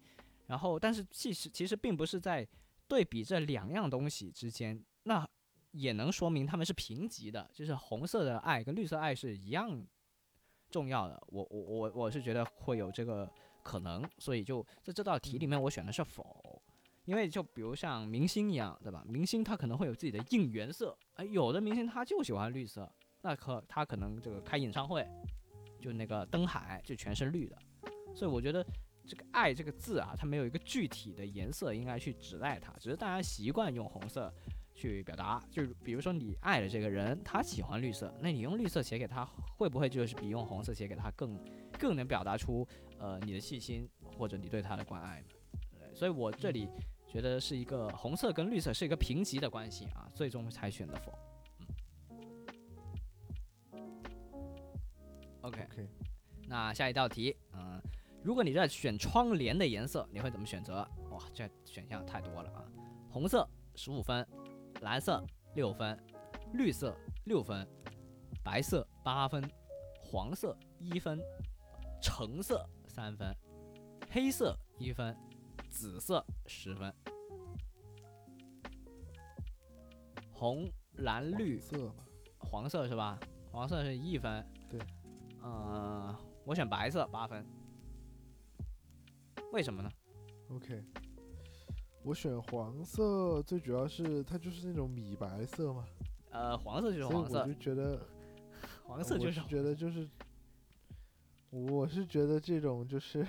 [0.47, 2.47] 然后，但是其实其实并不是在
[2.89, 5.28] 对比这两样东西之间，那
[5.73, 9.86] 也能说明他们是平级的，就是红色的爱跟绿色爱是一样
[10.70, 11.23] 重要的。
[11.28, 13.31] 我我我我是觉得会有这个
[13.62, 16.60] 可能，所以就在这道题里面我选的是否。
[17.09, 19.02] 因为就比如像明星一样，对吧？
[19.09, 22.86] 明星他可能会有自己的应援色，哎，有的明星他就喜欢绿色，
[23.22, 25.09] 那可他可能这个开演唱会，
[25.80, 27.56] 就那个灯海就全是绿的，
[28.14, 28.62] 所以我觉得
[29.06, 34.30] 这个“爱”这个字啊，它没有一个具体的颜色应该去指代它，只是大家习惯用红色
[34.74, 35.43] 去表达。
[35.51, 39.24] 就比如说你爱的这个人，他喜欢绿色，那你用绿色写给他，
[39.56, 41.43] 会不会就是比用红色写给他更
[41.78, 42.68] 更能表达出
[42.98, 45.26] 呃你的细心或者你对他的关爱呢？
[45.80, 46.68] 对所以我这里
[47.09, 51.12] 觉得是一个红色跟绿色是一个平级的关系啊，最终才选的否。
[53.72, 53.80] 嗯
[55.40, 55.89] ，OK，OK，
[56.47, 57.80] 那下一道题，嗯，
[58.22, 60.86] 如果你在选窗帘的颜色，你会怎么选择？
[61.10, 62.64] 哇，这选项太多了啊！
[63.10, 64.26] 红色十五分，
[64.82, 65.24] 蓝色
[65.55, 65.98] 六分，
[66.52, 66.94] 绿色
[67.24, 67.66] 六分，
[68.44, 69.43] 白色八分，
[70.02, 71.18] 黄色一分，
[72.02, 73.35] 橙色三分，
[74.10, 75.16] 黑色一分，
[75.79, 76.93] 紫色十分。
[80.33, 82.05] 红、蓝、绿、色吧。
[82.41, 83.17] 黄色是吧？
[83.53, 84.45] 黄色是一分。
[84.69, 84.81] 对。
[85.41, 87.47] 呃，我选白色八分。
[89.53, 89.89] 为什么呢
[90.51, 90.83] ？OK，
[92.03, 95.87] 我选黄色，最主要是它就是那种米白色嘛，
[96.31, 98.05] 呃，黄色就是黄色我就，觉得
[98.83, 100.09] 黄色就是我是觉得就是，
[101.51, 103.25] 我是觉得这种就是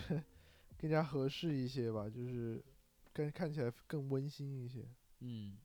[0.80, 2.64] 更加合适一些吧，就是
[3.12, 4.88] 更看起来更温馨一些。
[5.20, 5.58] 嗯，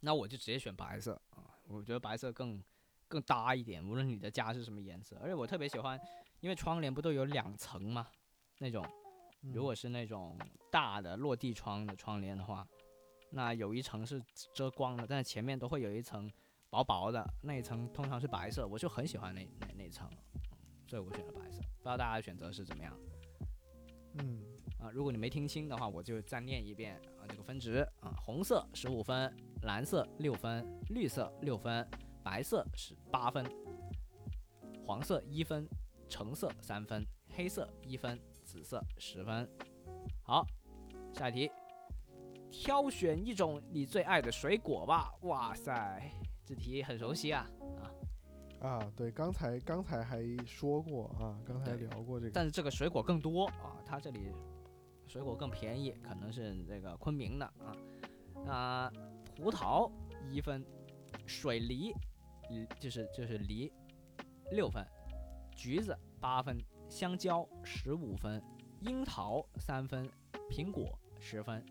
[0.00, 2.62] 那我就直接选白色啊，我觉得白色更
[3.08, 5.16] 更搭一点，无论你的家是什么颜色。
[5.22, 5.98] 而且我特别喜欢，
[6.40, 8.06] 因为窗帘不都有两层嘛，
[8.58, 8.84] 那种
[9.40, 10.38] 如果是那种
[10.70, 12.68] 大的落地窗的窗帘的话，
[13.30, 14.22] 那有一层是
[14.52, 16.30] 遮光的，但是前面都会有一层
[16.68, 20.06] 薄薄的，那一层通常是白色，我就很喜欢那那那层，
[20.86, 21.62] 所以我选了白色。
[21.62, 22.94] 不知道大家的选择是怎么样？
[24.14, 24.42] 嗯，
[24.80, 29.32] 啊，如果你没听清的话，我就再念一遍啊，这个分值啊，红色十五分，
[29.62, 31.88] 蓝色六分，绿色六分，
[32.22, 33.44] 白色是八分，
[34.84, 35.68] 黄色一分，
[36.08, 39.48] 橙色三分，黑色一分，紫色十分。
[40.22, 40.46] 好，
[41.12, 41.50] 下一题，
[42.50, 45.12] 挑选一种你最爱的水果吧。
[45.22, 46.10] 哇塞，
[46.44, 47.48] 这题很熟悉啊
[47.80, 47.92] 啊！
[48.60, 54.32] 啊，对，刚才刚才还说过啊，刚才聊过这个，但是这个水果更多啊，它这里
[55.06, 57.76] 水果更便宜，可能是这个昆明的啊。
[58.46, 58.92] 啊、
[59.36, 59.90] 葡萄
[60.30, 60.64] 一分，
[61.26, 61.92] 水梨，
[62.50, 63.72] 嗯，就是就是梨
[64.50, 64.84] 六分，
[65.54, 66.56] 橘子八分，
[66.88, 68.42] 香蕉十五分，
[68.80, 70.08] 樱桃三分，
[70.50, 71.64] 苹果十分，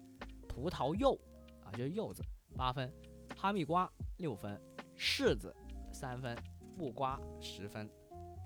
[0.47, 1.17] 葡萄柚
[1.63, 2.21] 啊就是柚子
[2.55, 2.91] 八分，
[3.35, 4.61] 哈密瓜六分，
[4.97, 5.55] 柿子
[5.91, 6.37] 三分，
[6.77, 7.89] 木瓜十分，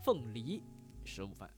[0.06, 0.64] 凤梨
[1.04, 1.50] 十五分。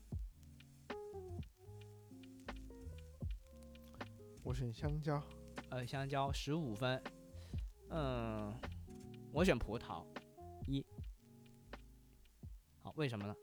[4.42, 5.22] 我选香蕉，
[5.70, 7.00] 呃，香蕉十五分，
[7.90, 8.60] 嗯，
[9.32, 10.04] 我选葡萄
[10.66, 10.84] 一。
[12.82, 13.36] 好，为什么呢？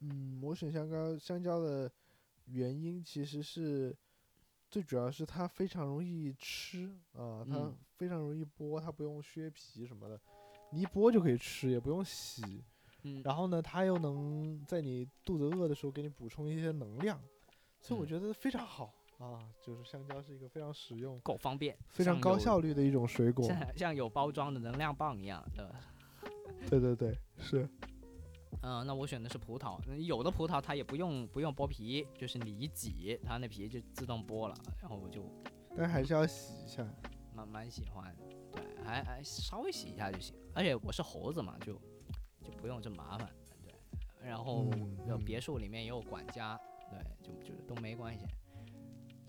[0.00, 1.90] 嗯，我选香蕉，香蕉的
[2.44, 3.96] 原因其实是
[4.70, 10.20] 最主要是它非常容易吃啊，它嗯非常容易剥，它不用削皮什么的，
[10.72, 12.42] 你一剥就可以吃，也不用洗。
[13.04, 17.20] 嗯，然后呢，它又能在你肚子饿的时候给你补充一些能量，
[17.80, 19.48] 所以我嗯觉得非常好啊。
[19.60, 23.44] 就是香蕉是一个非常实用、够方便，非常高效率的一种水果。
[23.44, 25.80] 像像有包装的能量棒一样，对吧？
[26.70, 27.68] 对对对，是。
[28.62, 29.80] 嗯，那我选的是葡萄。
[29.88, 35.24] 嗯有的葡萄它也不用不用剥皮，就是你一挤，它那皮就自动剥了，然后我就
[35.76, 36.86] 但还是要洗一下。
[37.34, 38.14] 蛮蛮喜欢，
[38.52, 40.34] 对，还还稍微洗一下就行。
[40.54, 41.74] 而且我是猴子嘛，就
[42.42, 43.28] 就不用这么麻烦，
[43.62, 43.72] 对。
[44.22, 46.58] 然后嗯有嗯别墅里面也有管家，
[46.90, 48.26] 对，就就都没关系。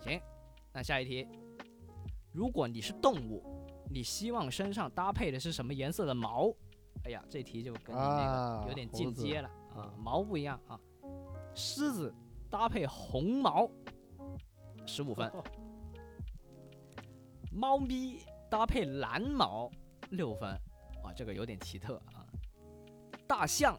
[0.00, 0.20] 行，
[0.72, 1.26] 那下一题，
[2.32, 3.42] 如果你是动物，
[3.90, 6.52] 你希望身上搭配的是什么颜色的毛？
[7.04, 10.78] 哎呀，这题就跟你那啊个有点进阶了啊，嗯毛不一样啊。
[11.54, 12.14] 狮子
[12.50, 13.68] 搭配红毛，
[14.86, 15.30] 十五分。
[17.50, 18.20] 猫咪
[18.54, 19.68] 搭配蓝毛，
[20.10, 20.48] 六分。
[21.02, 22.24] 哇，这个有点奇特啊。
[23.26, 23.76] 大象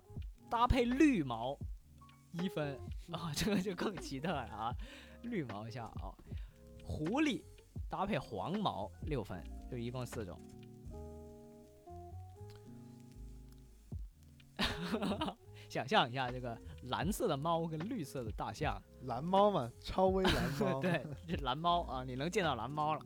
[0.49, 1.57] 搭配绿毛，
[2.33, 2.77] 一分。
[3.09, 4.75] 啊、这个就更奇特了啊，
[5.23, 6.11] 绿毛象啊。
[6.83, 7.41] 狐狸
[7.89, 9.41] 搭配黄毛，六分，
[9.71, 10.37] 就一共四种。
[15.69, 20.81] 想象一下，这个蓝色的猫跟绿色的大象，蓝猫嘛，超威蓝猫。
[20.83, 23.01] 对，这蓝猫啊，你能见到蓝猫了。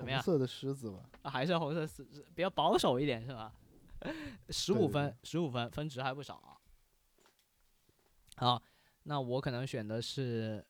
[0.00, 3.52] 怎么样红色的狮子嘛，啊，还是红色狮子比较保守一点是吧？
[4.48, 6.56] 十五分，十五分，分值还不少啊。
[8.36, 8.62] 好，
[9.02, 10.66] 那我可能选的是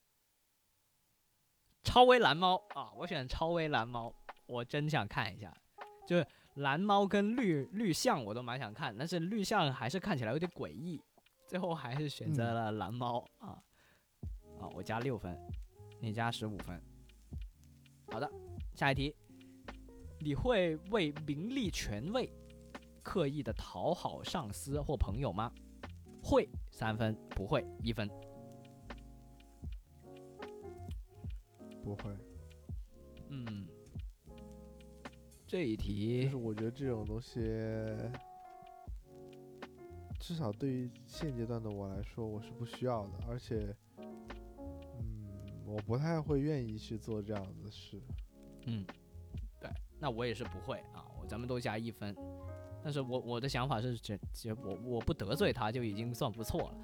[1.85, 4.13] 超威蓝猫啊，我选超威蓝猫，
[4.47, 5.57] 我真想看一下，
[6.09, 11.01] 就是蓝猫跟绿绿象我都蛮想看，但是绿象还是看起来有点诡异，
[11.47, 13.63] 最后还是选择嗯了蓝猫啊。
[14.59, 15.39] 啊，我加六分，
[16.01, 16.83] 你加十五分。
[18.11, 18.29] 好的，
[18.81, 19.15] 下一题，
[20.21, 22.33] 你会为名利权位
[23.03, 25.53] 刻意的讨好上司或朋友吗？
[26.23, 28.09] 会三分，不会一分。
[31.85, 32.17] 不会。
[33.29, 33.69] 嗯，
[35.47, 37.39] 这一题就是我觉得这种东西，
[40.19, 45.29] 至少对于现阶段的我来说，我是不需要的，而且，嗯，
[45.67, 48.01] 我不太会愿意去做这样的事。
[48.67, 48.85] 嗯，
[49.61, 52.17] 对，那我也是不会啊，我咱们都加一分。
[52.83, 56.75] 但是我我的想法是，这这我我不得罪他就已经算不错了。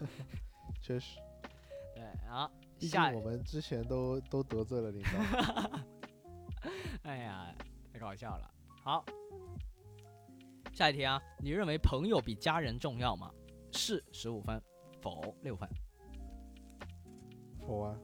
[0.80, 1.18] 确实，
[1.94, 2.50] 对啊，
[2.80, 5.80] 下我们之前都都得罪了领导。
[7.04, 7.54] 哎呀，
[7.92, 8.50] 太搞笑了。
[8.82, 9.04] 好，
[10.72, 13.30] 下一题啊，你认为朋友比家人重要吗？
[13.72, 14.62] 是十五分，
[15.02, 15.68] 否六分。
[17.66, 17.98] 否啊？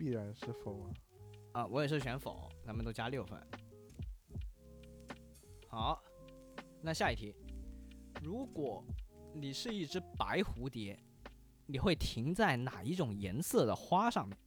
[0.00, 0.90] 必然是否啊？
[1.52, 3.38] 啊，我也是选否，咱们都加六分。
[5.68, 6.02] 好，
[6.80, 7.34] 那下一题，
[8.22, 8.82] 如果
[9.34, 10.98] 你是一只白蝴蝶，
[11.66, 14.38] 你会停在哪一种颜色的花上面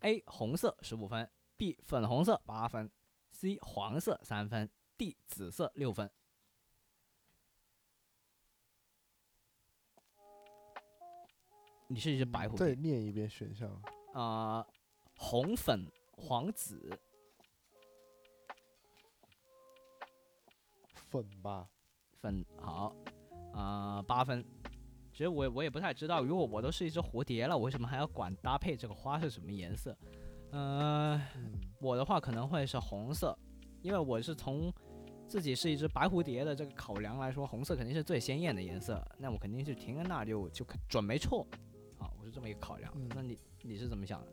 [0.00, 2.90] ？：A 红色十五分，B 粉红色八分
[3.30, 6.10] ，C 黄色三分，D 紫色六分。
[11.86, 13.80] 你是一只白蝴蝶，再念一遍选项。
[14.18, 14.66] 呃，
[15.16, 16.90] 红、粉、黄、紫，
[21.08, 21.68] 粉吧，
[22.20, 22.96] 粉好，
[23.52, 24.44] 啊、八分。
[25.12, 29.96] 其实我我也不太知道，如果我都是一只蝴蝶了，我为什么还要管搭配这个花是什么颜色？
[30.50, 33.38] 嗯、嗯，我的话可能会是红色，
[33.82, 34.72] 因为我是从
[35.28, 41.46] 自己是一只白蝴蝶的这个考量来说，红色肯定是最鲜艳的颜色，那我肯定是停在那就就准没错，
[42.28, 42.92] 是这么一个考量。
[42.96, 44.32] 嗯那你你是怎么想的？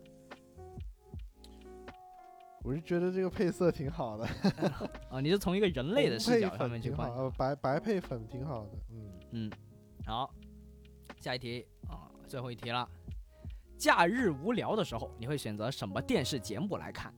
[2.62, 4.26] 我是觉得这个配色挺好的，
[5.08, 9.52] 啊，你是从一个人类的红配视角上粉面去观挺好，呃，白白配粉挺好的，嗯，嗯，
[10.04, 10.34] 好，
[11.20, 12.88] 下一题啊，最后一题了。
[13.78, 17.14] 假日无聊的时候，你会选择什么电视节目来看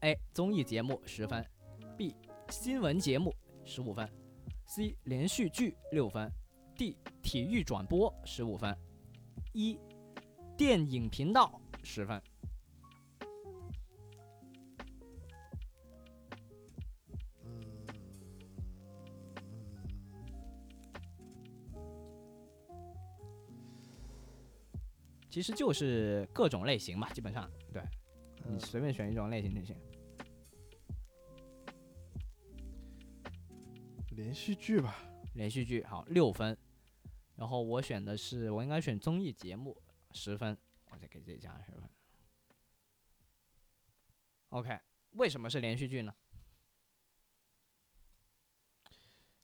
[0.00, 0.18] ？A.
[0.32, 1.46] 综艺节目十分
[1.96, 2.16] ，B.
[2.48, 3.32] 新闻节目
[3.64, 4.08] 十五分
[4.66, 4.96] ，C.
[5.04, 6.28] 连续剧六分
[6.76, 6.96] ，D.
[7.22, 8.76] 体育转播十五分，
[9.52, 9.78] 一
[10.64, 12.22] 电影频道十分。
[25.28, 27.82] 其实就是各种类型吧，基本上对。
[28.44, 29.74] 你嗯随便选一种类型就行。
[34.10, 34.96] 连续剧吧，
[35.34, 36.56] 连续剧好六分，
[37.34, 39.76] 然后我选的是我应该选综艺节目
[40.12, 40.56] 十分，
[40.90, 41.82] 我再给自己加十分。
[44.50, 44.78] OK，
[45.12, 46.14] 为什么是连续剧呢？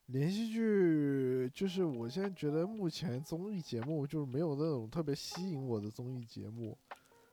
[0.06, 6.78] 连续剧就是我现在觉得目前综艺节目就是没有那种特别吸引我的综艺节目，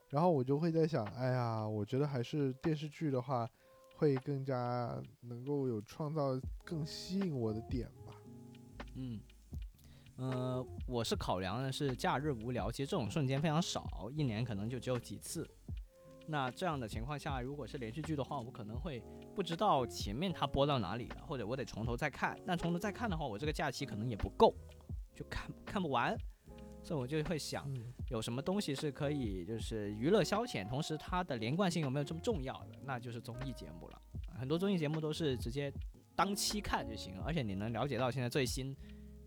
[0.09, 3.49] 然后我就会在想，哎呀，我觉得还是电视剧的话，
[3.95, 8.13] 会更加能够有创造更吸引我的点吧。
[8.95, 9.21] 嗯，
[10.17, 15.47] 呃，我是考量的是假日无聊，其实这种瞬间非常少，一年可能就只有几次。
[16.27, 19.03] 那这样的情况下，如果是连续剧的话，我可能会
[19.35, 22.35] 不知道前面它播到哪里了，或者我得从头再看。
[22.45, 24.55] 那从头再看的话，我这个假期可能也不够，
[25.13, 26.17] 就看看不完，
[26.81, 32.69] 所以我就会想，嗯，有什么东西是可以就是娱乐消遣，同时它的连贯性有没有这么重要的？
[32.83, 34.01] 那就是综艺节目了。
[34.39, 35.71] 很多综艺节目都是直接
[36.15, 38.75] 当期看就行了，而且你能了解到现在最新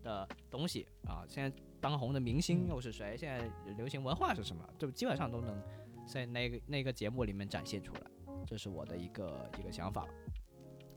[0.09, 5.61] 的东西啊，现在当红的明星又是谁，现在流行文化是什么，就基本上都能
[6.07, 8.01] 在那个那个节目里面展现出来。
[8.47, 10.07] 这是我的一个一个想法。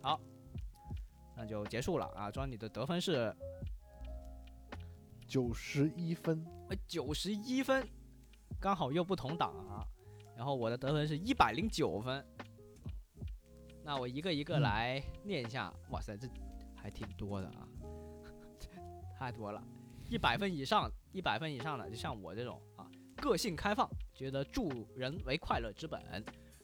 [0.00, 0.18] 好，
[1.36, 2.30] 那就结束了啊。
[2.30, 3.34] 庄你的得分是
[5.28, 7.86] 九十一分，呃九十一分，
[8.58, 9.84] 刚好又不同档啊。
[10.34, 12.24] 然后我的得分是一百零九分。
[13.84, 16.26] 那我一个一个嗯来念一下，哇塞，这
[16.74, 17.68] 还挺多的啊，
[19.22, 19.62] 太多了。
[20.10, 26.02] 一百分以上，一百分以上的，就像我这种啊，个性开放，觉得助人为快乐之本，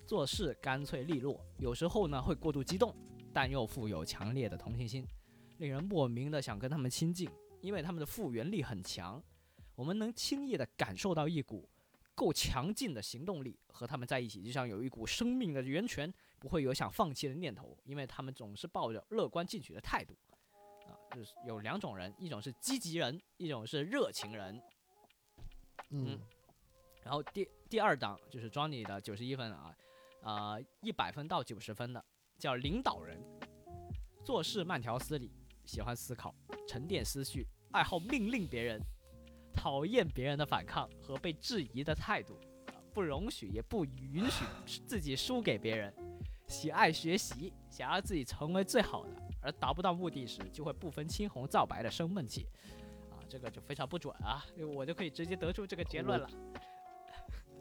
[0.05, 2.93] 做事干脆利落，有时候呢会过度激动，
[3.33, 5.07] 但又富有强烈的同情心，
[5.59, 7.31] 令人莫名的想跟他们亲近，
[7.61, 9.23] 因为他们的复原力很强，
[9.77, 11.71] 我们能轻易的感受到一股
[12.17, 20.17] 够强劲的行动力，和他们在一起就像有一股生命的源泉，不会有想放弃的念头，因为他们总是抱着乐观进取的态度。
[21.09, 24.61] 啊，就是有两种人，一种是积极人，一种是热情人。
[25.91, 26.19] 嗯，
[27.03, 29.75] 然后第第二档就是 Johnny 的九十一分啊，
[30.23, 32.05] 啊，一百分到九十分的
[32.39, 33.19] 叫领导人，
[34.25, 35.33] 做事慢条斯理，
[35.65, 36.35] 喜欢思考，
[36.67, 38.81] 沉淀思绪，爱好命令别人，
[39.55, 42.35] 讨厌别人的反抗和被质疑的态度，
[42.67, 44.45] 啊不容许也不允许
[44.87, 45.95] 自己输给别人，
[46.47, 52.47] 喜爱学习，想要自己成为最好的，而达不到目的时就会不分青红皂白的生闷气。
[53.11, 54.45] 啊，这个就非常不准啊！
[54.75, 56.29] 我就可以直接得出这个结论了。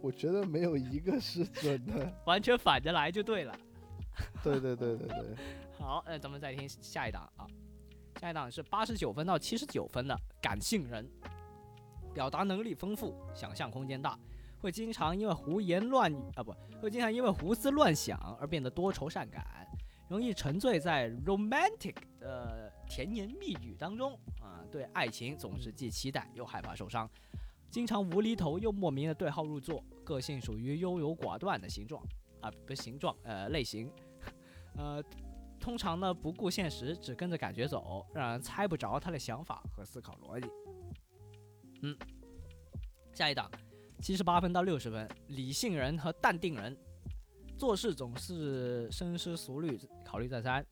[0.01, 2.13] 我觉得没有一个是准的。
[2.25, 3.57] 完全反着来就对了。
[4.43, 5.35] 对对对对对，
[5.77, 7.45] 好，那咱们再听下一档啊，
[8.19, 11.07] 下一档是八十九分到七十九分的感性人，
[12.15, 14.17] 表达能力丰富，想象空间大，
[14.59, 16.51] 会经常因为胡言乱语啊不，
[16.81, 19.45] 会经常因为胡思乱想而变得多愁善感，
[20.07, 27.09] 容易沉醉在 romantic 的甜言蜜语当中啊，对爱情总是既期待又害怕受伤。
[27.69, 32.01] 经常无厘头又莫名的对号入座，个性属于优柔寡断的形状
[32.39, 33.91] 啊，不是形状，呃，类型，
[34.77, 35.03] 呃，
[35.59, 40.49] 通常呢不顾现实，只跟着感觉走，让人猜不着他的想法和思考逻辑。
[41.81, 41.95] 嗯，
[43.13, 43.51] 下一档，
[44.01, 46.75] 七十八分到六十分，理性人和淡定人，
[47.57, 50.63] 做事总是深思熟虑，考虑再三，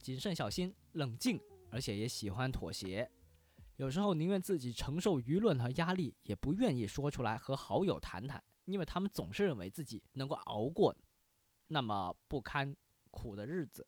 [0.00, 3.08] 谨慎小心，冷静，而且也喜欢妥协。
[3.76, 10.94] 有时候宁愿自己承受舆论和压力，也不愿意说出来和好友谈谈，因为他们总是认为自己能够熬过
[11.68, 12.76] 那么不堪
[13.12, 13.86] 苦的日子，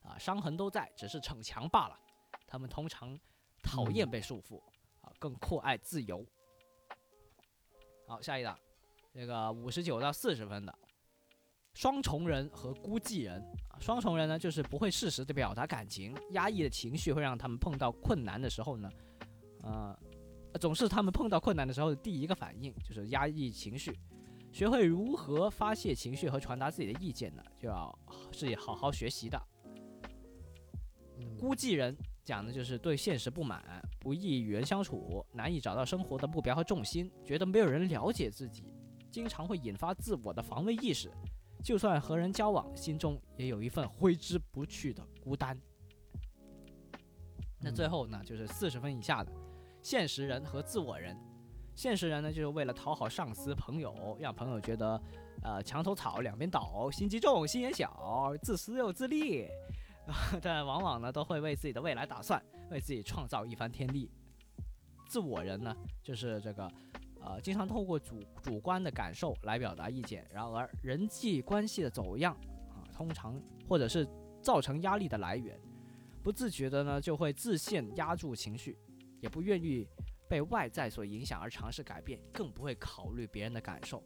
[0.00, 1.98] 啊，伤痕都在，只是逞强罢了。
[2.46, 3.18] 他们通常
[3.64, 4.62] 讨厌被束缚，
[5.00, 6.24] 啊，更酷爱自由。
[8.06, 8.56] 好，下一档，
[9.12, 10.78] 这个五十九到四十分的
[11.74, 13.40] 双重人和孤寂人。
[13.68, 18.88] 啊双重人呢，就是不会适时的表达感情，压抑的情绪会让他们碰到困难的时候呢，
[19.62, 19.98] 呃，
[20.60, 23.92] 总是他们碰到困难的时候的第一个反应就是压抑情绪。
[24.52, 27.92] 学会如何发泄情绪和传达自己的意见呢，就要
[28.30, 29.42] 是好好学习的。
[31.18, 31.94] 嗯孤寂人
[32.24, 38.72] 讲的就是对现实不满，不易与人相处，难以找到生活的目标和重心，觉得没有人了解自己，
[39.10, 41.10] 经常会引发自我的防卫意识。
[41.64, 45.58] 就算和人交往，心中也有一份挥之不去的孤单。
[47.58, 49.32] 那最后呢，就是四十分以下的
[49.80, 51.18] 现实人和自我人。
[51.74, 55.02] 现实人呢，就是为了讨好上司、朋友，让朋友觉得，
[55.42, 59.48] 呃，墙头草两边倒，心机重，心眼小，自私又自利。
[60.42, 64.10] 但往往呢，都会为自己的未来打算，为自己创造一番天地。
[65.08, 66.70] 自我人呢，就是这个，
[67.24, 72.34] 呃，经常透过主主观的感受来表达意见，然而人际关系的走样
[72.68, 74.06] 啊，通常或者是
[74.42, 75.58] 造成压力的来源，
[76.22, 78.76] 不自觉的呢，就会自限压住情绪，
[79.20, 79.88] 也不愿意
[80.28, 84.02] 被外在所影响而尝试改变，更不会考虑别人的感受。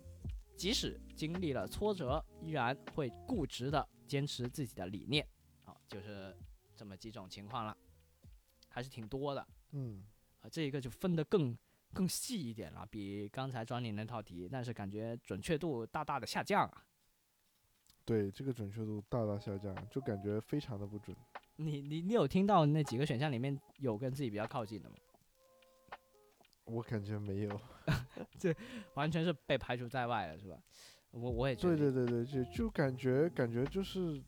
[0.57, 5.27] 即使经历了挫折，依然会固执的坚持自己的理念。
[5.65, 6.37] 好，就是
[6.77, 7.77] 这么几种情况了，
[8.69, 10.05] 还是挺多的嗯，
[10.41, 10.49] 啊。
[10.51, 11.57] 这一个就分得更
[11.93, 16.85] 更细一点了，比刚才庄你那套题，但是感觉准确度大大的下降啊。
[18.05, 21.17] 对，这个准确度大大下降，就感觉非常的不准。
[21.57, 24.97] 你你你有听到那几个选项里面有跟自己比较靠近的吗？
[26.65, 27.61] 我感觉没有。
[28.39, 28.55] 这
[28.95, 30.59] 完全是被排除在外了，是吧？
[31.11, 34.23] 我我也觉对对对对，就就感觉感觉就是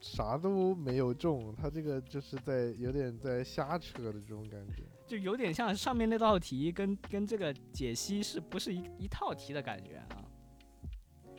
[0.00, 4.82] 啥都没有中，他这个就是在有点在瞎扯的这种感觉。
[5.12, 10.24] 就有点像上面那道题跟跟这个解析是不是一一套题的感觉啊？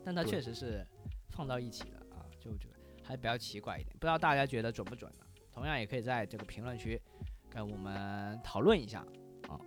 [0.06, 0.86] 但它确实是
[1.32, 2.70] 放到一起的啊，就就
[3.04, 5.26] 还比较奇怪一点，不知道大家觉得准不准呢？
[5.52, 7.02] 同样也可以在这个评论区
[7.50, 9.00] 跟我们讨论一下
[9.50, 9.60] 啊。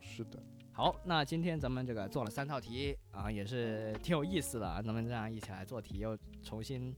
[0.00, 0.38] 是的，
[0.70, 4.82] 好，那今天咱们这个做了三套题啊，也是挺有意思的啊。
[4.82, 6.94] 咱们这样一起来做题，又重新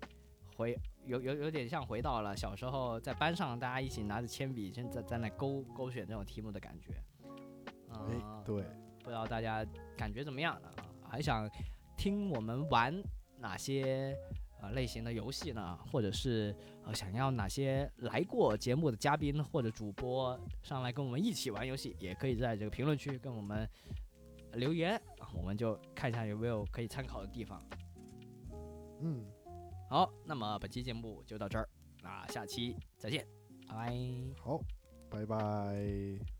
[0.58, 6.92] 回有有有点像回到了小时候在班上大家一起拿着铅笔，在在在那勾勾选这种题目的感觉。
[7.88, 8.64] 啊、哎，对，
[9.04, 9.64] 不知道大家
[9.96, 10.68] 感觉怎么样呢？
[10.76, 11.48] 啊，还想
[11.96, 13.00] 听我们玩
[13.38, 14.16] 哪些
[14.60, 15.78] 呃类型的游戏呢？
[15.92, 16.52] 或者是
[16.84, 23.66] 呃想要哪些来过节目的嘉宾或者主播上来跟我们一起玩游戏，也可以在这个评论区跟我们
[24.54, 27.62] 留言，啊我们就看一下有没有可以参考的地方。
[29.00, 29.24] 嗯，
[29.88, 31.68] 好，那么本期节目就到这儿，
[32.02, 33.26] 那下期再见，
[33.66, 33.96] 拜拜。
[34.38, 34.60] 好，
[35.10, 36.37] 拜拜。